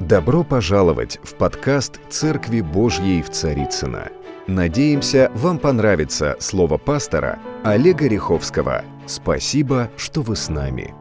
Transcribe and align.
Добро 0.00 0.44
пожаловать 0.44 1.18
в 1.24 1.34
подкаст 1.34 1.98
«Церкви 2.08 2.60
Божьей 2.60 3.20
в 3.20 3.30
Царицыно». 3.30 4.12
Надеемся, 4.46 5.28
вам 5.34 5.58
понравится 5.58 6.36
слово 6.38 6.78
пастора 6.78 7.40
Олега 7.64 8.06
Риховского. 8.06 8.84
Спасибо, 9.08 9.90
что 9.96 10.22
вы 10.22 10.36
с 10.36 10.48
нами. 10.48 10.94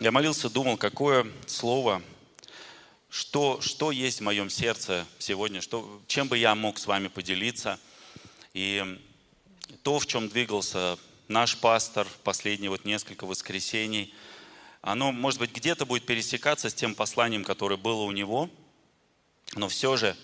Я 0.00 0.12
молился, 0.12 0.50
думал, 0.50 0.76
какое 0.76 1.26
слово, 1.46 2.02
что, 3.08 3.58
что 3.62 3.90
есть 3.90 4.20
в 4.20 4.24
моем 4.24 4.50
сердце 4.50 5.06
сегодня, 5.18 5.62
что, 5.62 6.02
чем 6.06 6.28
бы 6.28 6.36
я 6.36 6.54
мог 6.54 6.78
с 6.78 6.86
вами 6.86 7.08
поделиться. 7.08 7.78
И 8.52 8.84
то, 9.82 9.98
в 9.98 10.04
чем 10.04 10.28
двигался 10.28 10.98
наш 11.26 11.56
пастор 11.56 12.06
последние 12.22 12.68
вот 12.68 12.84
несколько 12.84 13.24
воскресений– 13.24 14.12
оно, 14.82 15.12
может 15.12 15.38
быть, 15.38 15.52
где-то 15.52 15.86
будет 15.86 16.04
пересекаться 16.04 16.68
с 16.68 16.74
тем 16.74 16.94
посланием, 16.94 17.44
которое 17.44 17.76
было 17.76 18.02
у 18.02 18.10
него, 18.12 18.50
но 19.54 19.68
все 19.68 19.96
же, 19.96 20.16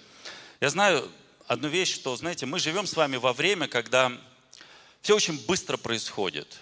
я 0.60 0.68
знаю 0.68 1.08
одну 1.46 1.68
вещь, 1.68 1.94
что, 1.94 2.14
знаете, 2.16 2.44
мы 2.44 2.58
живем 2.58 2.86
с 2.86 2.96
вами 2.96 3.16
во 3.16 3.32
время, 3.32 3.68
когда 3.68 4.12
все 5.00 5.14
очень 5.14 5.38
быстро 5.46 5.76
происходит. 5.76 6.58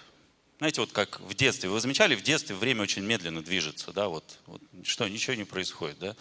Знаете, 0.59 0.81
вот 0.81 0.91
как 0.91 1.19
в 1.19 1.33
детстве. 1.33 1.69
Вы 1.69 1.79
замечали, 1.79 2.15
в 2.15 2.23
детстве 2.23 2.55
время 2.55 2.83
очень 2.83 3.03
медленно 3.03 3.43
движется, 3.43 3.91
да, 3.91 4.07
вот, 4.07 4.39
вот 4.45 4.61
что, 4.83 5.07
ничего 5.07 5.35
не 5.35 5.43
происходит, 5.43 5.99
да? 5.99 6.15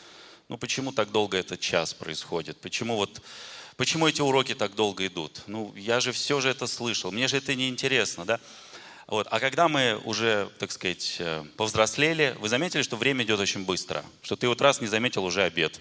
Ну, 0.48 0.58
почему 0.58 0.92
так 0.92 1.10
долго 1.10 1.36
этот 1.36 1.60
час 1.60 1.92
происходит? 1.92 2.58
Почему 2.60 2.96
вот, 2.96 3.20
почему 3.76 4.06
эти 4.06 4.20
уроки 4.20 4.54
так 4.54 4.74
долго 4.74 5.06
идут? 5.06 5.42
Ну, 5.46 5.74
я 5.74 6.00
же 6.00 6.12
все 6.12 6.40
же 6.40 6.48
это 6.48 6.66
слышал, 6.66 7.10
мне 7.10 7.28
же 7.28 7.36
это 7.36 7.54
не 7.54 7.68
интересно, 7.68 8.24
да? 8.24 8.40
Вот. 9.06 9.28
А 9.30 9.38
когда 9.38 9.68
мы 9.68 10.00
уже, 10.04 10.48
так 10.58 10.72
сказать, 10.72 11.16
э, 11.20 11.44
повзрослели, 11.56 12.36
вы 12.40 12.48
заметили, 12.48 12.82
что 12.82 12.96
время 12.96 13.24
идет 13.24 13.38
очень 13.38 13.64
быстро. 13.64 14.04
Что 14.22 14.34
ты 14.34 14.48
вот 14.48 14.60
раз 14.60 14.80
не 14.80 14.88
заметил, 14.88 15.24
уже 15.24 15.42
обед. 15.42 15.80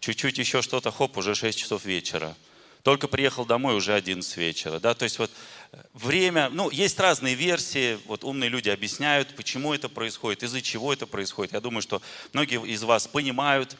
Чуть-чуть 0.00 0.36
еще 0.36 0.60
что-то, 0.60 0.92
хоп, 0.92 1.16
уже 1.16 1.34
6 1.34 1.58
часов 1.58 1.86
вечера. 1.86 2.36
Только 2.82 3.08
приехал 3.08 3.46
домой, 3.46 3.74
уже 3.74 3.94
11 3.94 4.36
вечера. 4.36 4.78
Да? 4.78 4.94
То 4.94 5.04
есть 5.04 5.18
вот 5.18 5.30
э, 5.72 5.78
время, 5.94 6.50
ну, 6.50 6.70
есть 6.70 7.00
разные 7.00 7.34
версии, 7.34 7.98
вот 8.04 8.24
умные 8.24 8.50
люди 8.50 8.68
объясняют, 8.68 9.34
почему 9.36 9.72
это 9.72 9.88
происходит, 9.88 10.42
из-за 10.42 10.60
чего 10.60 10.92
это 10.92 11.06
происходит. 11.06 11.54
Я 11.54 11.60
думаю, 11.60 11.80
что 11.80 12.02
многие 12.34 12.62
из 12.66 12.82
вас 12.82 13.08
понимают, 13.08 13.74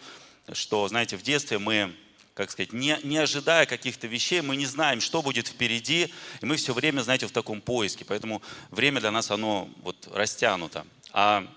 что, 0.54 0.88
знаете, 0.88 1.18
в 1.18 1.22
детстве 1.22 1.58
мы 1.58 1.94
как 2.36 2.50
сказать, 2.50 2.74
не, 2.74 2.98
не 3.02 3.16
ожидая 3.16 3.64
каких-то 3.64 4.06
вещей, 4.06 4.42
мы 4.42 4.56
не 4.56 4.66
знаем, 4.66 5.00
что 5.00 5.22
будет 5.22 5.48
впереди, 5.48 6.12
и 6.42 6.46
мы 6.46 6.56
все 6.56 6.74
время, 6.74 7.00
знаете, 7.00 7.26
в 7.26 7.32
таком 7.32 7.62
поиске. 7.62 8.04
Поэтому 8.04 8.42
время 8.70 9.00
для 9.00 9.10
нас, 9.10 9.30
оно 9.30 9.70
вот 9.82 10.06
растянуто. 10.12 10.86
А 11.12 11.50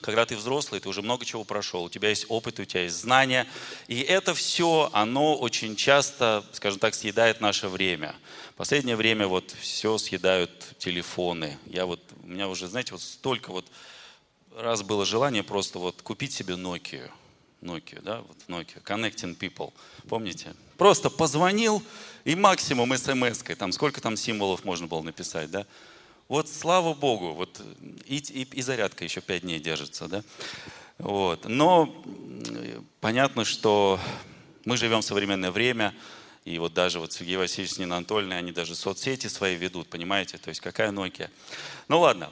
когда 0.00 0.24
ты 0.24 0.36
взрослый, 0.36 0.80
ты 0.80 0.88
уже 0.88 1.02
много 1.02 1.26
чего 1.26 1.44
прошел, 1.44 1.84
у 1.84 1.90
тебя 1.90 2.08
есть 2.08 2.24
опыт, 2.30 2.58
у 2.58 2.64
тебя 2.64 2.84
есть 2.84 2.96
знания, 2.96 3.46
и 3.88 4.00
это 4.00 4.32
все, 4.32 4.88
оно 4.94 5.36
очень 5.36 5.76
часто, 5.76 6.46
скажем 6.54 6.78
так, 6.78 6.94
съедает 6.94 7.42
наше 7.42 7.68
время. 7.68 8.14
Последнее 8.56 8.96
время 8.96 9.26
вот 9.26 9.54
все 9.60 9.98
съедают 9.98 10.78
телефоны. 10.78 11.58
Я 11.66 11.84
вот, 11.84 12.00
у 12.22 12.26
меня 12.26 12.48
уже, 12.48 12.68
знаете, 12.68 12.92
вот 12.92 13.02
столько 13.02 13.50
вот 13.50 13.66
раз 14.56 14.82
было 14.82 15.04
желание 15.04 15.42
просто 15.42 15.78
вот 15.78 16.00
купить 16.00 16.32
себе 16.32 16.54
Nokia, 16.54 17.10
Nokia, 17.62 18.00
да, 18.02 18.22
вот 18.22 18.36
Nokia, 18.48 18.82
Connecting 18.82 19.36
People, 19.36 19.72
помните? 20.08 20.54
Просто 20.76 21.10
позвонил 21.10 21.82
и 22.24 22.34
максимум 22.34 22.96
смс 22.96 23.42
там 23.58 23.72
сколько 23.72 24.00
там 24.00 24.16
символов 24.16 24.64
можно 24.64 24.86
было 24.86 25.02
написать, 25.02 25.50
да? 25.50 25.66
Вот 26.28 26.48
слава 26.48 26.94
Богу, 26.94 27.32
вот 27.32 27.60
и, 28.06 28.16
и, 28.16 28.42
и 28.42 28.62
зарядка 28.62 29.04
еще 29.04 29.20
пять 29.20 29.42
дней 29.42 29.58
держится, 29.58 30.08
да? 30.08 30.22
Вот. 30.98 31.46
Но 31.46 31.92
понятно, 33.00 33.44
что 33.44 33.98
мы 34.64 34.76
живем 34.76 35.00
в 35.00 35.04
современное 35.04 35.50
время, 35.50 35.94
и 36.44 36.58
вот 36.58 36.72
даже 36.72 37.00
вот 37.00 37.12
Сергей 37.12 37.36
Васильевич 37.36 37.74
с 37.74 37.78
Ниной 37.78 38.38
они 38.38 38.52
даже 38.52 38.74
соцсети 38.74 39.26
свои 39.26 39.56
ведут, 39.56 39.88
понимаете? 39.88 40.38
То 40.38 40.48
есть 40.48 40.60
какая 40.60 40.92
Nokia? 40.92 41.30
Ну 41.88 42.00
ладно. 42.00 42.30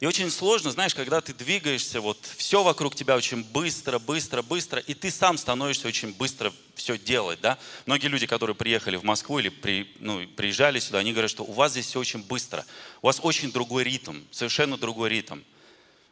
И 0.00 0.06
очень 0.06 0.30
сложно, 0.30 0.70
знаешь, 0.70 0.94
когда 0.94 1.20
ты 1.20 1.32
двигаешься, 1.32 2.00
вот 2.00 2.18
все 2.36 2.62
вокруг 2.62 2.94
тебя 2.94 3.16
очень 3.16 3.42
быстро, 3.42 3.98
быстро, 3.98 4.42
быстро, 4.42 4.80
и 4.80 4.94
ты 4.94 5.10
сам 5.10 5.38
становишься 5.38 5.88
очень 5.88 6.12
быстро 6.12 6.52
все 6.74 6.98
делать, 6.98 7.40
да. 7.40 7.58
Многие 7.86 8.08
люди, 8.08 8.26
которые 8.26 8.54
приехали 8.54 8.96
в 8.96 9.04
Москву 9.04 9.38
или 9.38 9.48
при, 9.48 9.90
ну, 9.98 10.26
приезжали 10.28 10.78
сюда, 10.78 10.98
они 10.98 11.12
говорят, 11.12 11.30
что 11.30 11.44
у 11.44 11.52
вас 11.52 11.72
здесь 11.72 11.86
все 11.86 11.98
очень 11.98 12.22
быстро, 12.22 12.64
у 13.02 13.06
вас 13.06 13.20
очень 13.22 13.50
другой 13.50 13.84
ритм, 13.84 14.20
совершенно 14.30 14.76
другой 14.76 15.08
ритм. 15.08 15.40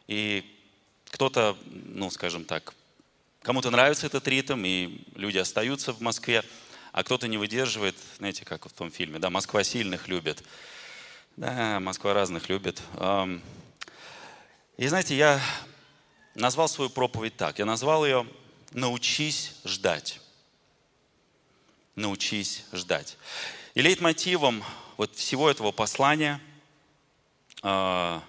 И 0.07 0.43
кто-то, 1.09 1.57
ну, 1.65 2.09
скажем 2.09 2.45
так, 2.45 2.73
кому-то 3.41 3.69
нравится 3.69 4.07
этот 4.07 4.27
ритм, 4.27 4.63
и 4.65 5.01
люди 5.15 5.37
остаются 5.37 5.93
в 5.93 6.01
Москве, 6.01 6.43
а 6.91 7.03
кто-то 7.03 7.27
не 7.27 7.37
выдерживает, 7.37 7.95
знаете, 8.17 8.45
как 8.45 8.65
в 8.65 8.73
том 8.73 8.89
фильме, 8.89 9.19
да, 9.19 9.29
Москва 9.29 9.63
сильных 9.63 10.07
любит. 10.07 10.43
Да, 11.37 11.81
Москва 11.81 12.13
разных 12.13 12.47
любит. 12.47 12.81
И 14.77 14.87
знаете, 14.87 15.17
я 15.17 15.41
назвал 16.33 16.69
свою 16.69 16.89
проповедь 16.89 17.35
так. 17.35 17.59
Я 17.59 17.65
назвал 17.65 18.05
ее 18.05 18.25
«Научись 18.71 19.51
ждать». 19.65 20.21
Научись 21.95 22.63
ждать. 22.71 23.17
И 23.73 23.81
лейтмотивом 23.81 24.63
вот 24.95 25.15
всего 25.15 25.49
этого 25.49 25.73
послания 25.73 26.39
э, 27.63 28.19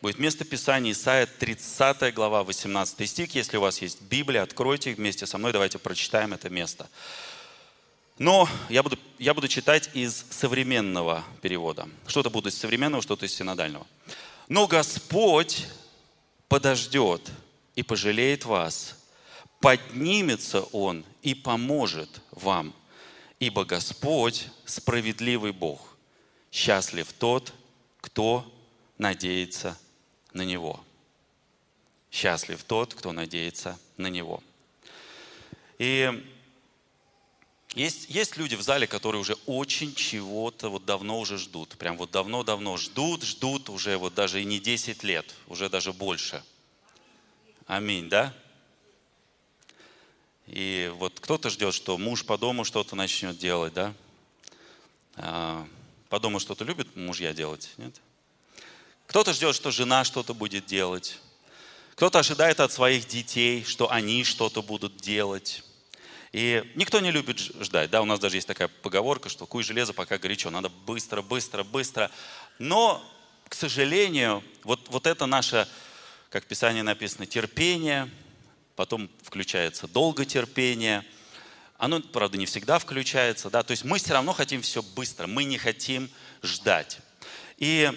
будет 0.00 0.18
место 0.18 0.44
Писания 0.44 0.92
Исайя 0.92 1.26
30 1.26 2.14
глава 2.14 2.44
18 2.44 3.08
стих. 3.08 3.34
Если 3.34 3.56
у 3.56 3.60
вас 3.60 3.82
есть 3.82 4.02
Библия, 4.02 4.42
откройте 4.42 4.94
вместе 4.94 5.26
со 5.26 5.38
мной, 5.38 5.52
давайте 5.52 5.78
прочитаем 5.78 6.32
это 6.32 6.48
место. 6.48 6.88
Но 8.18 8.48
я 8.68 8.82
буду, 8.82 8.98
я 9.18 9.34
буду 9.34 9.48
читать 9.48 9.90
из 9.94 10.26
современного 10.30 11.24
перевода. 11.40 11.88
Что-то 12.06 12.30
буду 12.30 12.50
из 12.50 12.58
современного, 12.58 13.02
что-то 13.02 13.26
из 13.26 13.34
синодального. 13.34 13.86
Но 14.48 14.66
Господь 14.66 15.66
подождет 16.48 17.30
и 17.74 17.82
пожалеет 17.82 18.44
вас. 18.44 18.98
Поднимется 19.60 20.62
Он 20.72 21.04
и 21.22 21.34
поможет 21.34 22.20
вам. 22.30 22.74
Ибо 23.38 23.64
Господь 23.64 24.48
справедливый 24.66 25.52
Бог. 25.52 25.96
Счастлив 26.50 27.10
тот, 27.18 27.54
кто 28.00 28.52
надеется 28.98 29.78
на 30.34 30.42
Него. 30.42 30.84
Счастлив 32.10 32.62
тот, 32.64 32.92
кто 32.94 33.12
надеется 33.12 33.78
на 33.96 34.08
Него. 34.08 34.42
И 35.78 36.22
есть, 37.74 38.10
есть 38.10 38.36
люди 38.36 38.54
в 38.54 38.62
зале, 38.62 38.86
которые 38.86 39.20
уже 39.20 39.34
очень 39.46 39.94
чего-то 39.94 40.68
вот 40.68 40.84
давно 40.84 41.18
уже 41.18 41.38
ждут. 41.38 41.70
Прям 41.78 41.96
вот 41.96 42.10
давно-давно 42.10 42.76
ждут, 42.76 43.22
ждут 43.22 43.70
уже 43.70 43.96
вот 43.96 44.14
даже 44.14 44.42
и 44.42 44.44
не 44.44 44.58
10 44.58 45.02
лет, 45.02 45.34
уже 45.48 45.68
даже 45.68 45.92
больше. 45.92 46.42
Аминь, 47.66 48.08
да? 48.08 48.34
И 50.46 50.92
вот 50.96 51.18
кто-то 51.20 51.48
ждет, 51.48 51.74
что 51.74 51.96
муж 51.96 52.24
по 52.24 52.36
дому 52.36 52.64
что-то 52.64 52.94
начнет 52.94 53.38
делать, 53.38 53.72
да? 53.72 53.94
А, 55.16 55.66
по 56.08 56.18
дому 56.20 56.40
что-то 56.40 56.64
любит 56.64 56.94
мужья 56.94 57.32
делать, 57.32 57.70
нет? 57.78 57.94
Кто-то 59.06 59.32
ждет, 59.32 59.54
что 59.54 59.70
жена 59.70 60.04
что-то 60.04 60.34
будет 60.34 60.66
делать. 60.66 61.18
Кто-то 61.94 62.18
ожидает 62.18 62.60
от 62.60 62.72
своих 62.72 63.06
детей, 63.06 63.64
что 63.64 63.90
они 63.90 64.24
что-то 64.24 64.62
будут 64.62 64.96
делать. 64.96 65.62
И 66.32 66.64
никто 66.76 67.00
не 67.00 67.10
любит 67.10 67.38
ждать. 67.38 67.90
Да, 67.90 68.00
у 68.00 68.06
нас 68.06 68.18
даже 68.18 68.36
есть 68.36 68.48
такая 68.48 68.68
поговорка, 68.68 69.28
что 69.28 69.46
куй 69.46 69.62
железо, 69.62 69.92
пока 69.92 70.16
горячо. 70.16 70.48
Надо 70.50 70.70
быстро, 70.70 71.20
быстро, 71.20 71.62
быстро. 71.62 72.10
Но, 72.58 73.04
к 73.48 73.54
сожалению, 73.54 74.42
вот, 74.64 74.88
вот 74.88 75.06
это 75.06 75.26
наше, 75.26 75.68
как 76.30 76.44
в 76.44 76.46
Писании 76.46 76.80
написано, 76.80 77.26
терпение, 77.26 78.10
потом 78.76 79.10
включается 79.22 79.86
долготерпение. 79.86 81.04
Оно, 81.76 82.00
правда, 82.00 82.38
не 82.38 82.46
всегда 82.46 82.78
включается. 82.78 83.50
Да? 83.50 83.62
То 83.62 83.72
есть 83.72 83.84
мы 83.84 83.98
все 83.98 84.14
равно 84.14 84.32
хотим 84.32 84.62
все 84.62 84.82
быстро. 84.82 85.26
Мы 85.26 85.44
не 85.44 85.58
хотим 85.58 86.10
ждать. 86.42 86.98
И 87.58 87.92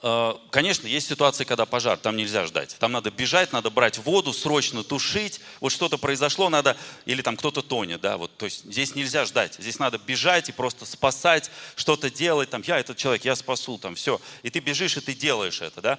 конечно, 0.00 0.86
есть 0.86 1.08
ситуации, 1.08 1.44
когда 1.44 1.66
пожар, 1.66 1.98
там 1.98 2.16
нельзя 2.16 2.46
ждать. 2.46 2.76
Там 2.78 2.92
надо 2.92 3.10
бежать, 3.10 3.52
надо 3.52 3.70
брать 3.70 3.98
воду, 3.98 4.32
срочно 4.32 4.84
тушить. 4.84 5.40
Вот 5.60 5.72
что-то 5.72 5.98
произошло, 5.98 6.48
надо, 6.48 6.76
или 7.04 7.20
там 7.20 7.36
кто-то 7.36 7.62
тонет, 7.62 8.00
да, 8.00 8.16
вот, 8.16 8.36
то 8.36 8.44
есть 8.44 8.64
здесь 8.64 8.94
нельзя 8.94 9.24
ждать. 9.24 9.56
Здесь 9.58 9.78
надо 9.78 9.98
бежать 9.98 10.48
и 10.48 10.52
просто 10.52 10.86
спасать, 10.86 11.50
что-то 11.74 12.10
делать, 12.10 12.50
там, 12.50 12.62
я 12.66 12.78
этот 12.78 12.96
человек, 12.96 13.24
я 13.24 13.34
спасу, 13.34 13.76
там, 13.78 13.96
все. 13.96 14.20
И 14.42 14.50
ты 14.50 14.60
бежишь, 14.60 14.96
и 14.96 15.00
ты 15.00 15.14
делаешь 15.14 15.60
это, 15.62 15.80
да. 15.80 15.98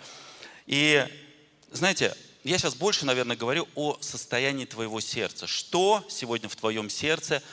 И, 0.66 1.06
знаете, 1.72 2.16
я 2.46 2.58
сейчас 2.58 2.76
больше, 2.76 3.06
наверное, 3.06 3.36
говорю 3.36 3.68
о 3.76 3.98
состоянии 4.00 4.66
твоего 4.66 5.02
сердца. 5.02 5.46
Что 5.46 6.06
сегодня 6.10 6.48
в 6.48 6.56
твоем 6.56 6.90
сердце, 6.90 7.44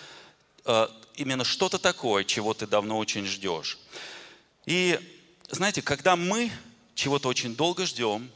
э, 0.64 0.88
именно 1.16 1.42
что-то 1.42 1.78
такое, 1.78 2.22
чего 2.22 2.54
ты 2.54 2.69
давно 2.69 2.99
очень 2.99 3.26
ждешь. 3.26 3.78
И 4.64 5.00
знаете, 5.54 5.82
когда 5.82 6.16
мы 6.16 6.50
чего-то 6.94 7.28
очень 7.28 7.54
долго 7.54 7.87
ждем, 7.87 8.31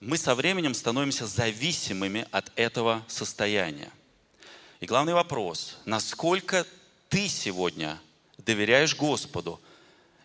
мы 0.00 0.16
со 0.16 0.34
временем 0.34 0.74
становимся 0.74 1.26
зависимыми 1.26 2.26
от 2.30 2.52
этого 2.56 3.04
состояния. 3.08 3.90
И 4.80 4.86
главный 4.86 5.14
вопрос, 5.14 5.78
насколько 5.84 6.66
ты 7.08 7.26
сегодня 7.28 7.98
доверяешь 8.38 8.94
Господу 8.94 9.60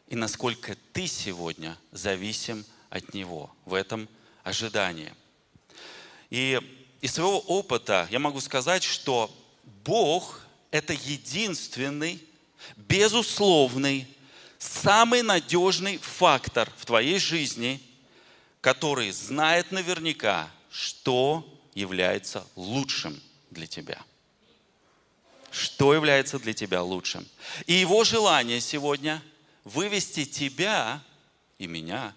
и 0.07 0.15
насколько 0.15 0.75
ты 0.91 1.07
сегодня 1.07 1.77
зависим 1.92 2.65
от 2.89 3.13
Него 3.13 3.50
в 3.65 3.74
этом 3.74 4.09
ожидании. 4.44 5.13
И 6.30 6.59
из 7.01 7.13
своего 7.13 7.39
опыта 7.39 8.07
я 8.12 8.19
могу 8.19 8.42
сказать, 8.42 8.83
что 8.83 9.33
Бог– 9.85 10.42
это 10.71 10.94
единственный, 10.94 12.21
безусловный, 12.75 14.07
самый 14.59 15.23
надежный 15.23 15.97
фактор 15.97 16.71
в 16.77 16.85
твоей 16.85 17.17
жизни, 17.17 17.81
который 18.61 19.09
знает 19.11 19.71
наверняка, 19.71 20.51
что 20.69 21.59
является 21.73 22.45
лучшим 22.56 23.19
для 23.50 23.65
тебя. 23.65 24.00
Что 25.50 25.95
является 25.95 26.38
для 26.38 26.53
тебя 26.53 26.83
лучшим. 26.83 27.27
И 27.65 27.73
его 27.73 28.03
желание 28.03 28.61
сегодня 28.61 29.23
вывести 29.63 30.25
тебя 30.25 31.01
и 31.57 31.65
меня 31.65 32.13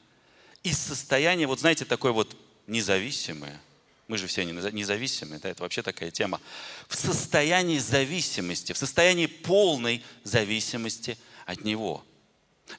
из 0.62 0.78
состояния, 0.78 1.46
вот 1.46 1.60
знаете, 1.60 1.86
такой 1.86 2.12
вот 2.12 2.36
независимое– 2.66 3.58
мы 4.12 4.18
же 4.18 4.26
все 4.26 4.44
независимые, 4.44 5.40
да, 5.40 5.48
это 5.48 5.62
вообще 5.62 5.80
такая 5.80 6.10
тема. 6.10 6.38
В 6.86 6.94
состоянии 6.94 7.78
зависимости, 7.78 8.74
в 8.74 8.76
состоянии 8.76 9.24
полной 9.24 10.04
зависимости 10.22 11.16
от 11.46 11.64
Него. 11.64 12.04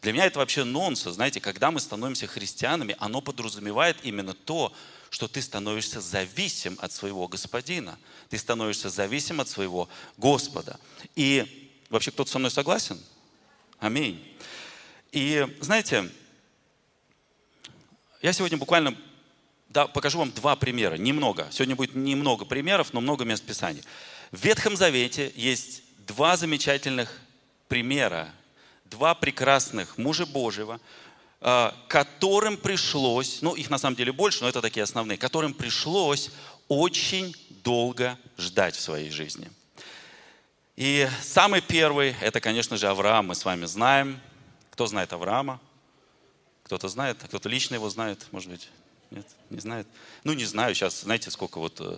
Для 0.02 0.14
меня 0.14 0.26
это 0.26 0.40
вообще 0.40 0.64
нонсенс, 0.64 1.16
знаете, 1.16 1.40
когда 1.40 1.72
мы 1.72 1.80
становимся 1.80 2.28
христианами, 2.28 2.96
оно 3.00 3.22
подразумевает 3.22 3.98
именно 4.04 4.34
то, 4.34 4.74
что 5.10 5.28
ты 5.28 5.42
становишься 5.42 6.02
зависим 6.02 6.78
от 6.82 6.92
своего 6.92 7.28
Господина. 7.28 8.00
Ты 8.30 8.38
становишься 8.38 8.90
зависим 8.90 9.40
от 9.40 9.48
своего 9.48 9.88
Господа. 10.18 10.80
И 11.16 11.70
вообще 11.90 12.12
кто-то 12.12 12.32
со 12.32 12.40
мной 12.40 12.50
согласен? 12.50 13.00
Аминь. 13.80 14.24
И 15.12 15.48
знаете, 15.62 16.10
я 18.22 18.34
сегодня 18.34 18.58
буквально 18.58 18.98
да, 19.70 19.88
покажу 19.88 20.20
вам 20.20 20.32
два 20.32 20.56
примера, 20.56 20.96
немного. 20.96 21.48
Сегодня 21.52 21.76
будет 21.76 21.96
немного 21.96 22.46
примеров, 22.46 22.94
но 22.94 23.02
много 23.02 23.26
мест 23.26 23.44
Писания. 23.44 23.84
В 24.32 24.44
Ветхом 24.44 24.76
Завете 24.76 25.32
есть 25.36 25.84
два 26.08 26.38
замечательных 26.38 27.20
примера, 27.68 28.34
два 28.94 29.16
прекрасных 29.16 29.98
мужа 29.98 30.26
Божьего, 30.28 30.80
а, 31.42 31.76
которым 31.88 32.58
пришлось, 32.58 33.42
ну 33.42 33.56
их 33.56 33.72
на 33.72 33.80
самом 33.80 33.96
деле 33.96 34.12
больше, 34.12 34.44
но 34.44 34.50
это 34.50 34.62
такие 34.62 34.84
основные, 34.84 35.18
которым 35.18 35.54
пришлось 35.54 36.30
очень 36.68 37.36
долго 37.64 38.18
ждать 38.38 38.76
в 38.76 38.82
своей 38.82 39.10
жизни. 39.10 39.50
И 40.76 41.10
самый 41.22 41.62
первый, 41.62 42.16
это, 42.22 42.40
конечно 42.40 42.78
же, 42.78 42.88
Авраам, 42.88 43.28
мы 43.28 43.36
с 43.36 43.46
вами 43.46 43.66
знаем. 43.66 44.20
Кто 44.72 44.86
знает 44.86 45.12
Авраама? 45.12 45.60
Кто-то 46.64 46.88
знает, 46.88 47.18
кто-то 47.24 47.50
лично 47.50 47.76
его 47.76 47.90
знает, 47.90 48.28
может 48.32 48.50
быть. 48.50 48.70
Нет, 49.12 49.28
не 49.50 49.60
знает. 49.60 49.88
Ну, 50.24 50.34
не 50.34 50.46
знаю, 50.46 50.74
сейчас, 50.76 51.02
знаете, 51.02 51.30
сколько 51.32 51.60
вот 51.60 51.82
э, 51.82 51.84
э, 51.84 51.98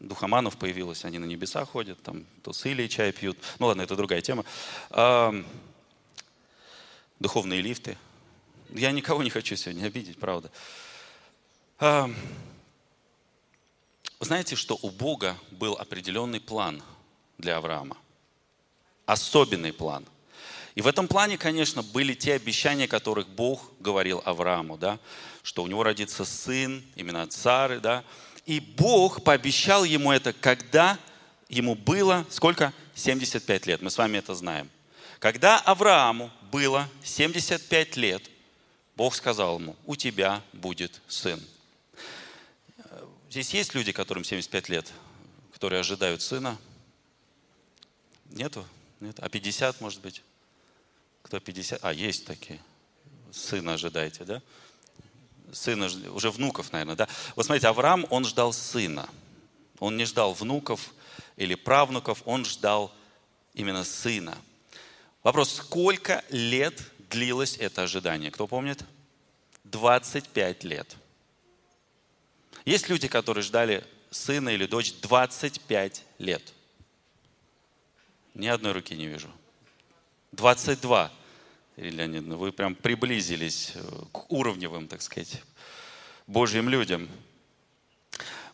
духоманов 0.00 0.56
появилось, 0.56 1.04
они 1.04 1.18
на 1.18 1.24
небеса 1.24 1.64
ходят, 1.64 2.02
там 2.02 2.24
то 2.42 2.52
с 2.52 2.64
Илией 2.66 2.88
чай 2.88 3.12
пьют. 3.12 3.38
Ну 3.58 3.66
ладно, 3.66 3.82
это 3.82 3.96
другая 3.96 4.20
тема. 4.20 4.44
Духовные 7.18 7.60
лифты. 7.60 7.96
Я 8.70 8.92
никого 8.92 9.22
не 9.22 9.30
хочу 9.30 9.56
сегодня 9.56 9.86
обидеть, 9.86 10.18
правда. 10.18 10.50
Знаете, 14.20 14.56
что 14.56 14.78
у 14.82 14.90
Бога 14.90 15.36
был 15.50 15.74
определенный 15.74 16.40
план 16.40 16.82
для 17.38 17.56
Авраама? 17.56 17.96
Особенный 19.06 19.72
план– 19.72 20.04
и 20.76 20.82
в 20.82 20.86
этом 20.86 21.08
плане, 21.08 21.38
конечно, 21.38 21.82
были 21.82 22.12
те 22.12 22.34
обещания, 22.34 22.86
которых 22.86 23.28
Бог 23.28 23.72
говорил 23.80 24.20
Аврааму, 24.26 24.76
да, 24.76 25.00
что 25.42 25.62
у 25.62 25.66
него 25.66 25.82
родится 25.82 26.26
сын, 26.26 26.84
именно 26.96 27.22
от 27.22 27.32
да. 27.80 28.04
И 28.46 28.60
Бог 28.60 29.24
пообещал 29.24 29.84
ему 29.84 30.12
это, 30.12 30.32
когда 30.32 30.98
ему 31.48 31.74
было 31.74 32.24
сколько? 32.30 32.72
75 32.94 33.66
лет. 33.66 33.82
Мы 33.82 33.90
с 33.90 33.98
вами 33.98 34.18
это 34.18 34.34
знаем. 34.34 34.70
Когда 35.18 35.58
Аврааму 35.58 36.30
было 36.52 36.88
75 37.02 37.96
лет, 37.96 38.22
Бог 38.94 39.14
сказал 39.14 39.58
ему, 39.58 39.76
у 39.84 39.96
тебя 39.96 40.42
будет 40.52 41.00
сын. 41.08 41.42
Здесь 43.28 43.52
есть 43.52 43.74
люди, 43.74 43.92
которым 43.92 44.24
75 44.24 44.68
лет, 44.68 44.92
которые 45.52 45.80
ожидают 45.80 46.22
сына? 46.22 46.56
Нету? 48.30 48.64
Нет? 49.00 49.18
А 49.18 49.28
50, 49.28 49.80
может 49.80 50.00
быть? 50.00 50.22
Кто 51.22 51.40
50? 51.40 51.84
А, 51.84 51.92
есть 51.92 52.24
такие. 52.24 52.60
Сына 53.32 53.74
ожидаете, 53.74 54.24
да? 54.24 54.42
Сына, 55.56 55.88
уже 56.12 56.30
внуков, 56.30 56.70
наверное, 56.72 56.96
да? 56.96 57.08
Вот 57.34 57.46
смотрите, 57.46 57.68
Авраам, 57.68 58.06
он 58.10 58.26
ждал 58.26 58.52
сына. 58.52 59.08
Он 59.78 59.96
не 59.96 60.04
ждал 60.04 60.34
внуков 60.34 60.92
или 61.36 61.54
правнуков, 61.54 62.22
он 62.26 62.44
ждал 62.44 62.92
именно 63.54 63.82
сына. 63.82 64.36
Вопрос, 65.22 65.54
сколько 65.54 66.22
лет 66.28 66.80
длилось 67.10 67.56
это 67.56 67.84
ожидание? 67.84 68.30
Кто 68.30 68.46
помнит? 68.46 68.84
25 69.64 70.64
лет. 70.64 70.94
Есть 72.66 72.88
люди, 72.88 73.08
которые 73.08 73.42
ждали 73.42 73.82
сына 74.10 74.50
или 74.50 74.66
дочь 74.66 74.92
25 75.00 76.04
лет. 76.18 76.52
Ни 78.34 78.46
одной 78.46 78.72
руки 78.72 78.94
не 78.94 79.06
вижу. 79.06 79.30
22. 80.32 81.10
Леонидовна, 81.76 82.38
вы 82.38 82.52
прям 82.52 82.74
приблизились 82.74 83.72
э, 83.74 83.80
к 84.10 84.32
уровневым, 84.32 84.88
так 84.88 85.02
сказать, 85.02 85.42
Божьим 86.26 86.70
людям. 86.70 87.06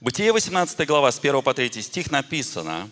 Бытие 0.01 0.33
18 0.33 0.87
глава, 0.89 1.13
с 1.13 1.21
1 1.21 1.41
по 1.43 1.55
3 1.55 1.71
стих 1.83 2.11
написано, 2.11 2.91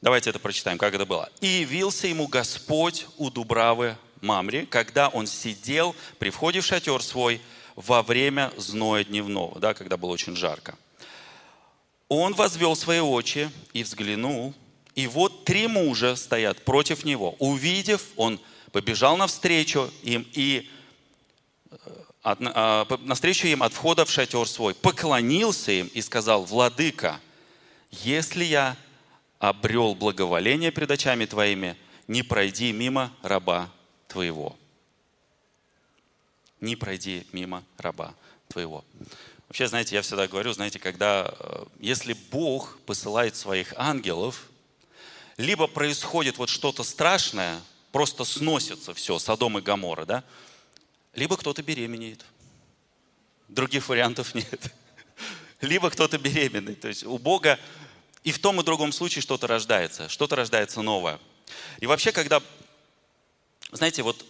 давайте 0.00 0.30
это 0.30 0.40
прочитаем, 0.40 0.76
как 0.76 0.94
это 0.94 1.06
было. 1.06 1.30
«И 1.40 1.46
явился 1.46 2.08
ему 2.08 2.26
Господь 2.26 3.06
у 3.16 3.30
Дубравы 3.30 3.96
Мамри, 4.20 4.66
когда 4.68 5.08
он 5.08 5.28
сидел 5.28 5.94
при 6.18 6.30
входе 6.30 6.60
в 6.60 6.66
шатер 6.66 7.00
свой 7.00 7.40
во 7.76 8.02
время 8.02 8.52
зноя 8.56 9.04
дневного», 9.04 9.60
да, 9.60 9.72
когда 9.72 9.96
было 9.96 10.10
очень 10.10 10.34
жарко. 10.34 10.76
Он 12.08 12.34
возвел 12.34 12.74
свои 12.74 12.98
очи 12.98 13.50
и 13.72 13.84
взглянул, 13.84 14.52
и 14.96 15.06
вот 15.06 15.44
три 15.44 15.68
мужа 15.68 16.16
стоят 16.16 16.64
против 16.64 17.04
него. 17.04 17.36
Увидев, 17.38 18.02
он 18.16 18.40
побежал 18.72 19.16
навстречу 19.16 19.90
им 20.02 20.26
и 20.32 20.68
э, 21.70 21.76
от, 22.22 22.38
а, 22.42 22.86
навстречу 23.00 23.46
им 23.46 23.62
от 23.62 23.72
входа 23.72 24.04
в 24.04 24.10
шатер 24.10 24.48
свой, 24.48 24.74
поклонился 24.74 25.72
им 25.72 25.88
и 25.88 26.00
сказал, 26.00 26.44
«Владыка, 26.44 27.20
если 27.90 28.44
я 28.44 28.76
обрел 29.38 29.94
благоволение 29.94 30.72
пред 30.72 30.90
очами 30.90 31.26
Твоими, 31.26 31.76
не 32.08 32.22
пройди 32.22 32.72
мимо 32.72 33.12
раба 33.22 33.70
Твоего». 34.08 34.56
Не 36.60 36.76
пройди 36.76 37.26
мимо 37.32 37.64
раба 37.76 38.14
Твоего. 38.46 38.84
Вообще, 39.48 39.66
знаете, 39.66 39.96
я 39.96 40.02
всегда 40.02 40.28
говорю, 40.28 40.52
знаете, 40.52 40.78
когда, 40.78 41.34
э, 41.36 41.64
если 41.80 42.12
Бог 42.30 42.78
посылает 42.86 43.34
своих 43.34 43.74
ангелов, 43.76 44.48
либо 45.36 45.66
происходит 45.66 46.38
вот 46.38 46.48
что-то 46.48 46.84
страшное, 46.84 47.60
просто 47.92 48.24
сносится 48.24 48.94
все, 48.94 49.18
Содом 49.18 49.58
и 49.58 49.60
Гамора, 49.60 50.04
да? 50.04 50.24
Либо 51.14 51.36
кто-то 51.36 51.62
беременеет. 51.62 52.24
Других 53.48 53.88
вариантов 53.88 54.34
нет. 54.34 54.72
Либо 55.60 55.90
кто-то 55.90 56.18
беременный. 56.18 56.74
То 56.74 56.88
есть 56.88 57.04
у 57.04 57.18
Бога 57.18 57.60
и 58.24 58.32
в 58.32 58.38
том 58.38 58.60
и 58.60 58.64
другом 58.64 58.92
случае 58.92 59.22
что-то 59.22 59.46
рождается, 59.46 60.08
что-то 60.08 60.36
рождается 60.36 60.80
новое. 60.80 61.20
И 61.80 61.86
вообще, 61.86 62.12
когда, 62.12 62.42
знаете, 63.70 64.02
вот 64.02 64.24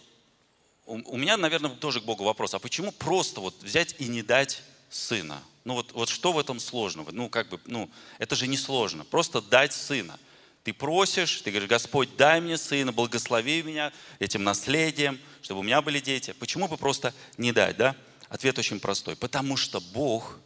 у, 0.87 1.17
меня, 1.17 1.37
наверное, 1.37 1.71
тоже 1.71 2.01
к 2.01 2.05
Богу 2.05 2.25
вопрос, 2.25 2.55
а 2.55 2.59
почему 2.59 2.91
просто 2.91 3.41
вот 3.41 3.55
взять 3.63 3.95
и 3.99 4.09
не 4.09 4.23
дать 4.23 4.63
сына? 4.91 5.43
Ну 5.65 5.75
вот, 5.75 5.93
вот 5.93 6.09
что 6.09 6.33
в 6.33 6.39
этом 6.39 6.59
сложного? 6.59 7.13
Ну 7.13 7.29
как 7.29 7.49
бы, 7.49 7.61
ну 7.67 7.89
это 8.19 8.35
же 8.35 8.49
не 8.49 8.57
сложно, 8.57 9.05
просто 9.05 9.41
дать 9.41 9.73
сына– 9.73 10.19
ты 10.65 10.73
просишь, 10.73 11.41
ты 11.43 11.51
говоришь, 11.51 11.69
Господь, 11.69 12.17
дай 12.17 12.41
мне 12.41 12.57
сына, 12.57 12.93
благослови 12.93 13.63
меня 13.63 13.93
этим 14.21 14.45
наследием, 14.45 15.21
чтобы 15.43 15.61
у 15.61 15.63
меня 15.65 15.83
были 15.83 15.99
дети. 15.99 16.33
Почему 16.39 16.69
бы 16.69 16.77
просто 16.77 17.13
не 17.37 17.53
дать, 17.53 17.77
да? 17.77 17.97
Ответ 18.29 18.59
очень 18.59 18.79
простой. 18.79 19.17
Потому 19.17 19.57
что 19.57 19.81
Бог 19.81 20.39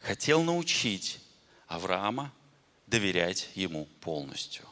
хотел 0.00 0.42
научить 0.42 1.20
Авраама 1.68 2.32
доверять 2.88 3.48
ему 3.54 3.86
полностью. 4.00 4.64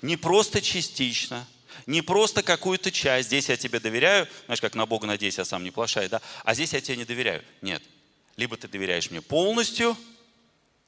Не 0.00 0.16
просто 0.16 0.62
частично, 0.62 1.46
не 1.86 2.00
просто 2.00 2.42
какую-то 2.42 2.92
часть. 2.92 3.28
Здесь 3.28 3.48
я 3.48 3.56
тебе 3.56 3.80
доверяю, 3.80 4.28
знаешь, 4.46 4.60
как 4.60 4.74
на 4.74 4.86
Бога 4.86 5.06
надеюсь, 5.06 5.38
я 5.38 5.44
сам 5.44 5.64
не 5.64 5.70
плашаю, 5.72 6.08
да? 6.08 6.22
А 6.44 6.54
здесь 6.54 6.72
я 6.72 6.80
тебе 6.80 6.98
не 6.98 7.04
доверяю. 7.04 7.42
Нет. 7.62 7.82
Либо 8.36 8.56
ты 8.56 8.68
доверяешь 8.68 9.10
мне 9.10 9.20
полностью, 9.20 9.96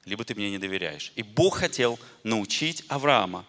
либо 0.05 0.25
ты 0.25 0.35
мне 0.35 0.51
не 0.51 0.59
доверяешь. 0.59 1.13
И 1.17 1.23
Бог 1.23 1.59
хотел 1.59 1.99
научить 2.25 2.85
Авраама. 2.89 3.45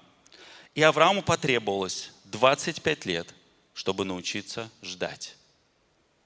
И 0.76 0.82
Аврааму 0.82 1.22
потребовалось 1.22 2.12
25 2.26 3.06
лет, 3.06 3.34
чтобы 3.74 4.06
научиться 4.06 4.70
ждать. 4.82 5.36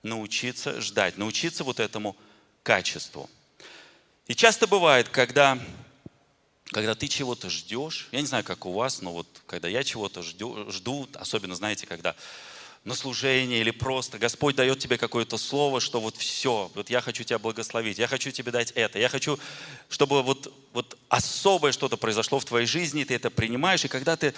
Научиться 0.03 0.79
ждать, 0.81 1.17
научиться 1.17 1.63
вот 1.63 1.79
этому 1.79 2.15
качеству. 2.63 3.29
И 4.27 4.35
часто 4.35 4.67
бывает, 4.67 5.07
когда, 5.09 5.57
когда 6.65 6.95
ты 6.95 7.07
чего-то 7.07 7.49
ждешь, 7.49 8.09
я 8.11 8.21
не 8.21 8.27
знаю, 8.27 8.43
как 8.43 8.65
у 8.65 8.73
вас, 8.73 9.01
но 9.01 9.13
вот 9.13 9.27
когда 9.45 9.69
я 9.69 9.83
чего-то 9.83 10.21
жду, 10.21 10.69
жду, 10.69 11.07
особенно, 11.13 11.55
знаете, 11.55 11.87
когда 11.87 12.15
на 12.87 12.95
служение 12.95 13.59
или 13.59 13.71
просто 13.71 14.17
Господь 14.17 14.55
дает 14.55 14.79
тебе 14.79 14.97
какое-то 14.97 15.37
слово, 15.37 15.81
что 15.81 15.99
вот 15.99 16.15
все, 16.15 16.71
вот 16.73 16.89
я 16.89 17.01
хочу 17.01 17.25
тебя 17.25 17.37
благословить, 17.37 17.97
я 17.97 18.07
хочу 18.07 18.31
тебе 18.31 18.49
дать 18.49 18.71
это, 18.71 18.97
я 18.97 19.09
хочу, 19.09 19.37
чтобы 19.89 20.23
вот, 20.23 20.53
вот 20.71 20.97
особое 21.09 21.73
что-то 21.73 21.97
произошло 21.97 22.39
в 22.39 22.45
твоей 22.45 22.65
жизни, 22.65 23.03
ты 23.03 23.15
это 23.15 23.29
принимаешь, 23.29 23.83
и 23.83 23.89
когда 23.89 24.15
ты, 24.15 24.33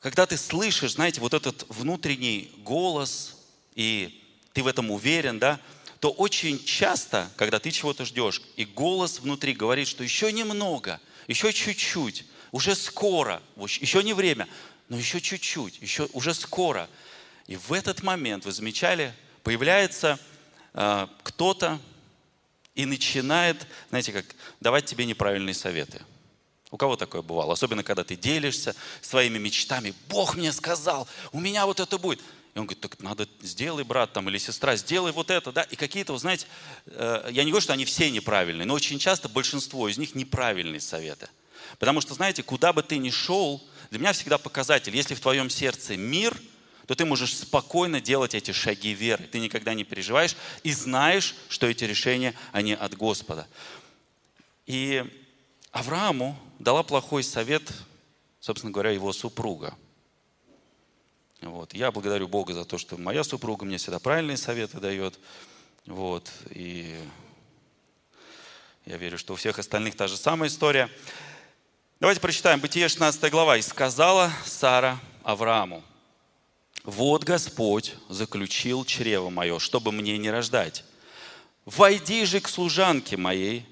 когда 0.00 0.24
ты 0.24 0.38
слышишь, 0.38 0.92
знаете, 0.92 1.20
вот 1.20 1.34
этот 1.34 1.66
внутренний 1.68 2.50
голос, 2.64 3.36
и 3.74 4.24
ты 4.54 4.62
в 4.62 4.66
этом 4.66 4.90
уверен, 4.90 5.38
да, 5.38 5.60
то 6.00 6.10
очень 6.10 6.64
часто, 6.64 7.30
когда 7.36 7.58
ты 7.58 7.70
чего-то 7.70 8.06
ждешь, 8.06 8.40
и 8.56 8.64
голос 8.64 9.20
внутри 9.20 9.52
говорит, 9.52 9.88
что 9.88 10.02
еще 10.02 10.32
немного, 10.32 11.02
еще 11.28 11.52
чуть-чуть, 11.52 12.24
уже 12.50 12.74
скоро, 12.74 13.42
еще 13.58 14.02
не 14.02 14.14
время, 14.14 14.48
но 14.88 14.96
еще 14.96 15.20
чуть-чуть, 15.20 15.82
еще 15.82 16.08
уже 16.14 16.32
скоро– 16.32 16.88
и 17.46 17.56
в 17.56 17.72
этот 17.72 18.02
момент, 18.02 18.44
вы 18.44 18.52
замечали, 18.52 19.14
появляется 19.42 20.18
э, 20.74 21.06
кто-то 21.22 21.80
и 22.74 22.86
начинает, 22.86 23.66
знаете, 23.90 24.12
как 24.12 24.24
давать 24.60 24.86
тебе 24.86 25.04
неправильные 25.04 25.54
советы. 25.54 26.00
У 26.70 26.76
кого 26.76 26.96
такое 26.96 27.20
бывало? 27.20 27.52
Особенно, 27.52 27.82
когда 27.82 28.02
ты 28.02 28.16
делишься 28.16 28.74
своими 29.02 29.38
мечтами. 29.38 29.92
Бог 30.08 30.36
мне 30.36 30.52
сказал, 30.52 31.06
у 31.32 31.40
меня 31.40 31.66
вот 31.66 31.80
это 31.80 31.98
будет. 31.98 32.20
И 32.54 32.58
он 32.58 32.66
говорит, 32.66 32.80
так 32.80 33.00
надо, 33.00 33.28
сделай, 33.40 33.82
брат 33.82 34.12
там, 34.12 34.28
или 34.28 34.38
сестра, 34.38 34.76
сделай 34.76 35.12
вот 35.12 35.30
это, 35.30 35.52
да. 35.52 35.62
И 35.64 35.76
какие-то, 35.76 36.12
вы 36.12 36.18
знаете, 36.18 36.46
э, 36.86 37.28
я 37.30 37.44
не 37.44 37.50
говорю, 37.50 37.62
что 37.62 37.72
они 37.72 37.84
все 37.84 38.10
неправильные, 38.10 38.66
но 38.66 38.74
очень 38.74 38.98
часто 38.98 39.28
большинство 39.28 39.88
из 39.88 39.98
них 39.98 40.14
неправильные 40.14 40.80
советы. 40.80 41.28
Потому 41.78 42.00
что, 42.00 42.14
знаете, 42.14 42.42
куда 42.42 42.72
бы 42.72 42.82
ты 42.82 42.98
ни 42.98 43.10
шел, 43.10 43.62
для 43.90 43.98
меня 43.98 44.12
всегда 44.12 44.38
показатель, 44.38 44.94
если 44.94 45.14
в 45.14 45.20
твоем 45.20 45.50
сердце 45.50 45.96
мир– 45.96 46.40
то 46.86 46.94
ты 46.94 47.04
можешь 47.04 47.36
спокойно 47.36 48.00
делать 48.00 48.34
эти 48.34 48.50
шаги 48.50 48.92
веры. 48.92 49.24
Ты 49.24 49.38
никогда 49.38 49.74
не 49.74 49.84
переживаешь 49.84 50.36
и 50.62 50.72
знаешь, 50.72 51.36
что 51.48 51.66
эти 51.66 51.84
решения, 51.84 52.34
они 52.52 52.74
от 52.74 52.96
Господа. 52.96 53.46
И 54.66 55.04
Аврааму 55.70 56.38
дала 56.58 56.82
плохой 56.82 57.22
совет, 57.22 57.72
собственно 58.40 58.72
говоря, 58.72 58.90
его 58.90 59.12
супруга. 59.12 59.74
Вот. 61.40 61.74
Я 61.74 61.90
благодарю 61.90 62.28
Бога 62.28 62.54
за 62.54 62.64
то, 62.64 62.78
что 62.78 62.96
моя 62.96 63.24
супруга 63.24 63.64
мне 63.64 63.78
всегда 63.78 63.98
правильные 63.98 64.36
советы 64.36 64.78
дает. 64.78 65.18
Вот. 65.86 66.30
И 66.50 66.96
я 68.86 68.96
верю, 68.96 69.18
что 69.18 69.32
у 69.32 69.36
всех 69.36 69.58
остальных 69.58 69.96
та 69.96 70.06
же 70.06 70.16
самая 70.16 70.48
история. 70.48 70.88
Давайте 72.00 72.20
прочитаем 72.20 72.60
Бытие 72.60 72.88
16 72.88 73.30
глава. 73.30 73.56
«И 73.56 73.62
сказала 73.62 74.32
Сара 74.44 75.00
Аврааму, 75.22 75.82
вот 76.84 77.24
Господь 77.24 77.94
заключил 78.08 78.84
чрево 78.84 79.30
мое, 79.30 79.58
чтобы 79.58 79.92
мне 79.92 80.18
не 80.18 80.30
рождать. 80.30 80.84
Войди 81.64 82.24
же 82.24 82.40
к 82.40 82.48
служанке 82.48 83.16
моей, 83.16 83.64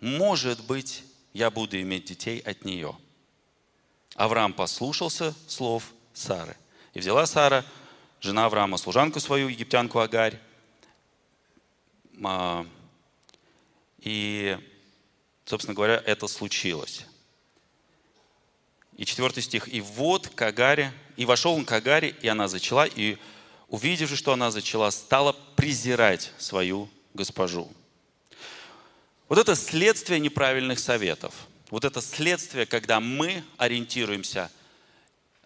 может 0.00 0.64
быть, 0.64 1.04
я 1.32 1.50
буду 1.50 1.80
иметь 1.80 2.06
детей 2.06 2.40
от 2.40 2.64
нее. 2.64 2.96
Авраам 4.16 4.52
послушался 4.52 5.34
слов 5.46 5.92
Сары. 6.12 6.56
И 6.94 6.98
взяла 6.98 7.26
Сара, 7.26 7.64
жена 8.20 8.46
Авраама, 8.46 8.76
служанку 8.76 9.20
свою, 9.20 9.48
египтянку 9.48 10.00
Агарь. 10.00 10.40
А, 12.24 12.66
и, 14.00 14.58
собственно 15.44 15.74
говоря, 15.74 16.02
это 16.04 16.26
случилось. 16.26 17.06
И 18.98 19.06
четвертый 19.06 19.42
стих. 19.42 19.72
«И 19.72 19.80
вот 19.80 20.28
к 20.28 20.42
Агаре, 20.42 20.92
и 21.16 21.24
вошел 21.24 21.54
он 21.54 21.64
к 21.64 21.72
Агаре, 21.72 22.14
и 22.20 22.28
она 22.28 22.48
зачала, 22.48 22.84
и, 22.84 23.16
увидев 23.68 24.14
что 24.14 24.34
она 24.34 24.50
зачала, 24.50 24.90
стала 24.90 25.34
презирать 25.56 26.32
свою 26.36 26.90
госпожу». 27.14 27.72
Вот 29.28 29.38
это 29.38 29.54
следствие 29.54 30.20
неправильных 30.20 30.78
советов. 30.78 31.34
Вот 31.70 31.84
это 31.84 32.00
следствие, 32.00 32.66
когда 32.66 32.98
мы 32.98 33.44
ориентируемся 33.58 34.50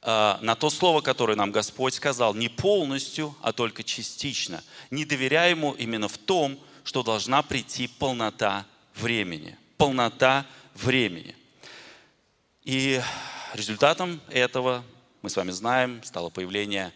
э, 0.01 0.37
на 0.41 0.55
то 0.55 0.71
слово, 0.71 1.01
которое 1.01 1.35
нам 1.35 1.51
Господь 1.51 1.95
сказал, 1.95 2.33
не 2.33 2.49
полностью, 2.49 3.37
а 3.43 3.53
только 3.53 3.83
частично. 3.83 4.63
Не 4.91 5.05
доверяя 5.05 5.51
Ему 5.51 5.73
именно 5.73 6.09
в 6.09 6.17
том, 6.17 6.59
что 6.85 7.03
должна 7.03 7.43
прийти 7.43 7.89
полнота 7.89 8.67
времени. 8.95 9.59
Полнота 9.77 10.47
времени. 10.75 11.35
И 12.65 13.01
Результатом 13.55 14.23
этого, 14.31 14.83
мы 15.21 15.29
с 15.29 15.37
вами 15.37 15.51
знаем, 15.51 16.03
стало 16.05 16.31
появление 16.31 16.91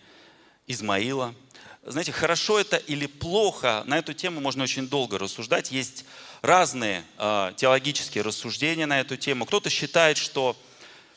Измаила. 0.67 1.35
Знаете, 1.83 2.13
хорошо 2.13 2.59
это 2.59 2.79
или 2.79 3.05
плохо, 3.05 3.83
на 3.87 3.99
эту 3.99 4.15
тему 4.15 4.41
можно 4.41 4.65
очень 4.65 4.89
долго 4.89 5.19
рассуждать. 5.19 5.71
Есть 5.71 6.07
разные 6.41 7.05
э, 7.19 7.53
теологические 7.57 8.25
рассуждения 8.25 8.87
на 8.87 9.01
эту 9.01 9.19
тему. 9.19 9.45
Кто-то 9.45 9.69
считает, 9.69 10.17
что, 10.17 10.57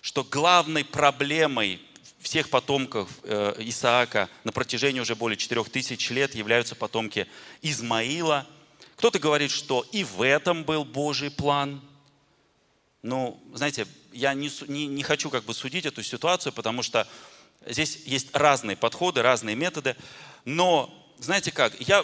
что 0.02 0.26
главной 0.26 0.84
проблемой 0.84 1.82
всех 2.20 2.50
потомков 2.50 3.10
э, 3.24 3.56
Исаака 3.60 4.28
на 4.44 4.52
протяжении 4.52 5.00
уже 5.00 5.16
более 5.16 5.38
четырех 5.38 5.70
тысяч 5.70 6.10
лет 6.10 6.36
являются 6.36 6.76
потомки 6.76 7.28
Измаила. 7.62 8.46
Кто-то 8.98 9.20
говорит, 9.20 9.52
что 9.52 9.86
и 9.94 10.04
в 10.04 10.22
этом 10.22 10.66
был 10.66 10.84
Божий 10.84 11.32
план. 11.32 11.82
Ну, 13.02 13.42
знаете, 13.54 13.88
я 14.12 14.34
не, 14.34 14.50
не, 14.68 14.88
не 14.88 15.04
хочу 15.04 15.30
как 15.30 15.44
бы 15.44 15.54
судить 15.54 15.86
эту 15.86 16.04
ситуацию, 16.04 16.54
потому 16.54 16.84
что 16.84 17.08
здесь 17.66 18.00
есть 18.06 18.30
разные 18.34 18.78
подходы, 18.78 19.22
разные 19.22 19.56
методы. 19.56 19.96
Но, 20.46 20.94
знаете 21.20 21.52
как, 21.52 21.80
я, 21.80 22.04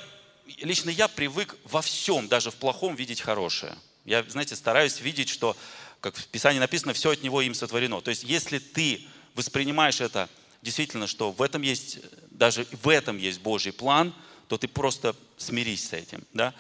лично 0.60 0.90
я 0.90 1.08
привык 1.08 1.56
во 1.64 1.82
всем, 1.82 2.28
даже 2.28 2.52
в 2.52 2.56
плохом, 2.56 2.96
видеть 2.96 3.22
хорошее. 3.22 3.76
Я, 4.06 4.24
знаете, 4.24 4.56
стараюсь 4.56 5.02
видеть, 5.02 5.30
что, 5.30 5.58
как 6.00 6.16
в 6.16 6.28
Писании 6.28 6.60
написано, 6.60 6.94
все 6.94 7.12
от 7.12 7.24
Него 7.24 7.42
им 7.42 7.54
сотворено. 7.54 8.02
То 8.02 8.10
есть, 8.10 8.24
если 8.24 8.60
ты 8.60 9.02
воспринимаешь 9.34 10.02
это 10.02 10.30
действительно, 10.62 11.08
что 11.08 11.32
в 11.32 11.42
этом 11.42 11.62
есть, 11.62 12.00
даже 12.32 12.66
в 12.84 12.90
этом 12.90 13.18
есть 13.18 13.40
Божий 13.40 13.74
план, 13.74 14.14
то 14.48 14.58
ты 14.58 14.68
просто 14.68 15.16
смирись 15.38 15.90
с 15.90 15.94
этим. 15.94 16.24
Да? 16.34 16.54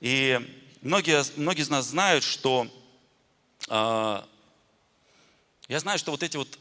И 0.00 0.40
многие, 0.82 1.22
многие 1.36 1.62
из 1.62 1.68
нас 1.68 1.86
знают, 1.86 2.24
что 2.24 2.68
а, 3.68 4.26
я 5.68 5.80
знаю, 5.80 5.98
что 5.98 6.10
вот 6.10 6.22
эти 6.22 6.36
вот, 6.36 6.58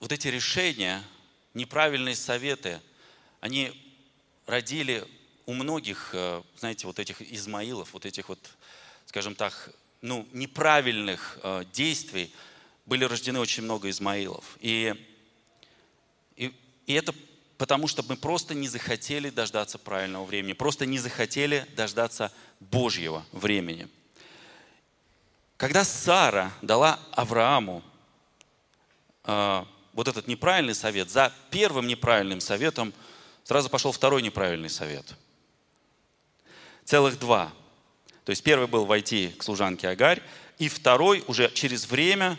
вот 0.00 0.12
эти 0.12 0.28
решения, 0.28 1.02
неправильные 1.54 2.16
советы, 2.16 2.80
они 3.40 3.72
родили 4.46 5.04
у 5.46 5.54
многих, 5.54 6.10
э, 6.12 6.42
знаете, 6.58 6.86
вот 6.86 6.98
этих 6.98 7.22
Измаилов, 7.22 7.92
вот 7.92 8.04
этих 8.04 8.28
вот, 8.28 8.38
скажем 9.06 9.34
так, 9.34 9.70
ну, 10.02 10.28
неправильных 10.32 11.38
э, 11.42 11.64
действий, 11.72 12.32
были 12.84 13.04
рождены 13.04 13.38
очень 13.38 13.62
много 13.62 13.88
Измаилов. 13.88 14.58
И, 14.60 14.94
и, 16.36 16.54
и 16.86 16.92
это 16.92 17.14
потому, 17.56 17.86
что 17.86 18.02
мы 18.02 18.16
просто 18.16 18.54
не 18.54 18.68
захотели 18.68 19.30
дождаться 19.30 19.78
правильного 19.78 20.24
времени, 20.24 20.52
просто 20.52 20.84
не 20.84 20.98
захотели 20.98 21.66
дождаться 21.74 22.32
Божьего 22.60 23.24
времени. 23.32 23.88
Когда 25.56 25.84
Сара 25.84 26.52
дала 26.60 26.98
Аврааму 27.12 27.82
вот 29.24 30.08
этот 30.08 30.26
неправильный 30.26 30.74
совет, 30.74 31.10
за 31.10 31.32
первым 31.50 31.86
неправильным 31.86 32.40
советом 32.40 32.92
сразу 33.44 33.68
пошел 33.68 33.92
второй 33.92 34.22
неправильный 34.22 34.70
совет. 34.70 35.14
Целых 36.84 37.18
два. 37.18 37.52
То 38.24 38.30
есть 38.30 38.42
первый 38.42 38.68
был 38.68 38.84
войти 38.84 39.28
к 39.38 39.42
служанке 39.42 39.88
Агарь, 39.88 40.22
и 40.58 40.68
второй 40.68 41.24
уже 41.26 41.50
через 41.52 41.88
время, 41.88 42.38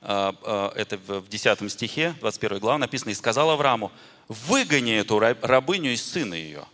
э, 0.00 0.32
э, 0.42 0.70
это 0.76 0.96
в 0.96 1.28
10 1.28 1.70
стихе, 1.70 2.14
21 2.20 2.58
глава 2.60 2.78
написано, 2.78 3.10
«И 3.10 3.14
сказал 3.14 3.50
Аврааму, 3.50 3.90
выгони 4.28 4.94
эту 4.94 5.18
рабыню 5.18 5.92
из 5.92 6.04
сына 6.04 6.34
ее, 6.34 6.64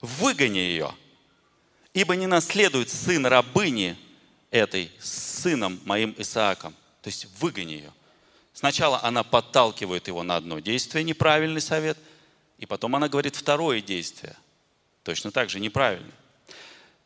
выгони 0.00 0.58
ее, 0.58 0.92
ибо 1.94 2.16
не 2.16 2.26
наследует 2.26 2.90
сын 2.90 3.24
рабыни 3.26 3.96
этой 4.50 4.90
с 4.98 5.40
сыном 5.42 5.80
моим 5.84 6.14
Исааком». 6.18 6.74
То 7.02 7.08
есть 7.08 7.26
выгони 7.38 7.72
ее. 7.74 7.92
Сначала 8.58 9.00
она 9.04 9.22
подталкивает 9.22 10.08
его 10.08 10.24
на 10.24 10.34
одно 10.34 10.58
действие, 10.58 11.04
неправильный 11.04 11.60
совет, 11.60 11.96
и 12.58 12.66
потом 12.66 12.96
она 12.96 13.08
говорит 13.08 13.36
второе 13.36 13.80
действие, 13.80 14.34
точно 15.04 15.30
так 15.30 15.48
же 15.48 15.60
неправильный. 15.60 16.10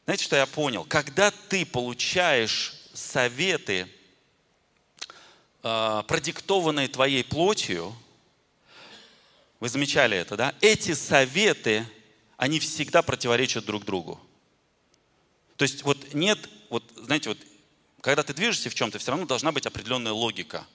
Знаете, 0.06 0.24
что 0.24 0.36
я 0.36 0.46
понял? 0.46 0.84
Когда 0.84 1.30
ты 1.30 1.66
получаешь 1.66 2.72
советы, 2.94 3.86
э, 5.62 6.02
продиктованные 6.08 6.88
твоей 6.88 7.22
плотью, 7.22 7.94
вы 9.60 9.68
замечали 9.68 10.16
это, 10.16 10.38
да? 10.38 10.54
Эти 10.62 10.94
советы, 10.94 11.86
они 12.38 12.60
всегда 12.60 13.02
противоречат 13.02 13.66
друг 13.66 13.84
другу. 13.84 14.18
То 15.58 15.64
есть 15.64 15.82
вот 15.82 16.14
нет, 16.14 16.48
вот 16.70 16.82
знаете, 16.96 17.28
вот 17.28 17.38
когда 18.00 18.22
ты 18.22 18.32
движешься 18.32 18.70
в 18.70 18.74
чем-то, 18.74 18.98
все 18.98 19.10
равно 19.10 19.26
должна 19.26 19.52
быть 19.52 19.66
определенная 19.66 20.12
логика. 20.12 20.66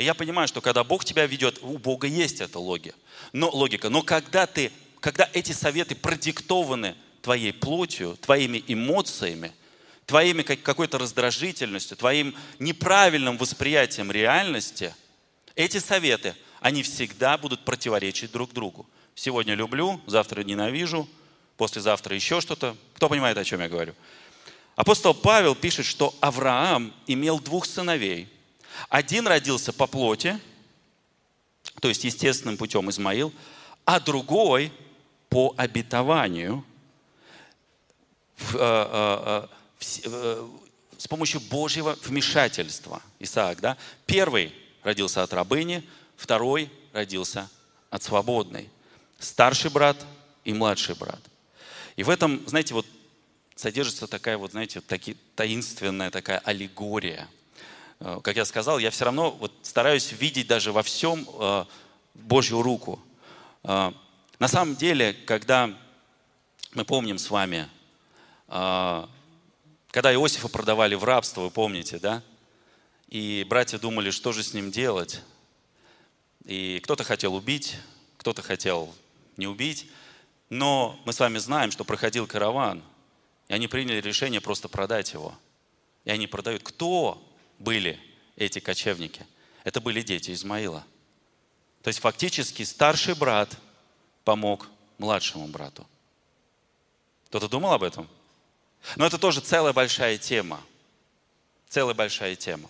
И 0.00 0.04
я 0.04 0.14
понимаю, 0.14 0.48
что 0.48 0.62
когда 0.62 0.82
Бог 0.82 1.04
тебя 1.04 1.26
ведет, 1.26 1.58
у 1.60 1.76
Бога 1.76 2.06
есть 2.06 2.40
эта 2.40 2.58
логика. 2.58 2.96
Но, 3.34 3.50
логика. 3.50 3.90
Но 3.90 4.00
когда, 4.00 4.46
ты, 4.46 4.72
когда 4.98 5.28
эти 5.34 5.52
советы 5.52 5.94
продиктованы 5.94 6.94
твоей 7.20 7.52
плотью, 7.52 8.16
твоими 8.18 8.64
эмоциями, 8.66 9.52
твоими 10.06 10.40
какой-то 10.40 10.96
раздражительностью, 10.96 11.98
твоим 11.98 12.34
неправильным 12.58 13.36
восприятием 13.36 14.10
реальности, 14.10 14.94
эти 15.54 15.76
советы, 15.76 16.34
они 16.62 16.82
всегда 16.82 17.36
будут 17.36 17.66
противоречить 17.66 18.32
друг 18.32 18.54
другу. 18.54 18.88
Сегодня 19.14 19.52
люблю, 19.52 20.00
завтра 20.06 20.42
ненавижу, 20.42 21.06
послезавтра 21.58 22.16
еще 22.16 22.40
что-то. 22.40 22.74
Кто 22.94 23.10
понимает, 23.10 23.36
о 23.36 23.44
чем 23.44 23.60
я 23.60 23.68
говорю? 23.68 23.94
Апостол 24.76 25.12
Павел 25.12 25.54
пишет, 25.54 25.84
что 25.84 26.14
Авраам 26.20 26.94
имел 27.06 27.38
двух 27.38 27.66
сыновей. 27.66 28.30
Один 28.88 29.26
родился 29.26 29.72
по 29.72 29.86
плоти, 29.86 30.38
то 31.80 31.88
есть 31.88 32.04
естественным 32.04 32.56
путем 32.56 32.88
Измаил, 32.90 33.32
а 33.84 34.00
другой 34.00 34.72
по 35.28 35.54
обетованию, 35.56 36.64
э, 38.52 38.56
э, 38.58 39.46
э, 40.04 40.48
с 40.98 41.08
помощью 41.08 41.40
Божьего 41.40 41.96
вмешательства. 42.04 43.02
Исаак, 43.18 43.60
да? 43.60 43.76
Первый 44.06 44.52
родился 44.82 45.22
от 45.22 45.32
рабыни, 45.32 45.88
второй 46.16 46.70
родился 46.92 47.48
от 47.90 48.02
свободной. 48.02 48.68
Старший 49.18 49.70
брат 49.70 50.04
и 50.44 50.52
младший 50.52 50.94
брат. 50.94 51.20
И 51.96 52.02
в 52.02 52.10
этом, 52.10 52.42
знаете, 52.46 52.74
вот 52.74 52.86
содержится 53.54 54.06
такая 54.06 54.38
вот, 54.38 54.52
знаете, 54.52 54.80
таки, 54.80 55.16
таинственная 55.36 56.10
такая 56.10 56.38
аллегория. 56.38 57.28
Э, 58.00 58.20
как 58.22 58.36
я 58.36 58.44
сказал, 58.44 58.78
я 58.78 58.90
все 58.90 59.04
равно 59.04 59.30
вот 59.30 59.52
стараюсь 59.62 60.12
видеть 60.12 60.46
даже 60.46 60.72
во 60.72 60.82
всем 60.82 61.26
э, 61.38 61.64
Божью 62.14 62.62
руку. 62.62 62.98
Э, 63.62 63.92
на 64.38 64.48
самом 64.48 64.74
деле, 64.74 65.12
когда 65.12 65.70
мы 66.72 66.84
помним 66.84 67.18
с 67.18 67.28
вами, 67.30 67.68
когда 68.46 70.14
Иосифа 70.14 70.48
продавали 70.48 70.94
в 70.94 71.04
рабство, 71.04 71.42
вы 71.42 71.50
помните, 71.50 71.98
да? 71.98 72.22
И 73.08 73.44
братья 73.48 73.78
думали, 73.78 74.10
что 74.10 74.32
же 74.32 74.42
с 74.42 74.54
ним 74.54 74.70
делать. 74.70 75.20
И 76.46 76.80
кто-то 76.82 77.04
хотел 77.04 77.34
убить, 77.34 77.76
кто-то 78.16 78.40
хотел 78.40 78.94
не 79.36 79.46
убить. 79.46 79.90
Но 80.48 80.98
мы 81.04 81.12
с 81.12 81.20
вами 81.20 81.38
знаем, 81.38 81.70
что 81.70 81.84
проходил 81.84 82.26
караван, 82.26 82.82
и 83.48 83.52
они 83.52 83.68
приняли 83.68 84.00
решение 84.00 84.40
просто 84.40 84.68
продать 84.68 85.12
его. 85.12 85.34
И 86.04 86.10
они 86.10 86.26
продают. 86.26 86.62
Кто 86.62 87.22
были 87.60 88.00
эти 88.34 88.58
кочевники? 88.58 89.24
Это 89.62 89.80
были 89.80 90.02
дети 90.02 90.32
Измаила. 90.32 90.84
То 91.82 91.88
есть 91.88 92.00
фактически 92.00 92.64
старший 92.64 93.14
брат 93.14 93.56
помог 94.24 94.68
младшему 94.98 95.46
брату. 95.46 95.86
Кто-то 97.26 97.48
думал 97.48 97.72
об 97.72 97.84
этом? 97.84 98.08
Но 98.96 99.06
это 99.06 99.16
тоже 99.16 99.40
целая 99.40 99.72
большая 99.72 100.18
тема. 100.18 100.60
Целая 101.68 101.94
большая 101.94 102.34
тема. 102.34 102.68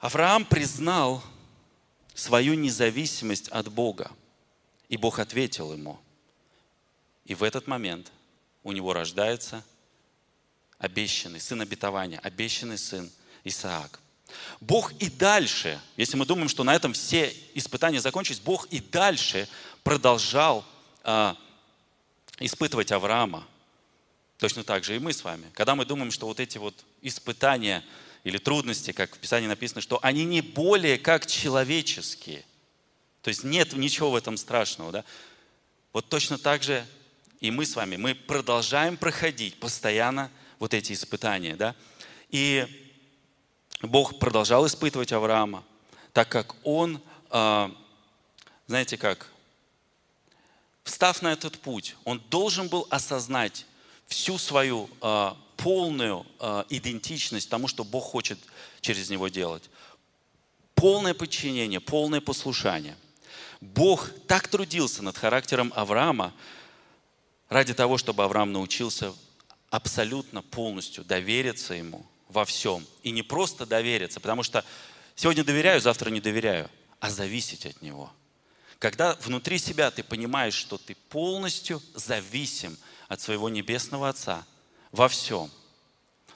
Авраам 0.00 0.44
признал 0.44 1.22
свою 2.12 2.54
независимость 2.54 3.46
от 3.50 3.68
Бога– 3.68 4.10
и 4.92 4.98
Бог 4.98 5.20
ответил 5.20 5.72
ему. 5.72 5.98
И 7.24 7.34
в 7.34 7.42
этот 7.42 7.66
момент 7.66 8.12
у 8.62 8.72
него 8.72 8.92
рождается 8.92 9.64
обещанный 10.82 11.40
сын 11.40 11.60
обетования, 11.62 12.18
обещанный 12.18 12.76
сын 12.76 13.10
Исаак. 13.44 13.98
Бог 14.60 14.92
и 14.98 15.08
дальше, 15.08 15.80
если 15.96 16.16
мы 16.16 16.26
думаем, 16.26 16.48
что 16.48 16.64
на 16.64 16.74
этом 16.74 16.92
все 16.92 17.34
испытания 17.54 18.00
закончились, 18.00 18.40
Бог 18.40 18.66
и 18.66 18.80
дальше 18.80 19.48
продолжал 19.82 20.64
а, 21.02 21.36
испытывать 22.38 22.92
Авраама. 22.92 23.46
Точно 24.38 24.62
так 24.62 24.84
же 24.84 24.96
и 24.96 24.98
мы 24.98 25.14
с 25.14 25.24
вами. 25.24 25.50
Когда 25.54 25.74
мы 25.74 25.86
думаем, 25.86 26.10
что 26.10 26.26
вот 26.26 26.38
эти 26.38 26.58
вот 26.58 26.74
испытания 27.00 27.82
или 28.24 28.36
трудности, 28.36 28.92
как 28.92 29.14
в 29.14 29.18
Писании 29.18 29.46
написано, 29.46 29.80
что 29.80 29.98
они 30.02 30.24
не 30.24 30.42
более 30.42 30.98
как 30.98 31.26
человеческие– 31.26 32.44
то 33.22 33.28
есть 33.28 33.44
нет 33.44 33.72
ничего 33.72 34.10
в 34.10 34.16
этом 34.16 34.36
страшного. 34.36 34.92
Да? 34.92 35.04
Вот 35.92 36.08
точно 36.08 36.38
так 36.38 36.62
же 36.62 36.84
и 37.40 37.50
мы 37.50 37.64
с 37.64 37.74
вами, 37.74 37.96
мы 37.96 38.14
продолжаем 38.14 38.96
проходить 38.96 39.58
постоянно 39.58 40.30
вот 40.62 40.74
эти 40.74 40.92
испытания. 40.92 41.56
Да? 41.56 41.74
И 42.30 42.68
Бог 43.80 44.20
продолжал 44.20 44.64
испытывать 44.64 45.10
Авраама, 45.10 45.64
так 46.12 46.28
как 46.28 46.54
он, 46.62 47.02
а, 47.30 47.74
знаете 48.68 48.96
как, 48.96 49.28
встав 50.84 51.20
на 51.20 51.32
этот 51.32 51.58
путь, 51.58 51.96
он 52.04 52.22
должен 52.30 52.68
был 52.68 52.86
осознать 52.90 53.66
всю 54.06 54.38
свою 54.38 54.88
а, 55.00 55.36
полную 55.56 56.24
а, 56.38 56.64
идентичность 56.68 57.50
тому, 57.50 57.66
что 57.66 57.82
Бог 57.82 58.04
хочет 58.04 58.38
через 58.80 59.10
него 59.10 59.26
делать. 59.26 59.68
Полное 60.76 61.12
подчинение, 61.12 61.80
полное 61.80 62.20
послушание– 62.20 62.96
Бог 63.60 64.10
так 64.26 64.46
трудился 64.46 65.02
над 65.02 65.16
характером 65.16 65.72
Авраама 65.76 66.32
ради 67.48 67.74
того, 67.74 67.96
чтобы 67.96 68.24
Авраам 68.24 68.52
научился 68.52 69.12
абсолютно 69.72 70.42
полностью 70.42 71.02
довериться 71.02 71.72
ему 71.72 72.04
во 72.28 72.44
всем. 72.44 72.86
И 73.02 73.10
не 73.10 73.22
просто 73.22 73.64
довериться, 73.64 74.20
потому 74.20 74.42
что 74.42 74.66
сегодня 75.16 75.44
доверяю, 75.44 75.80
завтра 75.80 76.10
не 76.10 76.20
доверяю, 76.20 76.70
а 77.00 77.08
зависеть 77.08 77.64
от 77.64 77.80
него. 77.80 78.12
Когда 78.78 79.14
внутри 79.22 79.56
себя 79.58 79.90
ты 79.90 80.04
понимаешь, 80.04 80.52
что 80.52 80.76
ты 80.76 80.94
полностью 81.08 81.82
зависим 81.94 82.76
от 83.08 83.22
своего 83.22 83.48
Небесного 83.48 84.10
Отца 84.10 84.44
во 84.90 85.08
всем, 85.08 85.50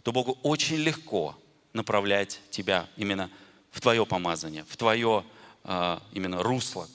то 0.02 0.12
Богу 0.12 0.38
очень 0.42 0.76
легко 0.76 1.38
направлять 1.74 2.40
тебя 2.50 2.88
именно 2.96 3.30
в 3.70 3.82
твое 3.82 4.06
помазание, 4.06 4.64
в 4.66 4.78
твое 4.78 5.26
а, 5.62 6.02
именно 6.12 6.42
русло, 6.42 6.88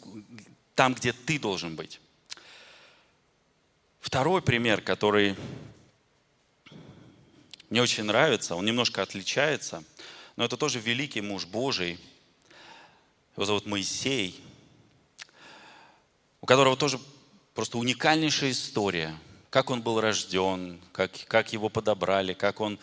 там, 0.73 0.95
где 0.95 1.13
ты 1.13 1.37
должен 1.37 1.75
быть. 1.75 2.01
Второй 3.99 4.41
пример, 4.41 4.81
который 4.81 5.35
мне 7.71 7.81
очень 7.81 8.03
нравится, 8.03 8.57
он 8.57 8.65
немножко 8.65 9.01
отличается, 9.01 9.81
но 10.35 10.43
это 10.43 10.57
тоже 10.57 10.81
великий 10.81 11.21
муж 11.21 11.45
Божий. 11.45 11.97
Его 13.37 13.45
зовут 13.45 13.65
Моисей, 13.65 14.37
у 16.41 16.45
которого 16.45 16.75
тоже 16.75 16.99
просто 17.55 17.77
уникальнейшая 17.77 18.51
история. 18.51 19.17
Как 19.49 19.69
он 19.69 19.81
был 19.81 20.01
рожден, 20.01 20.81
как, 20.91 21.11
как 21.27 21.53
его 21.53 21.69
подобрали, 21.69 22.33
как 22.33 22.59
он 22.59 22.77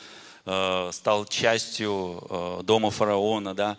э, 0.47 0.91
стал 0.95 1.27
частью 1.27 2.27
э, 2.31 2.61
дома 2.65 2.91
фараона, 2.91 3.55
да, 3.55 3.77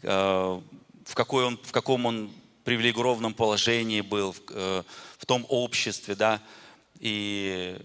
э, 0.00 0.60
в, 1.04 1.14
какой 1.14 1.44
он, 1.44 1.58
в 1.60 1.72
каком 1.72 2.06
он 2.06 2.32
привилегированном 2.62 3.34
положении 3.34 4.00
был, 4.00 4.30
в, 4.30 4.40
э, 4.50 4.84
в 5.18 5.26
том 5.26 5.44
обществе, 5.48 6.14
да, 6.14 6.40
и 7.00 7.80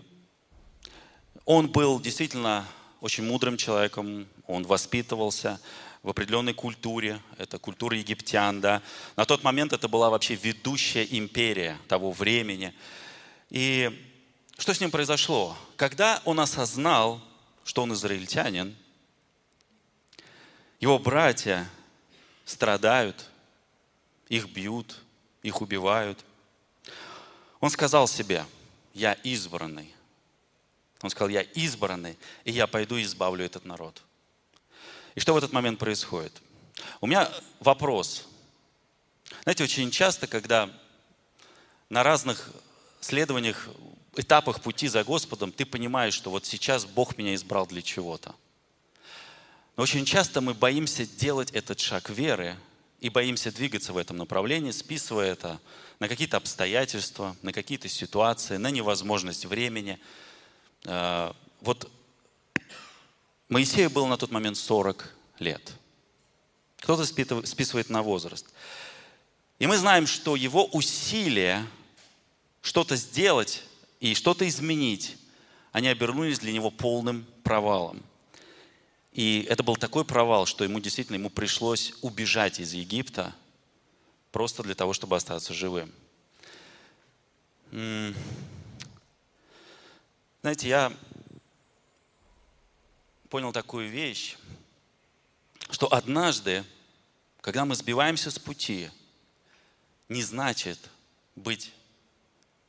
он 1.48 1.70
был 1.70 2.02
действительно 2.02 2.68
очень 3.00 3.24
мудрым 3.24 3.56
человеком, 3.56 4.28
он 4.48 4.64
воспитывался 4.64 5.62
в 6.04 6.10
определенной 6.10 6.54
культуре, 6.54 7.22
это 7.38 7.58
культура 7.58 7.98
египтян, 7.98 8.60
да. 8.60 8.82
На 9.16 9.24
тот 9.24 9.44
момент 9.44 9.72
это 9.72 9.88
была 9.88 10.10
вообще 10.10 10.36
ведущая 10.36 11.08
империя 11.10 11.78
того 11.88 12.12
времени. 12.12 12.74
И 13.50 13.90
что 14.58 14.74
с 14.74 14.82
ним 14.82 14.92
произошло? 14.92 15.56
Когда 15.78 16.22
он 16.26 16.42
осознал, 16.42 17.22
что 17.64 17.84
он 17.84 17.94
израильтянин, 17.94 18.76
его 20.82 21.00
братья 21.00 21.70
страдают, 22.44 23.30
их 24.28 24.50
бьют, 24.50 25.02
их 25.44 25.62
убивают. 25.62 26.26
Он 27.62 27.70
сказал 27.70 28.10
себе, 28.10 28.46
я 28.94 29.14
избранный. 29.14 29.94
Он 31.02 31.10
сказал, 31.10 31.30
я 31.30 31.42
избранный, 31.42 32.18
и 32.44 32.52
я 32.52 32.68
пойду 32.68 32.98
и 32.98 33.04
избавлю 33.04 33.46
этот 33.46 33.66
народ. 33.66 34.02
И 35.16 35.20
что 35.20 35.34
в 35.34 35.38
этот 35.38 35.54
момент 35.54 35.80
происходит? 35.80 36.42
У 37.02 37.08
меня 37.08 37.32
вопрос. 37.60 38.26
Знаете, 39.44 39.64
очень 39.64 39.92
часто, 39.92 40.28
когда 40.28 40.70
на 41.90 42.04
разных 42.04 42.50
исследованиях 43.02 43.70
этапах 44.16 44.62
пути 44.62 44.88
за 44.88 45.04
Господом 45.04 45.52
ты 45.52 45.66
понимаешь, 45.66 46.14
что 46.14 46.30
вот 46.30 46.46
сейчас 46.46 46.86
Бог 46.86 47.18
меня 47.18 47.36
избрал 47.36 47.68
для 47.68 47.82
чего-то. 47.82 48.36
Но 49.76 49.84
очень 49.84 50.06
часто 50.06 50.42
мы 50.42 50.54
боимся 50.54 51.06
делать 51.06 51.52
этот 51.52 51.80
шаг 51.80 52.10
веры 52.10 52.58
и 53.00 53.10
боимся 53.10 53.52
двигаться 53.52 53.94
в 53.94 53.98
этом 53.98 54.18
направлении, 54.18 54.72
списывая 54.72 55.32
это 55.32 55.60
на 56.00 56.08
какие-то 56.08 56.38
обстоятельства, 56.38 57.36
на 57.44 57.54
какие-то 57.54 57.88
ситуации, 57.88 58.58
на 58.58 58.72
невозможность 58.72 59.46
времени. 59.46 60.00
Э, 60.86 61.32
вот 61.62 61.92
Моисею 63.50 63.90
было 63.90 64.08
на 64.08 64.18
тот 64.18 64.32
момент 64.32 64.58
40 64.58 65.14
лет. 65.40 65.74
Кто-то 66.80 67.06
списывает 67.06 67.90
на 67.90 68.04
возраст. 68.04 68.46
И 69.60 69.68
мы 69.68 69.78
знаем, 69.78 70.06
что 70.06 70.36
его 70.36 70.66
усилия 70.66 71.66
что-то 72.62 72.96
сделать 72.96 73.64
и 74.00 74.14
что-то 74.14 74.48
изменить, 74.48 75.18
они 75.72 75.88
обернулись 75.88 76.40
для 76.40 76.52
него 76.52 76.70
полным 76.70 77.26
провалом. 77.44 78.04
И 79.14 79.48
это 79.50 79.64
был 79.64 79.78
такой 79.78 80.06
провал, 80.06 80.46
что 80.46 80.64
ему 80.64 80.80
действительно 80.80 81.16
ему 81.16 81.30
пришлось 81.30 81.94
убежать 82.02 82.60
из 82.60 82.74
Египта 82.74 83.34
просто 84.32 84.62
для 84.62 84.76
того, 84.76 84.94
чтобы 84.94 85.16
остаться 85.16 85.54
живым. 85.54 85.92
Знаете, 90.48 90.70
я 90.70 90.94
понял 93.28 93.52
такую 93.52 93.90
вещь, 93.90 94.38
что 95.72 95.92
однажды, 95.92 96.64
когда 97.42 97.66
мы 97.66 97.76
сбиваемся 97.76 98.32
с 98.32 98.40
пути, 98.40 98.90
не 100.08 100.24
значит 100.24 100.80
быть 101.36 101.74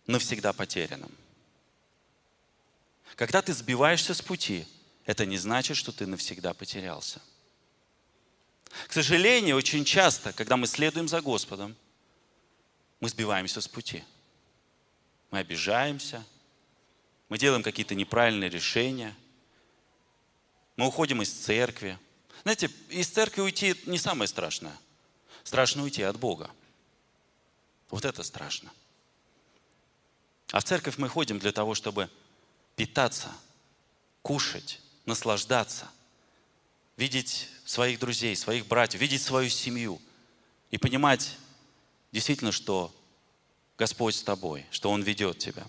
навсегда 0.09 0.53
потерянным. 0.53 1.15
Когда 3.15 3.43
ты 3.43 3.53
сбиваешься 3.53 4.13
с 4.13 4.23
пути, 4.23 4.67
это 5.05 5.25
не 5.25 5.39
значит, 5.39 5.77
что 5.77 5.93
ты 5.93 6.05
навсегда 6.05 6.55
потерялся. 6.55 7.23
К 8.89 8.93
сожалению, 8.93 9.55
очень 9.55 9.85
часто, 9.85 10.33
когда 10.33 10.57
мы 10.57 10.67
следуем 10.67 11.07
за 11.07 11.21
Господом, 11.21 11.77
мы 12.99 13.09
сбиваемся 13.09 13.61
с 13.61 13.69
пути. 13.69 14.03
Мы 15.31 15.39
обижаемся, 15.39 16.27
мы 17.29 17.39
делаем 17.39 17.63
какие-то 17.63 17.95
неправильные 17.95 18.51
решения, 18.51 19.15
мы 20.77 20.87
уходим 20.87 21.23
из 21.23 21.31
церкви. 21.31 21.99
Знаете, 22.43 22.71
из 22.89 23.09
церкви 23.09 23.41
уйти 23.41 23.75
не 23.87 23.99
самое 23.99 24.29
страшное. 24.29 24.77
Страшно 25.43 25.83
уйти 25.83 26.03
от 26.03 26.19
Бога. 26.19 26.51
Вот 27.91 28.05
это 28.05 28.23
страшно. 28.23 28.71
А 30.53 30.61
в 30.61 30.65
церковь 30.65 30.99
мы 30.99 31.09
ходим 31.09 31.39
для 31.39 31.53
того, 31.53 31.75
чтобы 31.75 32.09
питаться, 32.77 33.31
кушать, 34.23 34.81
наслаждаться, 35.05 35.91
видеть 36.97 37.49
своих 37.65 37.99
друзей, 37.99 38.37
своих 38.37 38.67
братьев, 38.67 39.01
видеть 39.01 39.23
свою 39.23 39.51
семью 39.51 40.01
и 40.71 40.79
понимать 40.79 41.37
действительно, 42.13 42.53
что 42.53 42.95
Господь 43.77 44.15
с 44.15 44.23
тобой, 44.23 44.65
что 44.71 44.91
Он 44.91 45.03
ведет 45.03 45.39
тебя. 45.39 45.67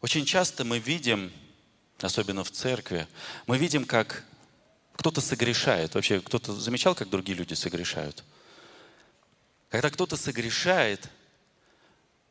Очень 0.00 0.24
часто 0.24 0.64
мы 0.64 0.78
видим, 0.78 1.32
особенно 2.00 2.42
в 2.42 2.50
церкви, 2.50 3.06
мы 3.46 3.58
видим, 3.58 3.84
как 3.84 4.24
кто-то 4.94 5.20
согрешает. 5.20 5.94
Вообще, 5.94 6.20
кто-то 6.20 6.52
замечал, 6.52 6.94
как 6.94 7.08
другие 7.08 7.36
люди 7.36 7.54
согрешают? 7.54 8.24
Когда 9.68 9.90
кто-то 9.90 10.16
согрешает, 10.16 11.08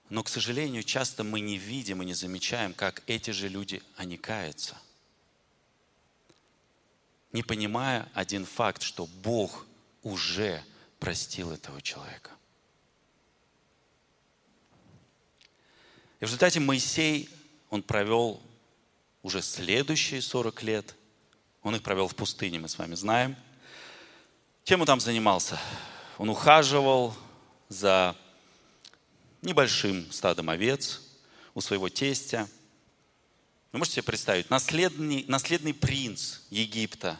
но, 0.09 0.23
к 0.23 0.29
сожалению, 0.29 0.83
часто 0.83 1.23
мы 1.23 1.39
не 1.39 1.57
видим 1.57 2.01
и 2.01 2.05
не 2.05 2.13
замечаем, 2.13 2.73
как 2.73 3.03
эти 3.07 3.31
же 3.31 3.47
люди, 3.47 3.81
они 3.95 4.17
каются. 4.17 4.75
Не 7.31 7.43
понимая 7.43 8.09
один 8.15 8.45
факт, 8.45 8.81
что 8.81 9.05
Бог 9.05 9.67
уже 10.01 10.63
простил 10.99 11.51
этого 11.51 11.81
человека. 11.81 12.31
И 16.19 16.25
в 16.25 16.27
результате 16.27 16.59
Моисей, 16.59 17.29
он 17.69 17.83
провел 17.83 18.41
уже 19.21 19.41
следующие 19.41 20.21
40 20.21 20.63
лет 20.63 20.95
он 21.61 21.75
их 21.75 21.83
провел 21.83 22.07
в 22.07 22.15
пустыне, 22.15 22.59
мы 22.59 22.69
с 22.69 22.77
вами 22.77 22.95
знаем. 22.95 23.35
Чем 24.63 24.81
он 24.81 24.87
там 24.87 24.99
занимался? 24.99 25.59
Он 26.17 26.29
ухаживал 26.29 27.15
за 27.67 28.15
небольшим 29.41 30.11
стадом 30.11 30.49
овец 30.49 31.01
у 31.53 31.61
своего 31.61 31.89
тестя. 31.89 32.47
Вы 33.71 33.79
можете 33.79 33.95
себе 33.95 34.03
представить, 34.03 34.49
наследный, 34.49 35.25
наследный 35.27 35.73
принц 35.73 36.39
Египта 36.49 37.19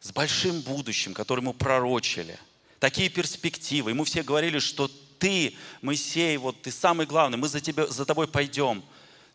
с 0.00 0.12
большим 0.12 0.60
будущим, 0.62 1.14
который 1.14 1.40
ему 1.40 1.52
пророчили. 1.52 2.38
Такие 2.80 3.08
перспективы. 3.10 3.90
Ему 3.90 4.04
все 4.04 4.22
говорили, 4.22 4.60
что 4.60 4.90
ты, 5.18 5.56
Моисей, 5.82 6.36
вот 6.36 6.62
ты 6.62 6.70
самый 6.70 7.06
главный, 7.06 7.36
мы 7.36 7.48
за, 7.48 7.60
тебя, 7.60 7.86
за 7.86 8.04
тобой 8.04 8.28
пойдем. 8.28 8.82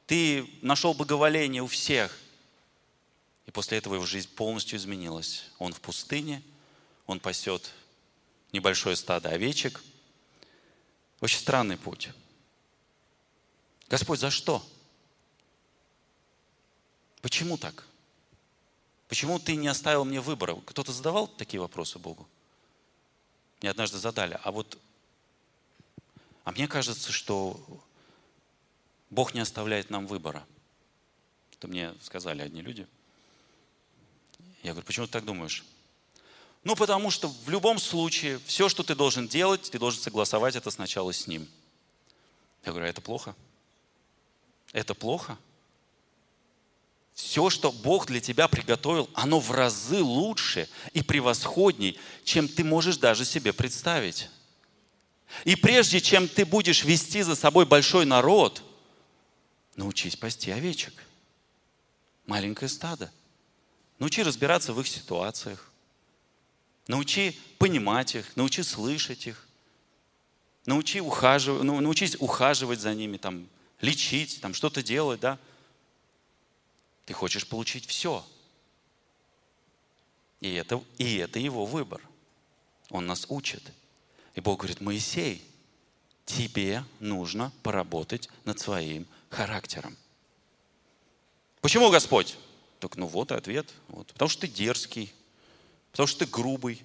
Ты 0.05 0.49
нашел 0.61 0.93
благоволение 0.93 1.61
у 1.61 1.67
всех. 1.67 2.17
И 3.45 3.51
после 3.51 3.77
этого 3.77 3.95
его 3.95 4.05
жизнь 4.05 4.29
полностью 4.29 4.77
изменилась. 4.77 5.45
Он 5.59 5.73
в 5.73 5.81
пустыне, 5.81 6.41
он 7.05 7.19
пасет 7.19 7.71
небольшое 8.51 8.95
стадо 8.95 9.29
овечек. 9.29 9.83
Очень 11.19 11.39
странный 11.39 11.77
путь. 11.77 12.09
Господь, 13.89 14.19
за 14.19 14.29
что? 14.31 14.65
Почему 17.21 17.57
так? 17.57 17.85
Почему 19.07 19.39
ты 19.39 19.55
не 19.55 19.67
оставил 19.67 20.05
мне 20.05 20.19
выбора? 20.19 20.55
Кто-то 20.65 20.91
задавал 20.91 21.27
такие 21.27 21.61
вопросы 21.61 21.99
Богу? 21.99 22.27
Мне 23.61 23.69
однажды 23.69 23.97
задали. 23.97 24.39
А 24.43 24.51
вот, 24.51 24.77
а 26.43 26.51
мне 26.51 26.67
кажется, 26.67 27.11
что 27.11 27.59
Бог 29.13 29.33
не 29.33 29.39
оставляет 29.39 29.89
нам 29.89 30.07
выбора. 30.07 30.45
Это 31.57 31.67
мне 31.67 31.93
сказали 32.01 32.41
одни 32.41 32.61
люди– 32.61 32.87
я 34.63 34.71
говорю, 34.71 34.85
почему 34.85 35.05
ты 35.05 35.11
так 35.11 35.25
думаешь? 35.25 35.63
Ну, 36.63 36.75
потому 36.77 37.11
что 37.11 37.27
в 37.27 37.49
любом 37.49 37.77
случае 37.77 38.39
все, 38.45 38.69
что 38.69 38.81
ты 38.81 38.95
должен 38.95 39.27
делать, 39.27 39.69
ты 39.69 39.77
должен 39.77 40.01
согласовать 40.01 40.55
это 40.55 40.71
сначала 40.71 41.11
с 41.11 41.27
ним. 41.27 41.47
Я 42.65 42.71
говорю, 42.71 42.87
а 42.87 42.89
это 42.89 43.01
плохо? 43.01 43.35
Это 44.71 44.93
плохо? 44.93 45.37
Все, 47.13 47.49
что 47.49 47.73
Бог 47.73 48.07
для 48.07 48.21
тебя 48.21 48.47
приготовил, 48.47 49.09
оно 49.13 49.39
в 49.41 49.51
разы 49.51 50.01
лучше 50.01 50.69
и 50.93 51.03
превосходней, 51.03 51.99
чем 52.23 52.47
ты 52.47 52.63
можешь 52.63 52.97
даже 52.97 53.25
себе 53.25 53.51
представить. 53.51 54.29
И 55.43 55.57
прежде 55.57 55.99
чем 55.99 56.29
ты 56.29 56.45
будешь 56.45 56.85
вести 56.85 57.21
за 57.21 57.35
собой 57.35 57.65
большой 57.65 58.05
народ, 58.05 58.63
научись 59.75 60.15
пасти 60.15 60.51
овечек. 60.51 60.93
Маленькое 62.25 62.69
стадо– 62.69 63.11
Научи 64.03 64.21
разбираться 64.21 64.73
в 64.73 64.81
их 64.81 64.87
ситуациях. 64.89 65.71
Научи 66.87 67.39
понимать 67.57 68.15
их, 68.15 68.35
научи 68.35 68.61
слышать 68.61 69.27
их. 69.27 69.47
Научи 70.65 70.99
ухаживать, 70.99 71.63
ну, 71.63 71.79
научись 71.79 72.17
ухаживать 72.19 72.81
за 72.81 72.93
ними, 72.93 73.15
там, 73.15 73.47
лечить, 73.79 74.41
там, 74.41 74.53
что-то 74.53 74.83
делать, 74.83 75.21
да. 75.21 75.39
Ты 77.05 77.13
хочешь 77.13 77.47
получить 77.47 77.85
все. 77.85 78.25
И 80.41 80.51
это, 80.53 80.83
и 80.97 81.15
это 81.15 81.39
его 81.39 81.65
выбор. 81.65 82.01
Он 82.89 83.05
нас 83.05 83.25
учит. 83.29 83.63
И 84.35 84.41
Бог 84.41 84.59
говорит, 84.59 84.81
Моисей, 84.81 85.41
тебе 86.25 86.83
нужно 86.99 87.53
поработать 87.61 88.29
над 88.43 88.59
своим 88.59 89.05
характером. 89.33 89.97
Почему 91.61 91.89
Господь? 91.89 92.37
Так, 92.79 92.95
ну 92.97 93.07
вот 93.07 93.31
ответ. 93.31 93.69
Вот. 93.87 94.07
Потому 94.07 94.29
что 94.29 94.41
ты 94.41 94.47
дерзкий, 94.47 95.13
потому 95.91 96.07
что 96.07 96.25
ты 96.25 96.31
грубый, 96.31 96.81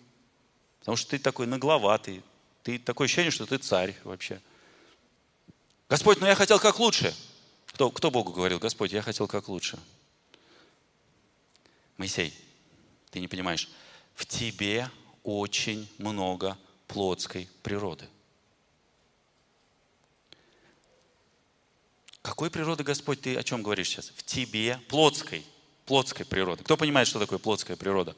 потому 0.81 0.97
что 0.97 1.11
ты 1.11 1.19
такой 1.19 1.47
нагловатый. 1.47 2.23
Ты 2.63 2.79
такое 2.79 3.07
ощущение, 3.07 3.31
что 3.31 3.47
ты 3.47 3.59
царь 3.59 3.97
вообще. 4.05 4.41
Господь, 5.89 6.21
ну 6.21 6.27
я 6.27 6.35
хотел 6.35 6.59
как 6.59 6.79
лучше. 6.79 7.15
Кто, 7.67 7.91
кто 7.91 8.11
Богу 8.11 8.33
говорил? 8.33 8.59
Господь, 8.59 8.93
я 8.93 9.03
хотел 9.03 9.27
как 9.27 9.49
лучше. 9.49 9.79
Моисей, 11.97 12.35
ты 13.11 13.21
не 13.21 13.29
понимаешь, 13.29 13.69
в 14.15 14.27
тебе 14.27 14.91
очень 15.23 15.91
много 15.99 16.57
плотской 16.87 17.49
природы. 17.63 18.09
Какой 22.29 22.51
природы, 22.51 22.85
Господь, 22.85 23.23
ты 23.23 23.37
о 23.37 23.43
чем 23.43 23.63
говоришь 23.63 23.89
сейчас? 23.89 24.13
В 24.15 24.23
тебе 24.23 24.79
плотской 24.89 25.47
плотской 25.87 26.27
природы. 26.27 26.63
Кто 26.63 26.77
понимает, 26.77 27.09
что 27.09 27.19
такое 27.19 27.39
плотская 27.39 27.75
природа? 27.75 28.15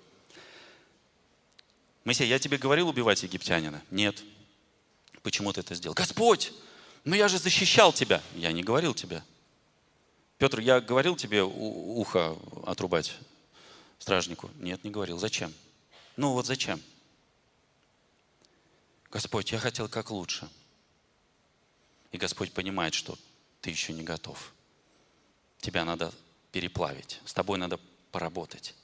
Моисей, 2.02 2.26
я 2.26 2.40
тебе 2.40 2.58
говорил 2.58 2.88
убивать 2.88 3.22
египтянина? 3.22 3.80
Нет. 3.92 4.20
Почему 5.22 5.52
ты 5.52 5.60
это 5.60 5.76
сделал? 5.76 5.94
Господь, 5.94 6.52
ну 7.04 7.14
я 7.14 7.28
же 7.28 7.38
защищал 7.38 7.92
тебя. 7.92 8.20
Я 8.34 8.50
не 8.50 8.64
говорил 8.64 8.94
тебе. 8.94 9.22
Петр, 10.38 10.58
я 10.58 10.80
говорил 10.80 11.14
тебе 11.14 11.44
ухо 11.44 12.36
отрубать 12.66 13.14
стражнику? 14.00 14.50
Нет, 14.58 14.82
не 14.82 14.90
говорил. 14.90 15.18
Зачем? 15.18 15.54
Ну 16.16 16.32
вот 16.32 16.46
зачем? 16.46 16.82
Господь, 19.12 19.52
я 19.52 19.60
хотел 19.60 19.88
как 19.88 20.10
лучше. 20.10 20.48
И 22.10 22.18
Господь 22.18 22.50
понимает, 22.50 22.92
что 22.92 23.16
ты 23.60 23.70
еще 23.70 23.92
не 23.92 24.02
готов. 24.02 24.52
Тебя 25.58 25.84
надо 25.84 26.12
переплавить, 26.52 27.20
с 27.24 27.34
тобой 27.34 27.58
надо 27.58 27.78
поработать. 28.10 28.74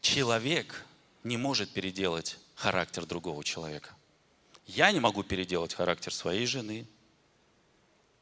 Человек 0.00 0.84
не 1.24 1.36
может 1.36 1.70
переделать 1.70 2.38
характер 2.54 3.06
другого 3.06 3.44
человека. 3.44 3.94
Я 4.66 4.92
не 4.92 5.00
могу 5.00 5.22
переделать 5.22 5.74
характер 5.74 6.14
своей 6.14 6.46
жены. 6.46 6.86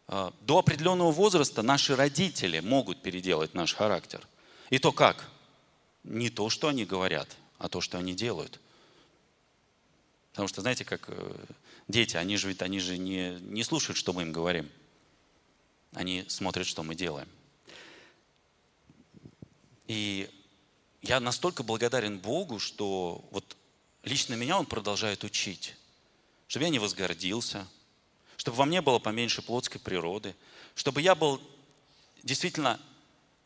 А, 0.07 0.33
до 0.41 0.59
определенного 0.59 1.13
возраста 1.13 1.63
наши 1.63 1.95
родители 1.95 2.61
могут 2.61 3.03
переделать 3.03 3.55
наш 3.55 3.75
характер. 3.75 4.27
И 4.71 4.79
то 4.79 4.93
как? 4.93 5.29
Не 6.05 6.31
то, 6.31 6.49
что 6.49 6.69
они 6.69 6.85
говорят, 6.85 7.37
а 7.59 7.69
то, 7.69 7.81
что 7.81 7.99
они 7.99 8.15
делают. 8.15 8.61
Потому 10.31 10.49
что, 10.49 10.61
знаете, 10.61 10.85
как 10.85 11.05
э, 11.09 11.45
дети, 11.89 12.17
они 12.17 12.37
же 12.37 12.49
ведь 12.49 12.63
они 12.63 12.79
же 12.79 12.99
не, 12.99 13.39
не 13.41 13.65
слушают, 13.65 13.97
что 13.97 14.13
мы 14.13 14.23
им 14.23 14.33
говорим. 14.33 14.71
Они 15.93 16.25
смотрят, 16.29 16.67
что 16.67 16.83
мы 16.83 16.95
делаем. 16.95 17.29
И 19.87 20.31
я 21.01 21.19
настолько 21.19 21.63
благодарен 21.63 22.19
Богу, 22.19 22.59
что 22.59 23.27
вот 23.31 23.57
лично 24.03 24.35
меня 24.35 24.59
Он 24.59 24.67
продолжает 24.67 25.25
учить, 25.25 25.75
чтобы 26.47 26.65
я 26.65 26.71
не 26.71 26.79
возгордился, 26.79 27.67
чтобы 28.37 28.59
во 28.59 28.67
мне 28.67 28.83
было 28.83 28.99
поменьше 28.99 29.43
плотской 29.43 29.81
природы, 29.81 30.37
чтобы 30.75 31.01
я 31.01 31.15
был 31.15 31.41
действительно 32.23 32.79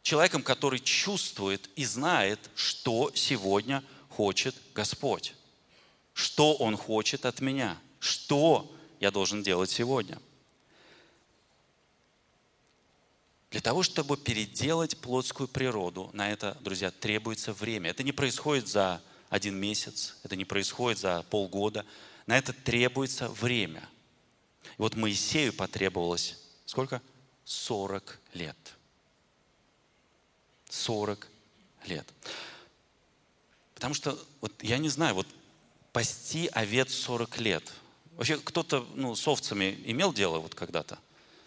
человеком, 0.03 0.43
который 0.43 0.81
чувствует 0.81 1.71
и 1.77 1.85
знает, 1.85 2.51
что 2.57 3.13
сегодня 3.15 3.85
хочет 4.09 4.57
Господь, 4.75 5.35
что 6.13 6.55
Он 6.55 6.77
хочет 6.77 7.25
от 7.25 7.41
меня, 7.41 7.79
что 8.03 8.71
я 9.01 9.11
должен 9.11 9.43
делать 9.43 9.71
сегодня– 9.71 10.21
Для 13.53 13.61
того, 13.61 13.83
чтобы 13.83 14.17
переделать 14.17 14.97
плотскую 14.97 15.47
природу, 15.47 16.09
на 16.15 16.31
это, 16.31 16.57
друзья, 16.63 16.91
требуется 16.91 17.53
время. 17.53 17.91
Это 17.91 18.03
не 18.03 18.13
происходит 18.13 18.67
за 18.67 19.03
один 19.29 19.57
месяц, 19.57 20.17
это 20.23 20.37
не 20.37 20.47
происходит 20.47 20.99
за 20.99 21.23
полгода. 21.25 21.85
На 22.27 22.39
это 22.39 22.55
требуется 22.55 23.29
время. 23.29 23.87
И 24.65 24.69
вот 24.79 24.97
Моисею 24.97 25.53
потребовалось 25.53 26.39
сколько? 26.65 27.03
40 27.45 28.21
лет. 28.33 28.57
40 30.71 31.29
лет. 31.85 32.09
Потому 33.75 33.93
что, 33.93 34.19
вот 34.41 34.51
я 34.63 34.79
не 34.79 34.89
знаю, 34.89 35.15
вот 35.15 35.27
пасти 35.93 36.47
овец 36.53 36.91
40 36.95 37.37
лет. 37.37 37.71
Вообще 38.17 38.37
кто-то 38.39 38.87
ну, 38.95 39.15
с 39.15 39.27
овцами 39.27 39.79
имел 39.87 40.13
дело 40.13 40.39
вот 40.39 40.55
когда-то? 40.55 40.99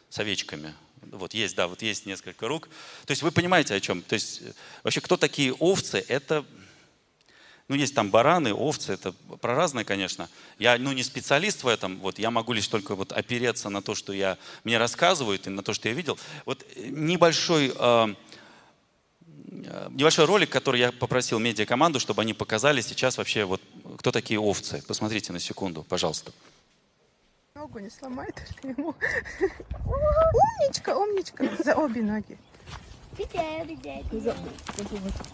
С 0.10 0.20
овечками? 0.20 0.74
Вот 1.12 1.34
есть, 1.34 1.56
да, 1.56 1.68
вот 1.68 1.82
есть 1.82 2.06
несколько 2.06 2.48
рук. 2.48 2.68
То 3.06 3.12
есть 3.12 3.22
вы 3.22 3.32
понимаете 3.32 3.76
о 3.76 3.80
чем? 3.80 4.02
То 4.02 4.16
есть 4.16 4.42
э, 4.42 4.54
вообще 4.84 5.02
кто 5.02 5.18
такие 5.18 5.54
овцы? 5.54 6.04
Это, 6.08 6.44
ну 7.68 7.76
есть 7.76 7.94
там 7.94 8.10
бараны, 8.10 8.54
овцы, 8.54 8.94
это 8.94 9.12
про 9.12 9.56
разное, 9.56 9.84
конечно. 9.84 10.30
Я, 10.58 10.78
ну 10.78 10.92
не 10.94 11.04
специалист 11.04 11.64
в 11.64 11.68
этом, 11.68 12.00
вот 12.00 12.18
я 12.18 12.32
могу 12.32 12.54
лишь 12.54 12.68
только 12.68 12.96
вот 12.96 13.12
опереться 13.12 13.70
на 13.70 13.82
то, 13.82 13.94
что 13.94 14.14
я, 14.14 14.38
мне 14.64 14.78
рассказывают 14.78 15.46
и 15.48 15.52
на 15.52 15.64
то, 15.64 15.74
что 15.74 15.88
я 15.90 15.94
видел. 15.94 16.18
Вот 16.46 16.66
э, 16.76 16.88
небольшой, 16.90 17.72
э, 17.78 18.16
э, 19.22 19.90
небольшой 19.92 20.26
ролик, 20.26 20.50
который 20.50 20.80
я 20.80 20.92
попросил 20.92 21.38
медиакоманду, 21.38 22.00
чтобы 22.00 22.24
они 22.24 22.34
показали 22.34 22.82
сейчас 22.82 23.18
вообще 23.20 23.46
вот 23.46 23.62
кто 23.98 24.12
такие 24.12 24.40
овцы. 24.40 24.84
Посмотрите 24.88 25.32
на 25.32 25.40
секунду, 25.40 25.84
пожалуйста. 25.84 26.32
Ногу 27.56 27.80
не 27.80 27.90
сломай 27.90 28.28
только 28.34 28.68
ему. 28.68 28.94
Умничка, 29.86 30.98
умничка. 30.98 31.46
За 31.64 31.74
обе 31.74 32.02
ноги. 32.02 32.38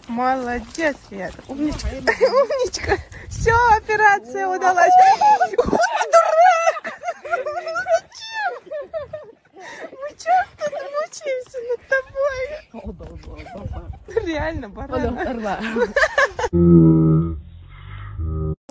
Молодец, 0.06 0.96
Ред. 1.10 1.34
Умничка. 1.48 1.88
Умничка. 1.90 2.96
Все, 3.28 3.56
операция 3.76 4.46
удалась. 4.46 4.92
Дурак! 5.56 7.00
Мы 9.90 10.08
часто 10.10 10.70
мучаемся 10.70 11.58
над 11.70 11.80
тобой. 11.88 12.40
Реально, 14.24 14.68
баран 14.68 15.18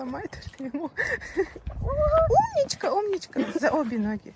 сломай 0.02 0.24
только 0.28 0.64
ему. 0.64 0.90
Умничка, 1.80 2.92
умничка. 2.92 3.40
Ноги. 4.12 4.34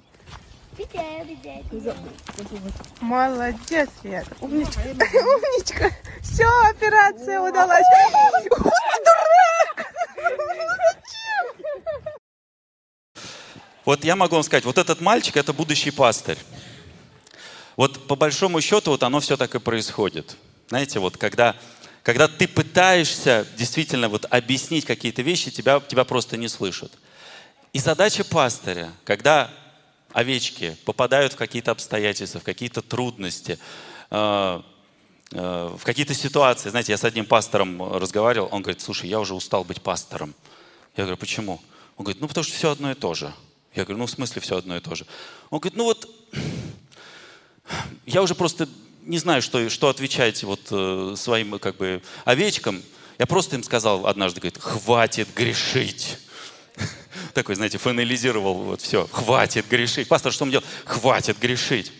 Молодец, 3.00 3.90
Ред. 4.02 4.26
Умничка. 4.40 4.80
Умничка. 4.90 5.90
Все, 6.22 6.48
операция 6.70 7.40
удалась. 7.40 7.84
Дурак! 9.04 9.92
Вот 13.84 14.04
я 14.04 14.16
могу 14.16 14.34
вам 14.36 14.42
сказать, 14.42 14.64
вот 14.64 14.78
этот 14.78 15.00
мальчик– 15.02 15.36
это 15.38 15.52
будущий 15.52 15.90
пастырь. 15.90 16.38
Вот 17.76 18.08
по 18.08 18.16
большому 18.16 18.62
счету 18.62 18.92
вот 18.92 19.02
оно 19.02 19.20
все 19.20 19.36
так 19.36 19.54
и 19.54 19.58
происходит. 19.58 20.36
Знаете, 20.68 21.00
вот 21.00 21.18
когда 21.18 21.54
когда 22.02 22.28
ты 22.28 22.48
пытаешься 22.48 23.46
действительно 23.56 24.08
вот 24.08 24.26
объяснить 24.30 24.86
какие-то 24.86 25.22
вещи, 25.22 25.50
тебя, 25.50 25.80
тебя 25.80 26.04
просто 26.04 26.36
не 26.36 26.48
слышат. 26.48 26.92
И 27.72 27.78
задача 27.78 28.24
пастыря, 28.24 28.90
когда 29.04 29.50
овечки 30.16 30.78
попадают 30.86 31.34
в 31.34 31.36
какие-то 31.36 31.72
обстоятельства, 31.72 32.40
в 32.40 32.42
какие-то 32.42 32.80
трудности, 32.80 33.58
э, 34.10 34.62
э, 35.32 35.76
в 35.78 35.84
какие-то 35.84 36.14
ситуации. 36.14 36.70
Знаете, 36.70 36.92
я 36.92 36.96
с 36.96 37.04
одним 37.04 37.26
пастором 37.26 37.92
разговаривал, 37.92 38.48
он 38.50 38.62
говорит, 38.62 38.80
слушай, 38.80 39.10
я 39.10 39.20
уже 39.20 39.34
устал 39.34 39.62
быть 39.62 39.82
пастором. 39.82 40.34
Я 40.96 41.04
говорю, 41.04 41.18
почему? 41.18 41.60
Он 41.98 42.04
говорит, 42.04 42.22
ну 42.22 42.28
потому 42.28 42.44
что 42.44 42.54
все 42.54 42.70
одно 42.70 42.90
и 42.90 42.94
то 42.94 43.12
же. 43.12 43.30
Я 43.74 43.84
говорю, 43.84 43.98
ну 43.98 44.06
в 44.06 44.10
смысле 44.10 44.40
все 44.40 44.56
одно 44.56 44.78
и 44.78 44.80
то 44.80 44.94
же? 44.94 45.04
Он 45.50 45.58
говорит, 45.58 45.76
ну 45.76 45.84
вот 45.84 46.08
я 48.06 48.22
уже 48.22 48.34
просто 48.34 48.70
не 49.02 49.18
знаю, 49.18 49.42
что, 49.42 49.68
что 49.68 49.90
отвечать 49.90 50.42
вот 50.44 50.60
э, 50.70 51.14
своим 51.18 51.58
как 51.58 51.76
бы 51.76 52.02
овечкам. 52.24 52.82
Я 53.18 53.26
просто 53.26 53.56
им 53.56 53.62
сказал 53.62 54.06
однажды, 54.06 54.40
говорит, 54.40 54.56
хватит 54.62 55.28
грешить. 55.36 56.16
Такой, 57.36 57.54
знаете, 57.54 57.76
финализировал 57.76 58.54
вот 58.54 58.80
все, 58.80 59.06
хватит 59.12 59.68
грешить. 59.68 60.08
Пастор, 60.08 60.32
что 60.32 60.46
мне 60.46 60.52
делать? 60.52 60.66
Хватит 60.86 61.38
грешить. 61.38 61.92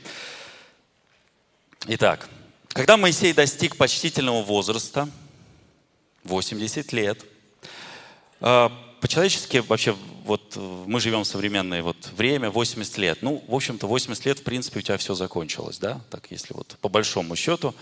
Итак, 1.88 2.31
когда 2.68 2.96
Моисей 2.96 3.35
достиг 3.35 3.77
почтительного 3.77 4.42
возраста, 4.42 5.11
80 6.25 6.90
лет, 6.94 7.22
э, 8.40 8.70
по-человечески 9.03 9.59
вообще 9.59 9.94
вот 10.25 10.57
мы 10.57 11.01
живем 11.01 11.25
в 11.25 11.27
современное 11.27 11.83
вот 11.83 11.99
время, 12.16 12.49
80 12.49 12.96
лет. 12.96 13.18
Ну, 13.20 13.44
в 13.46 13.55
общем-то, 13.55 13.87
80 13.87 14.25
лет, 14.25 14.38
в 14.38 14.42
принципе, 14.42 14.79
у 14.79 14.83
тебя 14.83 14.96
все 14.96 15.14
закончилось, 15.14 15.77
да? 15.77 16.01
Так, 16.09 16.31
если 16.31 16.55
вот 16.55 16.79
по 16.81 16.88
большому 16.88 17.37
счету, 17.37 17.75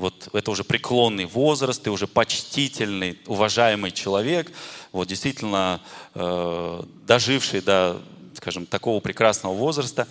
вот 0.00 0.30
это 0.32 0.50
уже 0.50 0.64
преклонный 0.64 1.26
возраст, 1.26 1.82
ты 1.82 1.90
уже 1.90 2.06
почтительный, 2.06 3.18
уважаемый 3.26 3.92
человек, 3.92 4.50
вот 4.92 5.06
действительно 5.08 5.80
э, 6.14 6.82
доживший 7.06 7.60
до, 7.60 8.00
скажем, 8.34 8.66
такого 8.66 9.00
прекрасного 9.00 9.54
возраста. 9.54 10.08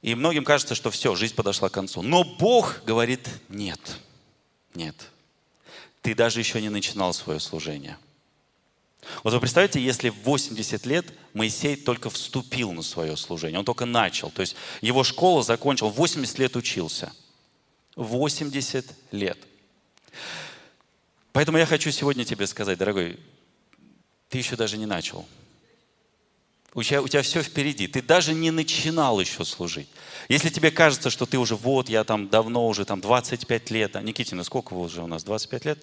И 0.00 0.14
многим 0.14 0.44
кажется, 0.44 0.74
что 0.74 0.90
все, 0.90 1.14
жизнь 1.14 1.34
подошла 1.34 1.68
к 1.68 1.72
концу. 1.72 2.02
Но 2.02 2.24
Бог 2.24 2.82
говорит, 2.84 3.28
нет, 3.48 3.80
нет. 4.74 4.96
Ты 6.00 6.14
даже 6.14 6.40
еще 6.40 6.60
не 6.60 6.70
начинал 6.70 7.14
свое 7.14 7.38
служение. 7.38 7.98
Вот 9.22 9.34
вы 9.34 9.40
представляете, 9.40 9.80
если 9.80 10.08
в 10.08 10.22
80 10.22 10.86
лет 10.86 11.06
Моисей 11.34 11.76
только 11.76 12.08
вступил 12.08 12.72
на 12.72 12.82
свое 12.82 13.16
служение, 13.16 13.58
он 13.58 13.64
только 13.64 13.84
начал, 13.84 14.30
то 14.30 14.42
есть 14.42 14.54
его 14.80 15.02
школа 15.02 15.42
закончил, 15.42 15.90
80 15.90 16.38
лет 16.38 16.56
учился. 16.56 17.12
80 17.96 18.86
лет. 19.12 19.38
Поэтому 21.32 21.58
я 21.58 21.66
хочу 21.66 21.90
сегодня 21.90 22.24
тебе 22.24 22.46
сказать, 22.46 22.78
дорогой, 22.78 23.18
ты 24.28 24.38
еще 24.38 24.56
даже 24.56 24.78
не 24.78 24.86
начал. 24.86 25.26
У 26.74 26.82
тебя, 26.82 27.02
у 27.02 27.08
тебя 27.08 27.22
все 27.22 27.42
впереди. 27.42 27.86
Ты 27.86 28.00
даже 28.00 28.32
не 28.32 28.50
начинал 28.50 29.20
еще 29.20 29.44
служить. 29.44 29.88
Если 30.28 30.48
тебе 30.48 30.70
кажется, 30.70 31.10
что 31.10 31.26
ты 31.26 31.38
уже, 31.38 31.54
вот, 31.54 31.90
я 31.90 32.02
там 32.04 32.28
давно 32.28 32.66
уже, 32.66 32.86
там 32.86 33.00
25 33.00 33.70
лет. 33.70 33.96
А 33.96 34.02
Никитина, 34.02 34.42
сколько 34.42 34.72
вы 34.72 34.80
уже 34.80 35.02
у 35.02 35.06
нас? 35.06 35.22
25 35.22 35.64
лет? 35.66 35.78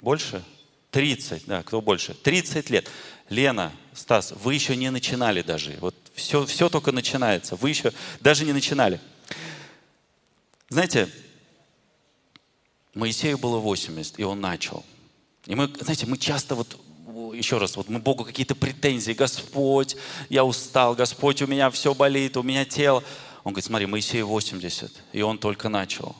Больше? 0.00 0.44
30, 0.92 1.46
да, 1.46 1.62
кто 1.62 1.80
больше? 1.80 2.14
30 2.14 2.70
лет. 2.70 2.88
Лена, 3.28 3.72
Стас, 3.94 4.32
вы 4.32 4.54
еще 4.54 4.76
не 4.76 4.90
начинали 4.90 5.42
даже. 5.42 5.76
Вот 5.80 5.96
все, 6.14 6.46
все 6.46 6.68
только 6.68 6.92
начинается. 6.92 7.56
Вы 7.56 7.70
еще 7.70 7.92
даже 8.20 8.44
не 8.44 8.52
начинали. 8.52 9.00
Знаете, 10.72 11.06
Моисею 12.94 13.36
было 13.36 13.58
80, 13.58 14.18
и 14.18 14.24
он 14.24 14.40
начал. 14.40 14.86
И 15.44 15.54
мы, 15.54 15.66
знаете, 15.78 16.06
мы 16.06 16.16
часто 16.16 16.54
вот, 16.54 16.80
еще 17.34 17.58
раз, 17.58 17.76
вот 17.76 17.90
мы 17.90 17.98
Богу 17.98 18.24
какие-то 18.24 18.54
претензии. 18.54 19.12
Господь, 19.12 19.96
я 20.30 20.46
устал, 20.46 20.94
Господь, 20.94 21.42
у 21.42 21.46
меня 21.46 21.68
все 21.68 21.92
болит, 21.92 22.38
у 22.38 22.42
меня 22.42 22.64
тело. 22.64 23.04
Он 23.44 23.52
говорит, 23.52 23.66
смотри, 23.66 23.84
Моисею 23.84 24.26
80, 24.26 24.90
и 25.12 25.20
он 25.20 25.36
только 25.36 25.68
начал. 25.68 26.16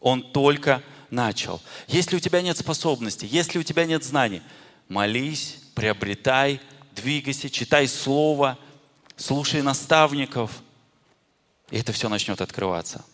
Он 0.00 0.20
только 0.20 0.82
начал. 1.08 1.62
Если 1.86 2.16
у 2.16 2.20
тебя 2.20 2.42
нет 2.42 2.58
способностей, 2.58 3.28
если 3.28 3.60
у 3.60 3.62
тебя 3.62 3.84
нет 3.84 4.02
знаний, 4.02 4.42
молись, 4.88 5.58
приобретай, 5.76 6.60
двигайся, 6.96 7.48
читай 7.48 7.86
Слово, 7.86 8.58
слушай 9.16 9.62
наставников, 9.62 10.60
и 11.70 11.78
это 11.78 11.92
все 11.92 12.08
начнет 12.08 12.40
открываться. 12.40 13.04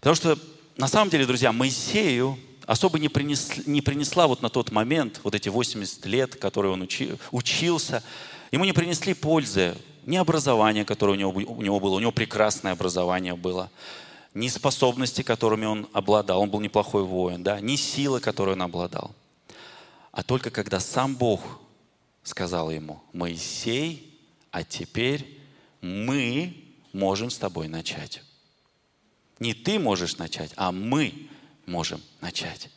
Потому 0.00 0.14
что 0.14 0.38
на 0.76 0.88
самом 0.88 1.10
деле, 1.10 1.26
друзья, 1.26 1.52
Моисею 1.52 2.38
особо 2.66 2.98
не, 2.98 3.08
принес, 3.08 3.66
не 3.66 3.80
принесла 3.80 4.26
вот 4.26 4.42
на 4.42 4.48
тот 4.48 4.70
момент, 4.70 5.20
вот 5.24 5.34
эти 5.34 5.48
80 5.48 6.06
лет, 6.06 6.36
которые 6.36 6.72
он 6.72 6.82
учи, 6.82 7.16
учился, 7.32 8.02
ему 8.52 8.64
не 8.64 8.72
принесли 8.72 9.14
пользы 9.14 9.74
ни 10.04 10.16
образование, 10.16 10.84
которое 10.84 11.12
у 11.12 11.16
него, 11.16 11.30
у 11.30 11.62
него 11.62 11.80
было, 11.80 11.94
у 11.94 11.98
него 11.98 12.12
прекрасное 12.12 12.72
образование 12.72 13.34
было, 13.34 13.70
ни 14.34 14.48
способности, 14.48 15.22
которыми 15.22 15.64
он 15.64 15.88
обладал, 15.92 16.42
он 16.42 16.50
был 16.50 16.60
неплохой 16.60 17.02
воин, 17.02 17.42
да, 17.42 17.60
ни 17.60 17.76
силы, 17.76 18.20
которой 18.20 18.54
он 18.54 18.62
обладал. 18.62 19.14
А 20.12 20.22
только 20.22 20.50
когда 20.50 20.78
сам 20.78 21.16
Бог 21.16 21.40
сказал 22.22 22.70
ему, 22.70 23.02
Моисей, 23.12 24.14
а 24.50 24.62
теперь 24.62 25.40
мы 25.80 26.54
можем 26.92 27.30
с 27.30 27.38
тобой 27.38 27.68
начать. 27.68 28.22
Не 29.38 29.54
ты 29.54 29.78
можешь 29.78 30.16
начать, 30.16 30.52
а 30.56 30.72
мы 30.72 31.28
можем 31.66 32.02
начать. 32.20 32.70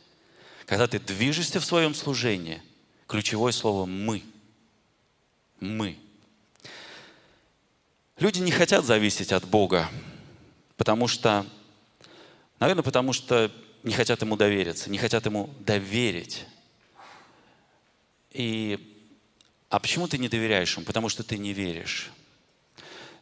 Когда 0.66 0.86
ты 0.86 0.98
движешься 0.98 1.60
в 1.60 1.64
своем 1.64 1.94
служении, 1.94 2.62
ключевое 3.06 3.52
слово 3.52 3.86
«мы». 3.86 4.22
Мы. 5.60 5.96
Люди 8.18 8.40
не 8.40 8.50
хотят 8.50 8.84
зависеть 8.84 9.32
от 9.32 9.44
Бога, 9.44 9.88
потому 10.76 11.08
что, 11.08 11.46
наверное, 12.58 12.82
потому 12.82 13.12
что 13.12 13.50
не 13.82 13.92
хотят 13.92 14.22
Ему 14.22 14.36
довериться, 14.36 14.90
не 14.90 14.98
хотят 14.98 15.24
Ему 15.26 15.50
доверить. 15.60 16.44
И, 18.30 19.06
а 19.68 19.78
почему 19.78 20.08
ты 20.08 20.18
не 20.18 20.28
доверяешь 20.28 20.74
Ему? 20.76 20.84
Потому 20.84 21.08
что 21.08 21.22
ты 21.22 21.38
не 21.38 21.52
веришь. 21.52 22.10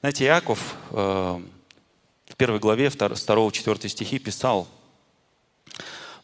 Знаете, 0.00 0.24
Иаков 0.24 0.76
э, 0.90 1.42
в 2.30 2.36
первой 2.36 2.60
главе 2.60 2.86
2-4 2.86 3.88
стихи 3.88 4.18
писал, 4.18 4.68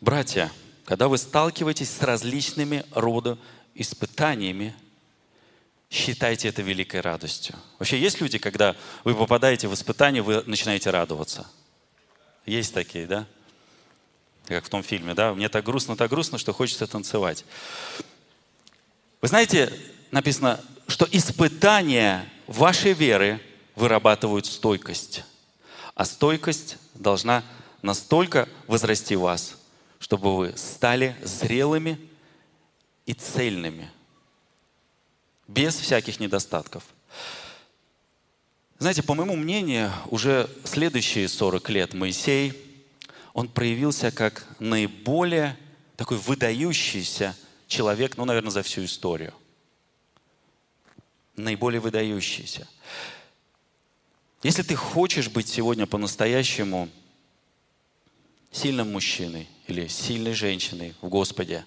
«Братья, 0.00 0.52
когда 0.84 1.08
вы 1.08 1.18
сталкиваетесь 1.18 1.90
с 1.90 2.00
различными 2.00 2.84
рода 2.92 3.36
испытаниями, 3.74 4.74
считайте 5.90 6.48
это 6.48 6.62
великой 6.62 7.00
радостью». 7.00 7.56
Вообще 7.78 7.98
есть 7.98 8.20
люди, 8.20 8.38
когда 8.38 8.76
вы 9.02 9.14
попадаете 9.14 9.66
в 9.66 9.74
испытание, 9.74 10.22
вы 10.22 10.42
начинаете 10.46 10.90
радоваться? 10.90 11.46
Есть 12.46 12.72
такие, 12.72 13.06
да? 13.06 13.26
Как 14.46 14.64
в 14.64 14.68
том 14.68 14.84
фильме, 14.84 15.12
да? 15.12 15.34
Мне 15.34 15.48
так 15.48 15.64
грустно, 15.64 15.96
так 15.96 16.08
грустно, 16.08 16.38
что 16.38 16.52
хочется 16.52 16.86
танцевать. 16.86 17.44
Вы 19.20 19.26
знаете, 19.26 19.72
написано, 20.12 20.60
что 20.86 21.08
испытания 21.10 22.30
вашей 22.46 22.92
веры 22.92 23.40
вырабатывают 23.74 24.46
стойкость. 24.46 25.24
А 25.96 26.04
стойкость 26.04 26.76
должна 26.94 27.42
настолько 27.80 28.48
возрасти 28.66 29.16
вас, 29.16 29.56
чтобы 29.98 30.36
вы 30.36 30.56
стали 30.56 31.16
зрелыми 31.22 31.98
и 33.06 33.14
цельными, 33.14 33.90
без 35.48 35.74
всяких 35.74 36.20
недостатков. 36.20 36.84
Знаете, 38.78 39.02
по 39.02 39.14
моему 39.14 39.36
мнению, 39.36 39.90
уже 40.10 40.50
следующие 40.64 41.28
40 41.28 41.70
лет 41.70 41.94
Моисей, 41.94 42.52
он 43.32 43.48
проявился 43.48 44.10
как 44.10 44.46
наиболее 44.58 45.56
такой 45.96 46.18
выдающийся 46.18 47.34
человек, 47.68 48.18
ну, 48.18 48.26
наверное, 48.26 48.50
за 48.50 48.62
всю 48.62 48.84
историю. 48.84 49.32
Наиболее 51.36 51.80
выдающийся. 51.80 52.68
Если 54.46 54.62
ты 54.62 54.76
хочешь 54.76 55.28
быть 55.28 55.48
сегодня 55.48 55.88
по-настоящему 55.88 56.88
сильным 58.52 58.92
мужчиной 58.92 59.48
или 59.66 59.88
сильной 59.88 60.34
женщиной 60.34 60.94
в 61.00 61.08
Господе, 61.08 61.66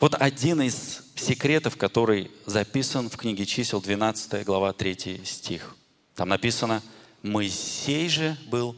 вот 0.00 0.16
один 0.16 0.60
из 0.60 1.02
секретов, 1.14 1.76
который 1.76 2.32
записан 2.46 3.08
в 3.08 3.16
книге 3.16 3.46
чисел 3.46 3.80
12 3.80 4.44
глава 4.44 4.72
3 4.72 5.20
стих. 5.24 5.76
Там 6.16 6.30
написано, 6.30 6.82
Моисей 7.22 8.08
же 8.08 8.36
был 8.48 8.76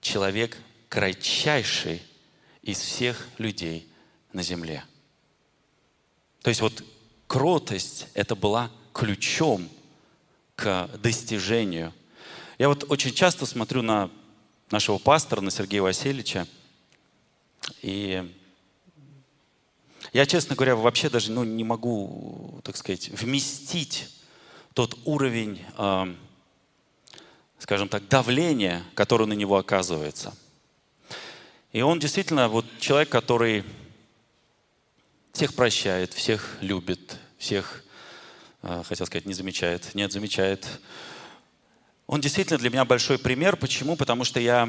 человек 0.00 0.56
кратчайший 0.88 2.00
из 2.62 2.78
всех 2.78 3.28
людей 3.36 3.86
на 4.32 4.42
земле. 4.42 4.82
То 6.40 6.48
есть 6.48 6.62
вот 6.62 6.82
кротость 7.26 8.06
это 8.14 8.34
была 8.34 8.70
ключом 8.94 9.68
к 10.58 10.90
достижению. 11.00 11.94
Я 12.58 12.68
вот 12.68 12.84
очень 12.88 13.14
часто 13.14 13.46
смотрю 13.46 13.80
на 13.80 14.10
нашего 14.72 14.98
пастора, 14.98 15.40
на 15.40 15.52
Сергея 15.52 15.82
Васильевича, 15.82 16.48
и 17.80 18.28
я, 20.12 20.26
честно 20.26 20.56
говоря, 20.56 20.74
вообще 20.74 21.08
даже 21.10 21.30
ну, 21.30 21.44
не 21.44 21.62
могу, 21.62 22.60
так 22.64 22.76
сказать, 22.76 23.08
вместить 23.10 24.08
тот 24.74 24.98
уровень, 25.04 25.64
э, 25.76 26.14
скажем 27.60 27.88
так, 27.88 28.08
давления, 28.08 28.84
который 28.94 29.28
на 29.28 29.34
него 29.34 29.58
оказывается. 29.58 30.34
И 31.70 31.82
он 31.82 32.00
действительно 32.00 32.48
вот 32.48 32.64
человек, 32.80 33.10
который 33.10 33.62
всех 35.32 35.54
прощает, 35.54 36.14
всех 36.14 36.58
любит, 36.62 37.16
всех 37.38 37.84
хотел 38.62 39.06
сказать, 39.06 39.26
не 39.26 39.34
замечает. 39.34 39.94
Нет, 39.94 40.12
замечает. 40.12 40.66
Он 42.06 42.20
действительно 42.20 42.58
для 42.58 42.70
меня 42.70 42.84
большой 42.84 43.18
пример. 43.18 43.56
Почему? 43.56 43.96
Потому 43.96 44.24
что 44.24 44.40
я 44.40 44.68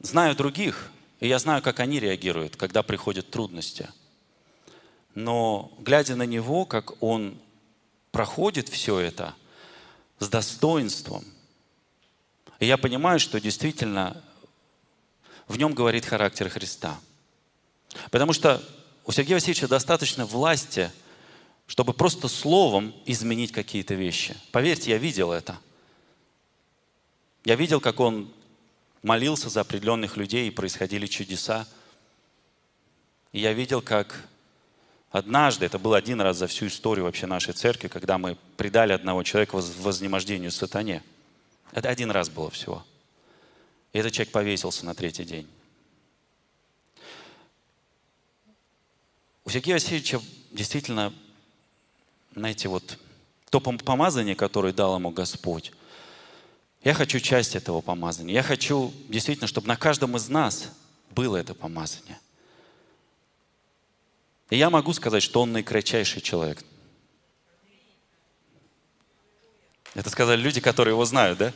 знаю 0.00 0.34
других, 0.36 0.90
и 1.18 1.28
я 1.28 1.38
знаю, 1.38 1.62
как 1.62 1.80
они 1.80 2.00
реагируют, 2.00 2.56
когда 2.56 2.82
приходят 2.82 3.30
трудности. 3.30 3.88
Но 5.14 5.72
глядя 5.78 6.16
на 6.16 6.22
него, 6.22 6.64
как 6.64 7.02
он 7.02 7.38
проходит 8.12 8.68
все 8.68 8.98
это 8.98 9.34
с 10.18 10.28
достоинством, 10.28 11.24
и 12.58 12.66
я 12.66 12.76
понимаю, 12.76 13.18
что 13.18 13.40
действительно 13.40 14.22
в 15.48 15.56
нем 15.56 15.74
говорит 15.74 16.04
характер 16.04 16.48
Христа. 16.48 16.98
Потому 18.10 18.32
что 18.32 18.62
у 19.04 19.12
Сергея 19.12 19.36
Васильевича 19.36 19.68
достаточно 19.68 20.24
власти– 20.24 20.90
чтобы 21.70 21.94
просто 21.94 22.26
словом 22.26 22.92
изменить 23.06 23.52
какие-то 23.52 23.94
вещи. 23.94 24.36
Поверьте, 24.50 24.90
я 24.90 24.98
видел 24.98 25.30
это. 25.30 25.56
Я 27.44 27.54
видел, 27.54 27.80
как 27.80 28.00
он 28.00 28.28
молился 29.04 29.48
за 29.48 29.60
определенных 29.60 30.16
людей, 30.16 30.48
и 30.48 30.50
происходили 30.50 31.06
чудеса. 31.06 31.68
И 33.30 33.38
я 33.38 33.52
видел, 33.52 33.82
как 33.82 34.26
однажды, 35.12 35.64
это 35.64 35.78
был 35.78 35.94
один 35.94 36.20
раз 36.20 36.38
за 36.38 36.48
всю 36.48 36.66
историю 36.66 37.04
вообще 37.04 37.26
нашей 37.26 37.54
церкви, 37.54 37.86
когда 37.86 38.18
мы 38.18 38.36
предали 38.56 38.92
одного 38.92 39.22
человека 39.22 39.54
вознемождению 39.54 40.50
сатане. 40.50 41.04
Это 41.70 41.88
один 41.88 42.10
раз 42.10 42.28
было 42.30 42.50
всего. 42.50 42.84
И 43.92 43.98
этот 44.00 44.12
человек 44.12 44.32
повесился 44.32 44.84
на 44.84 44.96
третий 44.96 45.24
день. 45.24 45.46
У 49.44 49.50
Сергея 49.50 49.76
Васильевича 49.76 50.20
действительно 50.50 51.14
знаете, 52.34 52.68
вот 52.68 52.98
то 53.50 53.60
помазание, 53.60 54.36
которое 54.36 54.72
дал 54.72 54.96
ему 54.96 55.10
Господь, 55.10 55.72
я 56.82 56.94
хочу 56.94 57.20
часть 57.20 57.56
этого 57.56 57.80
помазания. 57.80 58.34
Я 58.34 58.42
хочу 58.42 58.92
действительно, 59.08 59.48
чтобы 59.48 59.68
на 59.68 59.76
каждом 59.76 60.16
из 60.16 60.28
нас 60.28 60.70
было 61.10 61.36
это 61.36 61.54
помазание. 61.54 62.18
И 64.48 64.56
я 64.56 64.70
могу 64.70 64.92
сказать, 64.92 65.22
что 65.22 65.42
он 65.42 65.52
наикратчайший 65.52 66.22
человек. 66.22 66.64
Это 69.94 70.08
сказали 70.08 70.40
люди, 70.40 70.60
которые 70.60 70.92
его 70.92 71.04
знают, 71.04 71.38
да? 71.38 71.52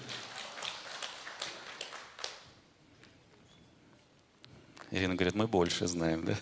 Ирина 4.90 5.14
говорит, 5.14 5.34
мы 5.34 5.46
больше 5.46 5.86
знаем, 5.86 6.24
да? 6.24 6.36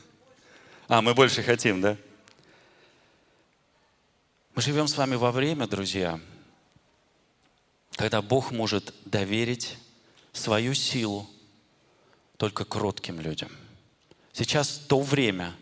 А, 0.89 1.01
мы 1.01 1.15
больше 1.15 1.43
хотим, 1.43 1.81
да? 1.81 1.97
Мы 4.55 4.61
живем 4.61 4.87
с 4.87 4.99
вами 4.99 5.15
во 5.15 5.33
время, 5.33 5.67
друзья, 5.67 6.21
когда 7.97 8.21
Бог 8.21 8.53
может 8.53 8.93
доверить 9.07 9.79
свою 10.35 10.75
силу 10.75 11.27
только 12.37 12.67
кротким 12.67 13.19
людям. 13.19 13.51
Сейчас 14.35 14.77
то 14.77 15.01
время, 15.01 15.55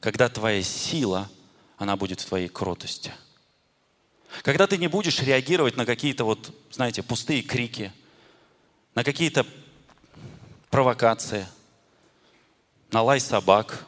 когда 0.00 0.30
твоя 0.30 0.62
сила, 0.62 1.30
она 1.76 1.96
будет 1.98 2.20
в 2.20 2.26
твоей 2.26 2.48
кротости. 2.48 3.12
Когда 4.42 4.66
ты 4.66 4.78
не 4.78 4.88
будешь 4.88 5.20
реагировать 5.20 5.76
на 5.76 5.84
какие-то 5.84 6.24
вот, 6.24 6.54
знаете, 6.70 7.02
пустые 7.02 7.42
крики, 7.42 7.92
на 8.94 9.04
какие-то 9.04 9.46
провокации, 10.70 11.46
на 12.92 13.02
лай 13.02 13.20
собак. 13.20 13.84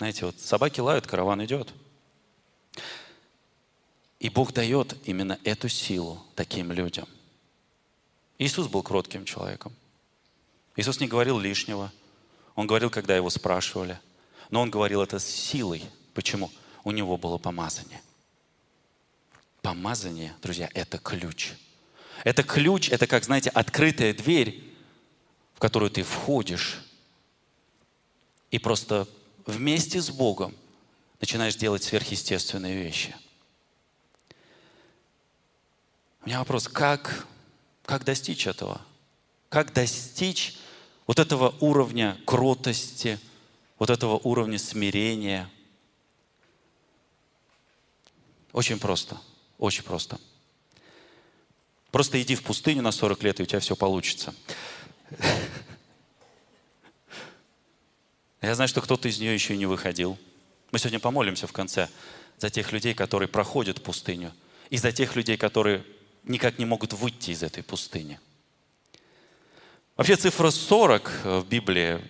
Знаете, 0.00 0.24
вот 0.24 0.40
собаки 0.40 0.80
лают, 0.80 1.06
караван 1.06 1.44
идет. 1.44 1.74
И 4.18 4.30
Бог 4.30 4.54
дает 4.54 4.96
именно 5.06 5.38
эту 5.44 5.68
силу 5.68 6.24
таким 6.34 6.72
людям. 6.72 7.06
Иисус 8.38 8.66
был 8.66 8.82
кротким 8.82 9.26
человеком. 9.26 9.74
Иисус 10.74 11.00
не 11.00 11.06
говорил 11.06 11.38
лишнего. 11.38 11.92
Он 12.54 12.66
говорил, 12.66 12.88
когда 12.88 13.14
его 13.14 13.28
спрашивали. 13.28 14.00
Но 14.48 14.62
он 14.62 14.70
говорил 14.70 15.02
это 15.02 15.18
с 15.18 15.26
силой. 15.26 15.82
Почему? 16.14 16.50
У 16.82 16.92
него 16.92 17.18
было 17.18 17.36
помазание. 17.36 18.00
Помазание, 19.60 20.34
друзья, 20.40 20.70
это 20.72 20.96
ключ. 20.96 21.52
Это 22.24 22.42
ключ, 22.42 22.88
это 22.88 23.06
как, 23.06 23.22
знаете, 23.24 23.50
открытая 23.50 24.14
дверь, 24.14 24.64
в 25.56 25.58
которую 25.58 25.90
ты 25.90 26.02
входишь 26.04 26.80
и 28.50 28.58
просто 28.58 29.06
вместе 29.50 30.00
с 30.00 30.10
Богом 30.10 30.54
начинаешь 31.20 31.56
делать 31.56 31.82
сверхъестественные 31.82 32.82
вещи. 32.82 33.14
У 36.22 36.26
меня 36.26 36.38
вопрос, 36.38 36.68
как, 36.68 37.26
как 37.84 38.04
достичь 38.04 38.46
этого? 38.46 38.80
Как 39.48 39.72
достичь 39.72 40.56
вот 41.06 41.18
этого 41.18 41.54
уровня 41.60 42.18
кротости, 42.26 43.18
вот 43.78 43.90
этого 43.90 44.20
уровня 44.22 44.58
смирения? 44.58 45.50
Очень 48.52 48.78
просто, 48.78 49.20
очень 49.58 49.82
просто– 49.82 50.18
Просто 51.90 52.22
иди 52.22 52.34
в 52.34 52.42
пустыню 52.42 52.82
на 52.82 52.92
40 52.92 53.22
лет, 53.22 53.40
и 53.40 53.42
у 53.42 53.46
тебя 53.46 53.60
все 53.60 53.74
получится. 53.74 54.34
Я 58.42 58.54
знаю, 58.54 58.68
что 58.68 58.80
кто-то 58.80 59.08
из 59.08 59.18
нее 59.18 59.34
еще 59.34 59.54
и 59.54 59.58
не 59.58 59.66
выходил. 59.66 60.18
Мы 60.72 60.78
сегодня 60.78 60.98
помолимся 60.98 61.46
в 61.46 61.52
конце 61.52 61.88
за 62.38 62.48
тех 62.48 62.72
людей, 62.72 62.94
которые 62.94 63.28
проходят 63.28 63.82
пустыню, 63.82 64.32
и 64.70 64.78
за 64.78 64.92
тех 64.92 65.14
людей, 65.14 65.36
которые 65.36 65.84
никак 66.24 66.58
не 66.58 66.64
могут 66.64 66.94
выйти 66.94 67.32
из 67.32 67.42
этой 67.42 67.62
пустыни. 67.62 68.18
Вообще 69.96 70.16
цифра 70.16 70.50
40 70.50 71.10
в 71.24 71.44
Библии, 71.46 71.98
э, 71.98 72.00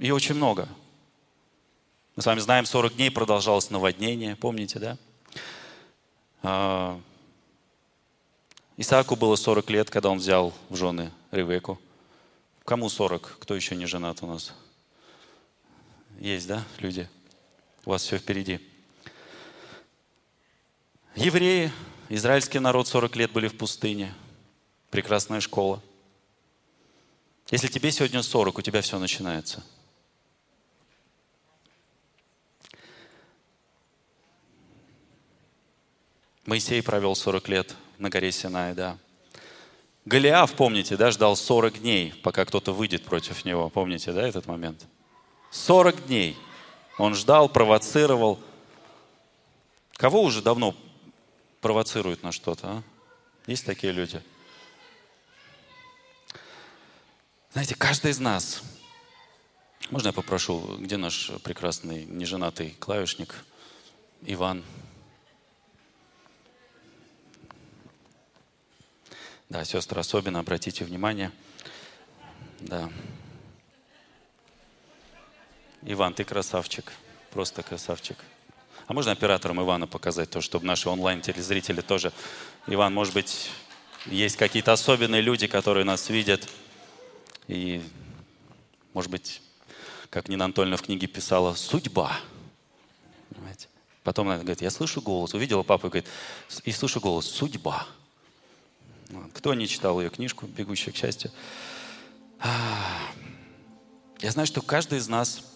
ее 0.00 0.14
очень 0.14 0.34
много. 0.34 0.68
Мы 2.16 2.22
с 2.22 2.26
вами 2.26 2.40
знаем, 2.40 2.64
40 2.64 2.96
дней 2.96 3.10
продолжалось 3.10 3.68
наводнение, 3.70 4.36
помните, 4.36 4.78
да? 4.78 4.98
А, 6.42 7.00
Исааку 8.78 9.16
было 9.16 9.36
40 9.36 9.68
лет, 9.70 9.90
когда 9.90 10.08
он 10.08 10.18
взял 10.18 10.54
в 10.70 10.76
жены 10.76 11.10
Ревеку. 11.30 11.78
Кому 12.64 12.88
40? 12.88 13.36
Кто 13.40 13.54
еще 13.54 13.76
не 13.76 13.86
женат 13.86 14.22
у 14.22 14.26
нас? 14.26 14.54
Есть, 16.18 16.46
да, 16.46 16.64
люди? 16.78 17.08
У 17.84 17.90
вас 17.90 18.02
все 18.02 18.18
впереди. 18.18 18.60
Евреи, 21.14 21.70
израильский 22.08 22.58
народ 22.58 22.88
40 22.88 23.14
лет 23.16 23.32
были 23.32 23.48
в 23.48 23.56
пустыне. 23.56 24.14
Прекрасная 24.90 25.40
школа. 25.40 25.82
Если 27.50 27.68
тебе 27.68 27.90
сегодня 27.92 28.22
40, 28.22 28.58
у 28.58 28.62
тебя 28.62 28.80
все 28.80 28.98
начинается. 28.98 29.62
Моисей 36.46 36.82
провел 36.82 37.14
40 37.14 37.48
лет 37.48 37.74
на 37.98 38.10
горе 38.10 38.30
Синай, 38.32 38.74
да. 38.74 38.98
Голиаф, 40.04 40.54
помните, 40.54 40.96
да, 40.96 41.10
ждал 41.10 41.36
40 41.36 41.80
дней, 41.80 42.12
пока 42.22 42.44
кто-то 42.44 42.72
выйдет 42.72 43.04
против 43.04 43.44
него. 43.44 43.70
Помните, 43.70 44.12
да, 44.12 44.26
этот 44.26 44.46
момент? 44.46 44.86
40 45.54 46.06
дней. 46.06 46.36
Он 46.98 47.14
ждал, 47.14 47.48
провоцировал. 47.48 48.40
Кого 49.92 50.22
уже 50.22 50.42
давно 50.42 50.74
провоцируют 51.60 52.24
на 52.24 52.32
что-то, 52.32 52.68
а? 52.68 52.82
Есть 53.46 53.64
такие 53.64 53.92
люди? 53.92 54.20
Знаете, 57.52 57.76
каждый 57.76 58.10
из 58.10 58.18
нас, 58.18 58.62
можно 59.90 60.08
я 60.08 60.12
попрошу, 60.12 60.76
где 60.78 60.96
наш 60.96 61.30
прекрасный 61.44 62.04
неженатый 62.04 62.70
клавишник 62.80 63.44
Иван? 64.22 64.64
Да, 69.48 69.64
сестры, 69.64 70.00
особенно 70.00 70.40
обратите 70.40 70.84
внимание. 70.84 71.30
Да. 72.58 72.90
Иван, 75.84 76.14
ты 76.14 76.24
красавчик. 76.24 76.92
Просто 77.30 77.62
красавчик. 77.62 78.16
А 78.86 78.92
можно 78.92 79.12
операторам 79.12 79.60
Ивана 79.62 79.86
показать 79.86 80.30
то, 80.30 80.40
чтобы 80.40 80.66
наши 80.66 80.88
онлайн-телезрители 80.88 81.80
тоже... 81.80 82.12
Иван, 82.66 82.94
может 82.94 83.12
быть, 83.12 83.50
есть 84.06 84.36
какие-то 84.36 84.72
особенные 84.72 85.20
люди, 85.20 85.46
которые 85.46 85.84
нас 85.84 86.08
видят. 86.08 86.48
И, 87.48 87.82
может 88.94 89.10
быть, 89.10 89.42
как 90.08 90.28
Нина 90.28 90.46
Анатольевна 90.46 90.76
в 90.76 90.82
книге 90.82 91.06
писала, 91.06 91.54
судьба. 91.54 92.18
Понимаете? 93.30 93.68
Потом 94.02 94.28
она 94.28 94.38
говорит, 94.38 94.62
я 94.62 94.70
слышу 94.70 95.02
голос. 95.02 95.34
Увидела 95.34 95.62
папу 95.62 95.88
и 95.88 95.90
говорит, 95.90 96.08
и 96.64 96.72
слышу 96.72 97.00
голос, 97.00 97.26
судьба. 97.26 97.86
Кто 99.34 99.52
не 99.54 99.68
читал 99.68 100.00
ее 100.00 100.08
книжку 100.08 100.46
«Бегущая 100.46 100.92
к 100.92 100.96
счастью»? 100.96 101.30
Я 102.42 104.30
знаю, 104.30 104.46
что 104.46 104.62
каждый 104.62 104.98
из 104.98 105.08
нас 105.08 105.53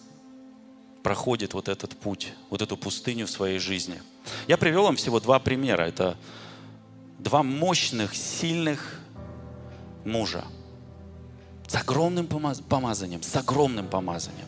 проходит 1.03 1.53
вот 1.53 1.69
этот 1.69 1.95
путь, 1.97 2.33
вот 2.49 2.61
эту 2.61 2.77
пустыню 2.77 3.27
в 3.27 3.29
своей 3.29 3.59
жизни. 3.59 4.01
Я 4.47 4.57
привел 4.57 4.83
вам 4.83 4.95
всего 4.95 5.19
два 5.19 5.39
примера. 5.39 5.83
Это 5.83 6.17
два 7.19 7.43
мощных, 7.43 8.15
сильных 8.15 8.99
мужа 10.05 10.43
с 11.67 11.75
огромным 11.75 12.27
помазанием, 12.27 13.21
с 13.21 13.35
огромным 13.35 13.87
помазанием. 13.87 14.47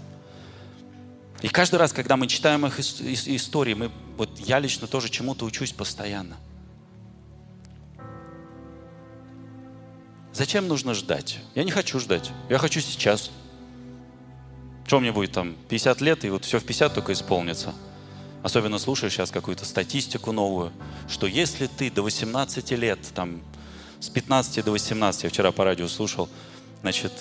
И 1.42 1.48
каждый 1.48 1.76
раз, 1.76 1.94
когда 1.94 2.18
мы 2.18 2.28
читаем 2.28 2.66
их 2.66 2.80
истории, 2.80 3.74
мы, 3.74 3.92
вот 4.18 4.40
я 4.40 4.60
лично 4.60 4.88
тоже 4.88 5.10
чему-то 5.10 5.46
учусь 5.46 5.72
постоянно– 5.72 6.38
Зачем 10.34 10.68
нужно 10.68 10.94
ждать? 10.94 11.40
Я 11.56 11.64
не 11.64 11.72
хочу 11.72 12.00
ждать. 12.00 12.32
Я 12.50 12.58
хочу 12.58 12.80
сейчас. 12.80 13.32
Что 14.92 15.00
мне 15.00 15.14
будет 15.14 15.32
там 15.32 15.56
50 15.70 16.02
лет, 16.02 16.26
и 16.26 16.30
вот 16.30 16.44
все 16.44 16.60
в 16.60 16.66
50 16.66 16.94
только 16.94 17.14
исполнится. 17.14 17.74
Особенно 18.44 18.78
слушаешь 18.78 19.14
сейчас 19.14 19.32
какую-то 19.32 19.64
статистику 19.64 20.34
новую, 20.34 20.74
что 21.08 21.28
если 21.28 21.68
ты 21.68 21.90
до 21.90 22.02
18 22.02 22.72
лет, 22.72 23.00
там, 23.16 23.40
с 24.02 24.10
15 24.10 24.66
до 24.66 24.72
18, 24.72 25.24
я 25.24 25.30
вчера 25.30 25.54
по 25.54 25.64
радио 25.64 25.88
слушал, 25.88 26.28
значит, 26.82 27.14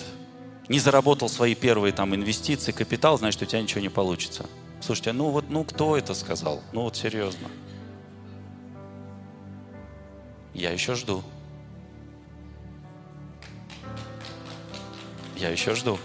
не 0.67 0.79
заработал 0.79 1.29
свои 1.29 1.55
первые 1.55 1.93
там 1.93 2.13
инвестиции, 2.13 2.73
капитал, 2.73 3.17
значит, 3.17 3.41
у 3.41 3.45
тебя 3.45 3.61
ничего 3.61 3.79
не 3.79 3.87
получится. 3.87 4.47
Слушайте, 4.81 5.13
ну 5.13 5.29
вот, 5.29 5.45
ну 5.49 5.63
кто 5.63 5.95
это 5.95 6.13
сказал? 6.13 6.61
Ну 6.73 6.81
вот 6.81 6.97
серьезно. 6.97 7.47
Я 10.53 10.71
еще 10.71 10.95
жду. 10.95 11.23
Я 15.37 15.51
еще 15.51 15.73
жду. 15.73 15.97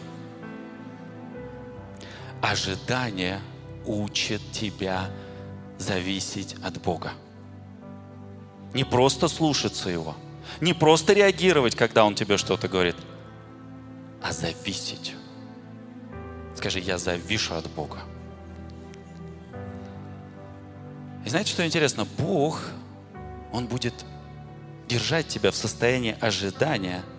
Ожидание 2.51 3.40
учит 3.84 4.40
тебя 4.53 5.11
зависеть 5.78 6.57
от 6.62 6.80
Бога. 6.80 7.12
Не 8.74 8.84
просто 8.84 9.28
слушаться 9.28 9.88
Его, 9.88 10.16
не 10.61 10.72
просто 10.74 11.12
реагировать, 11.12 11.74
когда 11.74 12.05
Он 12.05 12.14
тебе 12.14 12.36
что-то 12.36 12.68
говорит, 12.68 12.97
а 14.22 14.32
зависеть. 14.32 15.14
Скажи, 16.57 16.80
я 16.80 16.99
завишу 16.99 17.55
от 17.55 17.68
Бога. 17.70 17.99
И 21.24 21.28
знаете, 21.28 21.51
что 21.51 21.66
интересно? 21.66 22.07
Бог, 22.18 22.62
Он 23.53 23.66
будет 23.66 23.94
держать 24.88 25.28
тебя 25.28 25.51
в 25.51 25.57
состоянии 25.57 26.16
ожидания– 26.20 27.03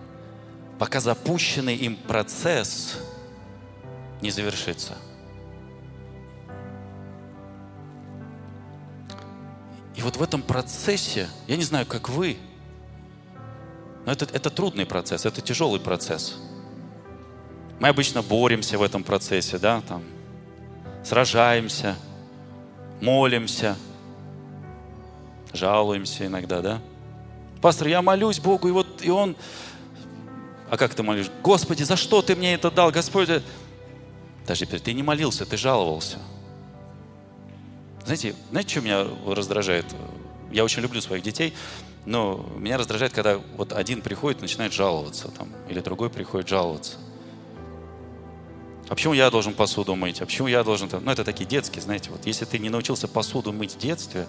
пока 0.77 0.99
запущенный 0.99 1.75
им 1.75 1.95
процесс 1.95 2.97
не 4.21 4.31
завершится. 4.31 4.93
И 9.97 10.01
вот 10.01 10.15
в 10.15 10.21
этом 10.21 10.43
процессе, 10.43 11.27
я 11.47 11.57
не 11.57 11.63
знаю, 11.63 11.87
как 11.87 12.07
вы, 12.07 12.37
но 14.05 14.11
это, 14.11 14.25
это 14.31 14.51
трудный 14.51 14.85
процесс, 14.85 15.25
это 15.25 15.41
тяжелый 15.41 15.79
процесс. 15.79 16.37
Мы 17.79 17.87
обычно 17.87 18.21
боремся 18.21 18.77
в 18.77 18.83
этом 18.83 19.03
процессе, 19.03 19.57
да, 19.57 19.81
там, 19.81 20.03
сражаемся, 21.03 21.95
молимся, 23.01 23.75
жалуемся 25.51 26.27
иногда, 26.27 26.61
да. 26.61 26.81
Пастор, 27.59 27.87
я 27.87 28.03
молюсь 28.03 28.39
Богу, 28.39 28.67
и 28.67 28.71
вот 28.71 29.01
и 29.01 29.09
он... 29.09 29.35
А 30.69 30.77
как 30.77 30.93
ты 30.93 31.01
молишь? 31.01 31.31
Господи, 31.41 31.81
за 31.81 31.95
что 31.95 32.21
ты 32.21 32.35
мне 32.35 32.53
это 32.53 32.69
дал? 32.69 32.91
Господи, 32.91 33.41
даже 34.45 34.67
теперь 34.67 34.79
ты 34.79 34.93
не 34.93 35.01
молился, 35.01 35.43
ты 35.45 35.57
жаловался. 35.57 36.19
Знаете, 38.07 38.35
знаете, 38.51 38.69
что 38.69 38.79
меня 38.79 39.05
раздражает? 39.25 39.85
Я 40.49 40.63
очень 40.63 40.81
люблю 40.81 41.01
своих 41.01 41.23
детей, 41.23 41.53
но 42.05 42.49
меня 42.57 42.77
раздражает, 42.77 43.11
когда 43.11 43.37
вот 43.57 43.73
один 43.73 44.01
приходит 44.01 44.39
и 44.39 44.43
начинает 44.43 44.71
жаловаться, 44.71 45.27
там, 45.27 45.49
или 45.67 45.81
другой 45.81 46.09
приходит 46.09 46.47
жаловаться. 46.47 46.93
А 48.87 48.95
почему 48.95 49.11
я 49.11 49.29
должен 49.29 49.53
посуду 49.53 49.93
мыть? 49.95 50.21
А 50.21 50.25
почему 50.25 50.47
я 50.47 50.63
должен... 50.63 50.89
Ну, 50.89 51.11
это 51.11 51.25
такие 51.25 51.45
детские, 51.45 51.81
знаете. 51.81 52.09
Вот 52.09 52.25
если 52.25 52.45
ты 52.45 52.59
не 52.59 52.69
научился 52.69 53.09
посуду 53.09 53.51
мыть 53.51 53.73
в 53.73 53.77
детстве, 53.77 54.25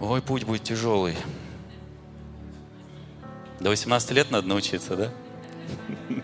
ой, 0.00 0.22
путь 0.22 0.44
будет 0.44 0.62
тяжелый. 0.62 1.16
До 3.60 3.68
18 3.68 4.12
лет 4.12 4.30
надо 4.30 4.48
научиться, 4.48 4.96
да? 4.96 5.12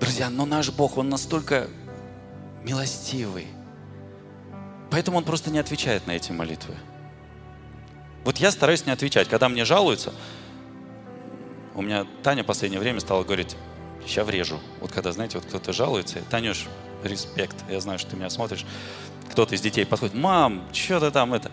Друзья, 0.00 0.30
но 0.30 0.46
наш 0.46 0.72
Бог, 0.72 0.98
Он 0.98 1.08
настолько 1.08 1.68
милостивый. 2.64 3.53
Поэтому 4.94 5.18
Он 5.18 5.24
просто 5.24 5.50
не 5.50 5.58
отвечает 5.58 6.06
на 6.06 6.12
эти 6.12 6.30
молитвы. 6.30 6.76
Вот 8.24 8.36
я 8.36 8.52
стараюсь 8.52 8.86
не 8.86 8.92
отвечать. 8.92 9.28
Когда 9.28 9.48
мне 9.48 9.64
жалуются, 9.64 10.12
у 11.74 11.82
меня 11.82 12.06
Таня 12.22 12.44
в 12.44 12.46
последнее 12.46 12.78
время 12.78 13.00
стала 13.00 13.24
говорить, 13.24 13.56
сейчас 14.06 14.24
врежу. 14.24 14.60
Вот 14.80 14.92
когда, 14.92 15.10
знаете, 15.10 15.38
вот 15.38 15.48
кто-то 15.48 15.72
жалуется, 15.72 16.22
Танюш, 16.30 16.68
респект, 17.02 17.56
я 17.68 17.80
знаю, 17.80 17.98
что 17.98 18.12
ты 18.12 18.16
меня 18.16 18.30
смотришь. 18.30 18.64
Кто-то 19.32 19.56
из 19.56 19.60
детей 19.60 19.84
подходит, 19.84 20.14
мам, 20.14 20.62
что 20.72 21.00
ты 21.00 21.10
там 21.10 21.34
это? 21.34 21.50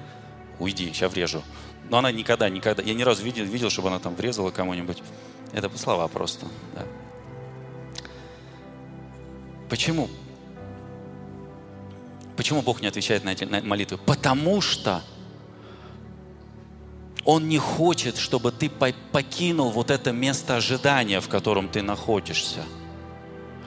Уйди, 0.59 0.93
сейчас 0.93 1.11
врежу. 1.11 1.41
Но 1.89 1.97
она 1.97 2.11
никогда, 2.11 2.47
никогда, 2.47 2.83
я 2.83 2.93
ни 2.93 3.01
разу 3.01 3.23
видел, 3.23 3.45
видел, 3.45 3.71
чтобы 3.71 3.87
она 3.87 3.97
там 3.97 4.13
врезала 4.13 4.51
кому-нибудь. 4.51 5.01
Это 5.51 5.75
слова 5.79 6.07
просто. 6.07 6.45
Да. 6.75 6.85
Почему? 9.67 10.09
Почему 12.35 12.61
Бог 12.61 12.81
не 12.81 12.87
отвечает 12.87 13.23
на 13.23 13.29
эти 13.29 13.43
молитвы? 13.43 13.97
Потому 13.97 14.61
что 14.61 15.01
Он 17.25 17.47
не 17.47 17.57
хочет, 17.57 18.17
чтобы 18.17 18.51
ты 18.51 18.69
покинул 18.69 19.69
вот 19.69 19.91
это 19.91 20.11
место 20.11 20.55
ожидания, 20.55 21.19
в 21.19 21.27
котором 21.27 21.69
ты 21.69 21.81
находишься. 21.81 22.63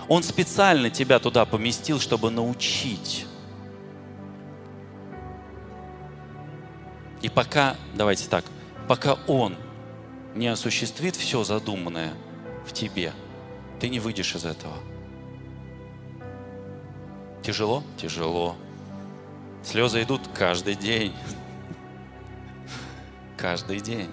Он 0.08 0.22
специально 0.22 0.90
тебя 0.90 1.18
туда 1.18 1.44
поместил, 1.44 2.00
чтобы 2.00 2.30
научить. 2.30 3.26
И 7.22 7.28
пока, 7.28 7.76
давайте 7.94 8.28
так, 8.28 8.44
пока 8.86 9.14
Он 9.26 9.56
не 10.34 10.48
осуществит 10.48 11.16
все 11.16 11.44
задуманное 11.44 12.12
в 12.66 12.72
тебе, 12.72 13.12
ты 13.80 13.88
не 13.88 14.00
выйдешь 14.00 14.34
из 14.34 14.44
этого. 14.44 14.74
Тяжело? 17.45 17.82
Тяжело. 17.99 18.57
Слезы 19.62 20.03
идут 20.03 20.22
каждый 20.34 20.76
день. 20.76 21.12
Каждый 23.36 23.80
день. 23.80 24.09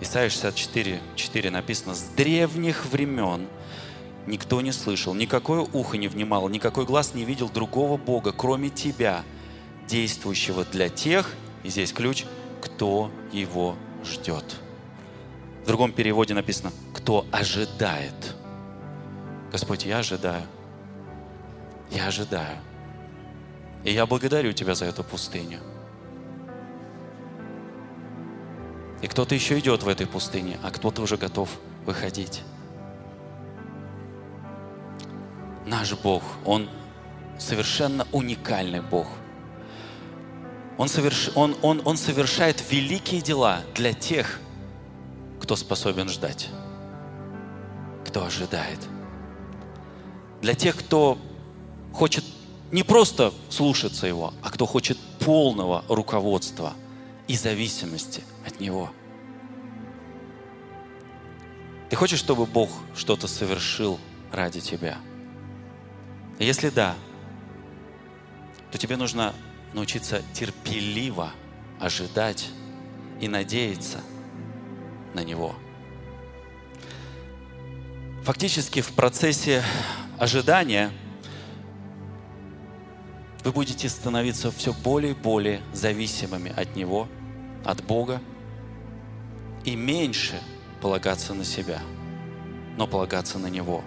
Исайя 0.00 0.30
64, 0.30 1.00
4 1.14 1.50
написано, 1.50 1.94
«С 1.94 2.04
древних 2.16 2.86
времен 2.86 3.46
никто 4.26 4.62
не 4.62 4.72
слышал, 4.72 5.12
никакое 5.12 5.60
ухо 5.60 5.98
не 5.98 6.08
внимало, 6.08 6.48
никакой 6.48 6.86
глаз 6.86 7.12
не 7.12 7.26
видел 7.26 7.50
другого 7.50 7.98
Бога, 7.98 8.32
кроме 8.32 8.70
Тебя, 8.70 9.22
действующего 9.86 10.64
для 10.64 10.88
тех, 10.88 11.34
и 11.62 11.68
здесь 11.68 11.92
ключ, 11.92 12.24
кто 12.62 13.10
его 13.32 13.76
ждет. 14.02 14.56
В 15.64 15.66
другом 15.66 15.92
переводе 15.92 16.32
написано, 16.32 16.72
кто 16.94 17.26
ожидает. 17.30 18.39
Господь, 19.50 19.84
я 19.84 19.98
ожидаю. 19.98 20.42
Я 21.90 22.06
ожидаю. 22.06 22.56
И 23.84 23.92
я 23.92 24.06
благодарю 24.06 24.52
Тебя 24.52 24.74
за 24.74 24.86
эту 24.86 25.02
пустыню. 25.02 25.60
И 29.02 29.06
кто-то 29.06 29.34
еще 29.34 29.58
идет 29.58 29.82
в 29.82 29.88
этой 29.88 30.06
пустыне, 30.06 30.58
а 30.62 30.70
кто-то 30.70 31.02
уже 31.02 31.16
готов 31.16 31.48
выходить. 31.86 32.42
Наш 35.66 35.94
Бог, 35.94 36.22
Он 36.44 36.68
совершенно 37.38 38.06
уникальный 38.12 38.82
Бог– 38.82 39.06
он, 40.80 40.88
соверш... 40.88 41.30
он, 41.34 41.54
он, 41.60 41.82
он 41.84 41.98
совершает 41.98 42.64
великие 42.72 43.20
дела 43.20 43.60
для 43.74 43.92
тех, 43.92 44.40
кто 45.38 45.54
способен 45.54 46.08
ждать, 46.08 46.48
кто 48.06 48.24
ожидает. 48.24 48.78
Для 50.40 50.54
тех, 50.54 50.76
кто 50.76 51.18
хочет 51.92 52.24
не 52.70 52.82
просто 52.82 53.32
слушаться 53.48 54.06
Его, 54.06 54.32
а 54.42 54.50
кто 54.50 54.66
хочет 54.66 54.98
полного 55.18 55.84
руководства 55.88 56.72
и 57.26 57.36
зависимости 57.36 58.22
от 58.46 58.60
Него. 58.60 58.90
Ты 61.90 61.96
хочешь, 61.96 62.20
чтобы 62.20 62.46
Бог 62.46 62.70
что-то 62.94 63.26
совершил 63.26 63.98
ради 64.32 64.60
тебя? 64.60 64.98
Если 66.38 66.70
да, 66.70 66.94
то 68.70 68.78
тебе 68.78 68.96
нужно 68.96 69.34
научиться 69.74 70.22
терпеливо 70.32 71.32
ожидать 71.80 72.48
и 73.20 73.28
надеяться 73.28 74.00
на 75.14 75.24
Него. 75.24 75.54
Фактически 78.22 78.80
в 78.80 78.92
процессе 78.92 79.64
ожидания 80.20 80.92
вы 83.42 83.52
будете 83.52 83.88
становиться 83.88 84.52
все 84.52 84.72
более 84.72 85.12
и 85.12 85.14
более 85.14 85.62
зависимыми 85.72 86.52
от 86.54 86.76
Него, 86.76 87.08
от 87.64 87.82
Бога, 87.82 88.20
и 89.64 89.74
меньше 89.74 90.38
полагаться 90.82 91.32
на 91.32 91.44
себя, 91.44 91.80
но 92.76 92.86
полагаться 92.86 93.38
на 93.38 93.46
Него. 93.46 93.82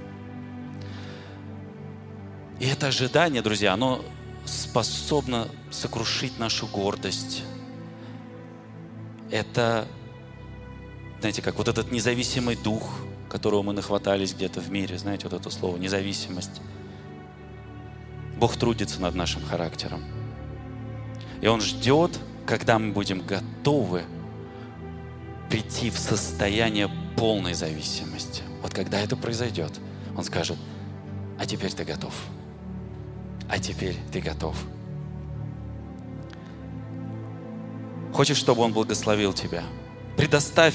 И 2.59 2.65
это 2.65 2.88
ожидание, 2.88 3.43
друзья, 3.43 3.73
оно 3.73 4.03
способно 4.45 5.47
сокрушить 5.69 6.39
нашу 6.39 6.65
гордость. 6.65 7.43
Это, 9.29 9.88
знаете, 11.19 11.43
как 11.43 11.57
вот 11.57 11.67
этот 11.67 11.91
независимый 11.91 12.55
дух, 12.55 13.01
которого 13.34 13.63
мы 13.63 13.73
нахватались 13.73 14.34
где-то 14.34 14.61
в 14.61 14.71
мире, 14.71 14.97
знаете, 14.97 15.27
вот 15.27 15.38
это 15.38 15.49
слово, 15.49 15.75
независимость. 15.75 16.61
Бог 18.38 18.55
трудится 18.55 19.01
над 19.01 19.13
нашим 19.15 19.43
характером. 19.43 20.01
И 21.41 21.47
Он 21.47 21.59
ждет, 21.59 22.17
когда 22.45 22.79
мы 22.79 22.93
будем 22.93 23.19
готовы 23.19 24.03
прийти 25.49 25.89
в 25.89 25.99
состояние 25.99 26.89
полной 27.17 27.53
зависимости. 27.53 28.41
Вот 28.61 28.73
когда 28.73 29.01
это 29.01 29.17
произойдет, 29.17 29.73
Он 30.15 30.23
скажет, 30.23 30.57
а 31.38 31.45
теперь 31.45 31.73
ты 31.73 31.84
готов 31.84 32.13
а 33.53 33.59
теперь 33.59 33.95
ты 34.11 34.19
готов. 34.19 34.55
Хочешь, 38.11 38.38
чтобы 38.38 38.63
Он 38.63 38.73
благословил 38.73 39.31
тебя? 39.31 39.63
Предоставь, 40.17 40.73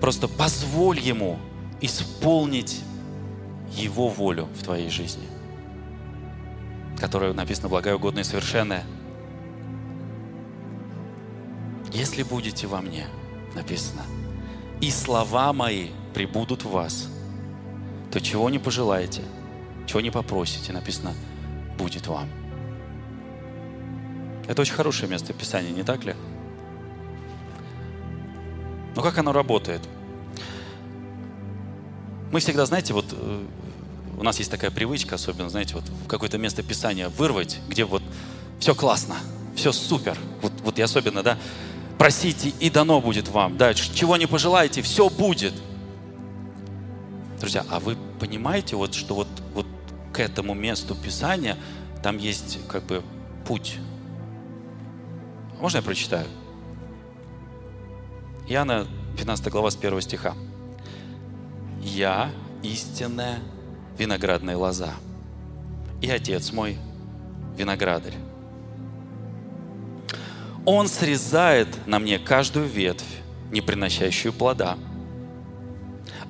просто 0.00 0.26
позволь 0.26 0.98
Ему 0.98 1.38
исполнить 1.80 2.80
Его 3.70 4.08
волю 4.08 4.48
в 4.58 4.62
твоей 4.62 4.90
жизни, 4.90 5.26
которая 6.98 7.32
написана 7.32 7.68
благая, 7.68 7.96
угодная 7.96 8.22
и 8.22 8.26
совершенная. 8.26 8.84
Если 11.92 12.22
будете 12.22 12.66
во 12.66 12.80
мне, 12.80 13.06
написано, 13.54 14.02
и 14.80 14.90
слова 14.90 15.52
мои 15.52 15.88
прибудут 16.14 16.64
в 16.64 16.70
вас, 16.70 17.08
то 18.12 18.20
чего 18.20 18.50
не 18.50 18.58
пожелаете, 18.58 19.22
чего 19.86 20.00
не 20.00 20.10
попросите, 20.10 20.72
написано– 20.72 21.14
будет 21.78 22.08
вам. 22.08 22.28
Это 24.46 24.60
очень 24.60 24.74
хорошее 24.74 25.08
место 25.08 25.32
Писания, 25.32 25.70
не 25.70 25.84
так 25.84 26.04
ли? 26.04 26.14
Но 28.96 29.02
как 29.02 29.16
оно 29.18 29.32
работает? 29.32 29.80
Мы 32.30 32.40
всегда, 32.40 32.66
знаете, 32.66 32.92
вот 32.92 33.06
э, 33.12 33.46
у 34.18 34.22
нас 34.22 34.38
есть 34.38 34.50
такая 34.50 34.70
привычка, 34.70 35.14
особенно, 35.14 35.48
знаете, 35.48 35.74
вот 35.74 35.84
в 35.84 36.06
какое-то 36.06 36.36
место 36.36 36.62
Писания 36.62 37.08
вырвать, 37.08 37.58
где 37.68 37.84
вот 37.84 38.02
все 38.58 38.74
классно, 38.74 39.16
все 39.54 39.72
супер. 39.72 40.18
Вот, 40.42 40.52
вот 40.62 40.78
и 40.78 40.82
особенно, 40.82 41.22
да, 41.22 41.38
просите, 41.96 42.52
и 42.60 42.68
дано 42.68 43.00
будет 43.00 43.28
вам. 43.28 43.56
Да, 43.56 43.72
чего 43.72 44.16
не 44.16 44.26
пожелаете, 44.26 44.82
все 44.82 45.08
будет. 45.08 45.54
Друзья, 47.40 47.64
а 47.70 47.80
вы 47.80 47.96
понимаете, 48.18 48.76
вот, 48.76 48.94
что 48.94 49.14
вот, 49.14 49.28
вот 49.54 49.66
к 50.12 50.20
этому 50.20 50.52
месту 50.52 50.94
Писания 50.94 51.56
там 52.02 52.18
есть 52.18 52.58
как 52.68 52.84
бы 52.84 53.02
путь. 53.46 53.76
Можно 55.60 55.78
я 55.78 55.82
прочитаю? 55.82 56.26
Иоанна 58.48 58.86
15 59.16 59.48
глава 59.48 59.70
с 59.70 59.76
1 59.76 60.00
стиха. 60.00 60.34
«Я 61.94 62.30
истинная 62.62 63.38
виноградная 63.96 64.56
лоза, 64.56 64.92
и 66.02 66.10
Отец 66.10 66.52
мой 66.52 66.76
виноградарь. 67.56 68.14
Он 70.66 70.86
срезает 70.86 71.68
на 71.86 71.98
мне 71.98 72.18
каждую 72.18 72.66
ветвь, 72.66 73.06
не 73.50 73.62
приносящую 73.62 74.34
плода. 74.34 74.76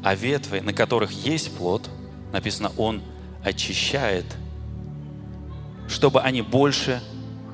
А 0.05 0.15
ветви, 0.15 0.61
на 0.61 0.73
которых 0.73 1.11
есть 1.11 1.57
плод, 1.57 1.91
написано, 2.33 2.71
Он 2.77 3.03
очищает, 3.43 4.27
чтобы 5.89 6.21
они 6.21 6.43
больше, 6.43 7.03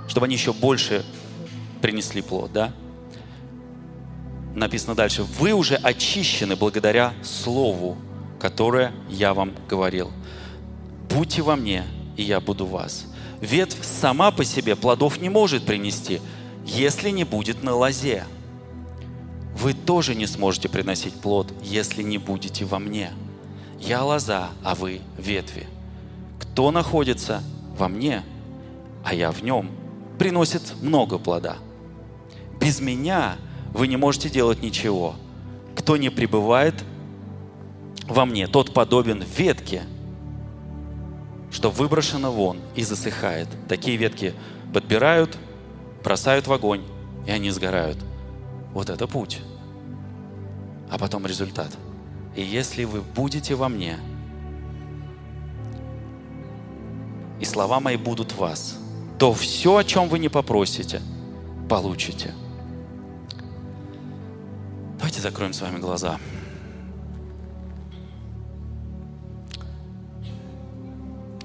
чтобы 0.09 0.27
они 0.27 0.35
еще 0.35 0.53
больше 0.53 1.05
принесли 1.81 2.21
плод, 2.21 2.53
да? 2.53 2.73
Написано 4.55 4.95
дальше, 4.95 5.25
вы 5.25 5.53
уже 5.53 5.75
очищены 5.75 6.55
благодаря 6.55 7.13
Слову, 7.23 7.97
которое 8.39 8.93
я 9.09 9.35
вам 9.35 9.53
говорил. 9.69 10.13
Будьте 11.09 11.43
во 11.43 11.57
мне, 11.57 11.85
и 12.17 12.23
я 12.23 12.41
буду 12.41 12.65
вас. 12.65 13.07
Ветвь 13.41 13.85
сама 13.85 14.31
по 14.31 14.45
себе 14.45 14.77
плодов 14.77 15.21
не 15.21 15.29
может 15.29 15.67
принести, 15.67 16.21
если 16.65 17.11
не 17.11 17.25
будет 17.25 17.63
на 17.63 17.75
лозе. 17.75 18.25
Вы 19.57 19.75
тоже 19.75 20.15
не 20.15 20.27
сможете 20.27 20.69
приносить 20.69 21.15
плод, 21.15 21.53
если 21.63 22.03
не 22.03 22.19
будете 22.19 22.65
во 22.65 22.79
мне. 22.79 23.11
Я 23.81 24.05
лоза, 24.05 24.51
а 24.63 24.75
вы 24.75 25.01
ветви. 25.19 25.67
Кто 26.41 26.71
находится 26.71 27.43
во 27.77 27.89
мне, 27.89 28.23
а 29.05 29.15
я 29.15 29.31
в 29.31 29.43
нем, 29.43 29.71
приносит 30.19 30.75
много 30.81 31.19
плода. 31.19 31.57
Без 32.61 32.81
меня 32.81 33.37
вы 33.75 33.89
не 33.89 33.97
можете 33.97 34.31
делать 34.31 34.63
ничего. 34.63 35.17
Кто 35.75 35.97
не 35.99 36.09
пребывает 36.09 36.83
во 38.07 38.25
мне, 38.25 38.47
тот 38.47 38.73
подобен 38.73 39.23
ветке, 39.37 39.83
что 41.51 41.71
выброшено 41.71 42.31
вон 42.31 42.59
и 42.77 42.85
засыхает. 42.85 43.49
Такие 43.69 43.97
ветки 43.97 44.33
подбирают, 44.73 45.37
бросают 46.03 46.47
в 46.47 46.53
огонь, 46.53 46.83
и 47.27 47.31
они 47.31 47.51
сгорают. 47.51 47.99
Вот 48.73 48.91
это 48.91 49.07
путь. 49.09 49.41
А 50.91 50.97
потом 50.97 51.27
результат. 51.27 51.71
И 52.37 52.43
если 52.43 52.85
вы 52.85 53.03
будете 53.03 53.57
во 53.57 53.69
мне, 53.69 53.99
и 57.41 57.45
слова 57.45 57.81
мои 57.81 57.97
будут 57.97 58.33
в 58.33 58.39
вас, 58.39 58.79
то 59.19 59.33
все, 59.33 59.77
о 59.77 59.85
чем 59.85 60.09
вы 60.09 60.21
не 60.21 60.29
попросите, 60.29 61.03
получите. 61.69 62.35
Давайте 65.05 65.21
закроем 65.21 65.53
с 65.53 65.61
вами 65.61 65.79
глаза. 65.81 66.19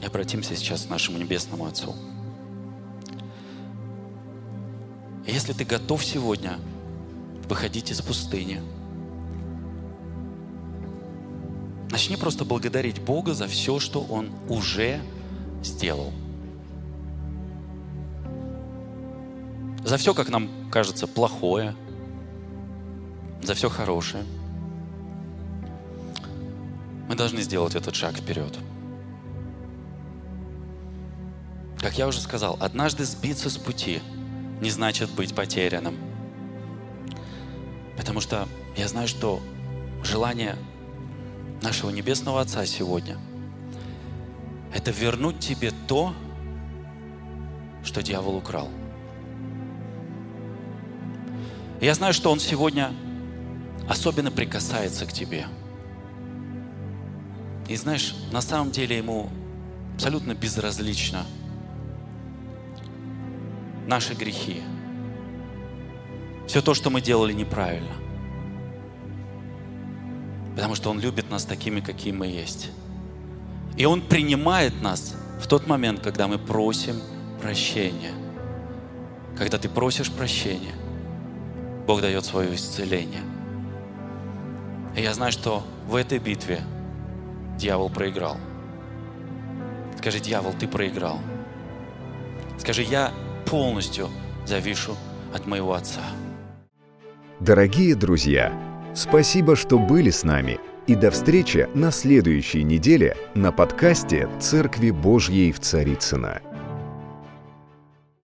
И 0.01 0.05
обратимся 0.05 0.55
сейчас 0.55 0.85
к 0.85 0.89
нашему 0.89 1.17
Небесному 1.17 1.65
Отцу. 1.65 1.93
если 5.25 5.51
ты 5.51 5.65
готов 5.65 6.05
сегодня 6.05 6.57
выходить 7.49 7.91
из 7.91 8.01
пустыни, 8.01 8.61
начни 11.91 12.15
просто 12.15 12.45
благодарить 12.45 13.01
Бога 13.01 13.33
за 13.33 13.47
все, 13.47 13.79
что 13.79 14.01
Он 14.03 14.29
уже 14.47 15.01
сделал. 15.61 16.13
За 19.83 19.97
все, 19.97 20.13
как 20.13 20.29
нам 20.29 20.49
кажется, 20.71 21.07
плохое, 21.07 21.75
за 23.41 23.53
все 23.53 23.69
хорошее. 23.69 24.23
Мы 27.07 27.15
должны 27.15 27.41
сделать 27.41 27.75
этот 27.75 27.95
шаг 27.95 28.15
вперед. 28.15 28.57
Как 31.79 31.97
я 31.97 32.07
уже 32.07 32.19
сказал, 32.19 32.57
однажды 32.59 33.05
сбиться 33.05 33.49
с 33.49 33.57
пути 33.57 34.01
не 34.61 34.69
значит 34.69 35.09
быть 35.11 35.33
потерянным. 35.33 35.97
Потому 37.97 38.21
что 38.21 38.47
я 38.75 38.87
знаю, 38.87 39.07
что 39.07 39.41
желание 40.03 40.55
нашего 41.61 41.89
Небесного 41.89 42.41
Отца 42.41 42.65
сегодня– 42.65 43.17
это 44.73 44.91
вернуть 44.91 45.39
тебе 45.39 45.71
то, 45.87 46.13
что 47.83 48.03
дьявол 48.03 48.35
украл. 48.35 48.69
я 51.81 51.93
знаю, 51.93 52.13
что 52.13 52.31
он 52.31 52.39
сегодня 52.39 52.91
особенно 53.89 54.31
прикасается 54.31 55.05
к 55.05 55.11
тебе. 55.11 55.47
И 57.67 57.75
знаешь, 57.75 58.15
на 58.31 58.39
самом 58.39 58.71
деле 58.71 58.95
ему 58.97 59.29
абсолютно 59.95 60.33
безразлично– 60.33 61.25
наши 63.89 64.13
грехи. 64.13 64.61
Все 66.47 66.61
то, 66.61 66.73
что 66.73 66.89
мы 66.89 67.01
делали 67.01 67.33
неправильно. 67.33 67.93
Потому 70.55 70.75
что 70.75 70.89
Он 70.91 70.99
любит 70.99 71.29
нас 71.29 71.43
такими, 71.43 71.79
какие 71.81 72.13
мы 72.13 72.27
есть. 72.27 72.69
И 73.77 73.85
Он 73.85 74.01
принимает 74.01 74.81
нас 74.81 75.15
в 75.41 75.47
тот 75.47 75.67
момент, 75.67 76.01
когда 76.01 76.27
мы 76.27 76.37
просим 76.37 77.01
прощения. 77.41 78.13
Когда 79.37 79.57
ты 79.57 79.69
просишь 79.69 80.11
прощения, 80.11 80.75
Бог 81.87 82.01
дает 82.01 82.25
свое 82.25 82.53
исцеление. 82.53 83.23
И 84.99 85.01
я 85.01 85.13
знаю, 85.13 85.31
что 85.31 85.63
в 85.87 85.95
этой 85.95 86.19
битве 86.19 86.59
дьявол 87.57 87.89
проиграл. 87.89 88.35
Скажи, 89.97 90.19
дьявол, 90.19 90.51
ты 90.59 90.67
проиграл. 90.67 91.21
Скажи, 92.57 92.81
я 92.81 93.13
полностью 93.45 94.09
завишу 94.45 94.97
от 95.33 95.47
моего 95.47 95.71
Отца. 95.71 96.01
Дорогие 97.39 97.95
друзья, 97.95 98.51
спасибо, 98.93 99.55
что 99.55 99.79
были 99.79 100.09
с 100.09 100.25
нами. 100.25 100.59
И 100.85 100.95
до 100.95 101.11
встречи 101.11 101.69
на 101.73 101.91
следующей 101.91 102.63
неделе 102.63 103.15
на 103.35 103.53
подкасте 103.53 104.27
«Церкви 104.41 104.91
Божьей 104.91 105.53
в 105.53 105.61
Царицына. 105.61 106.41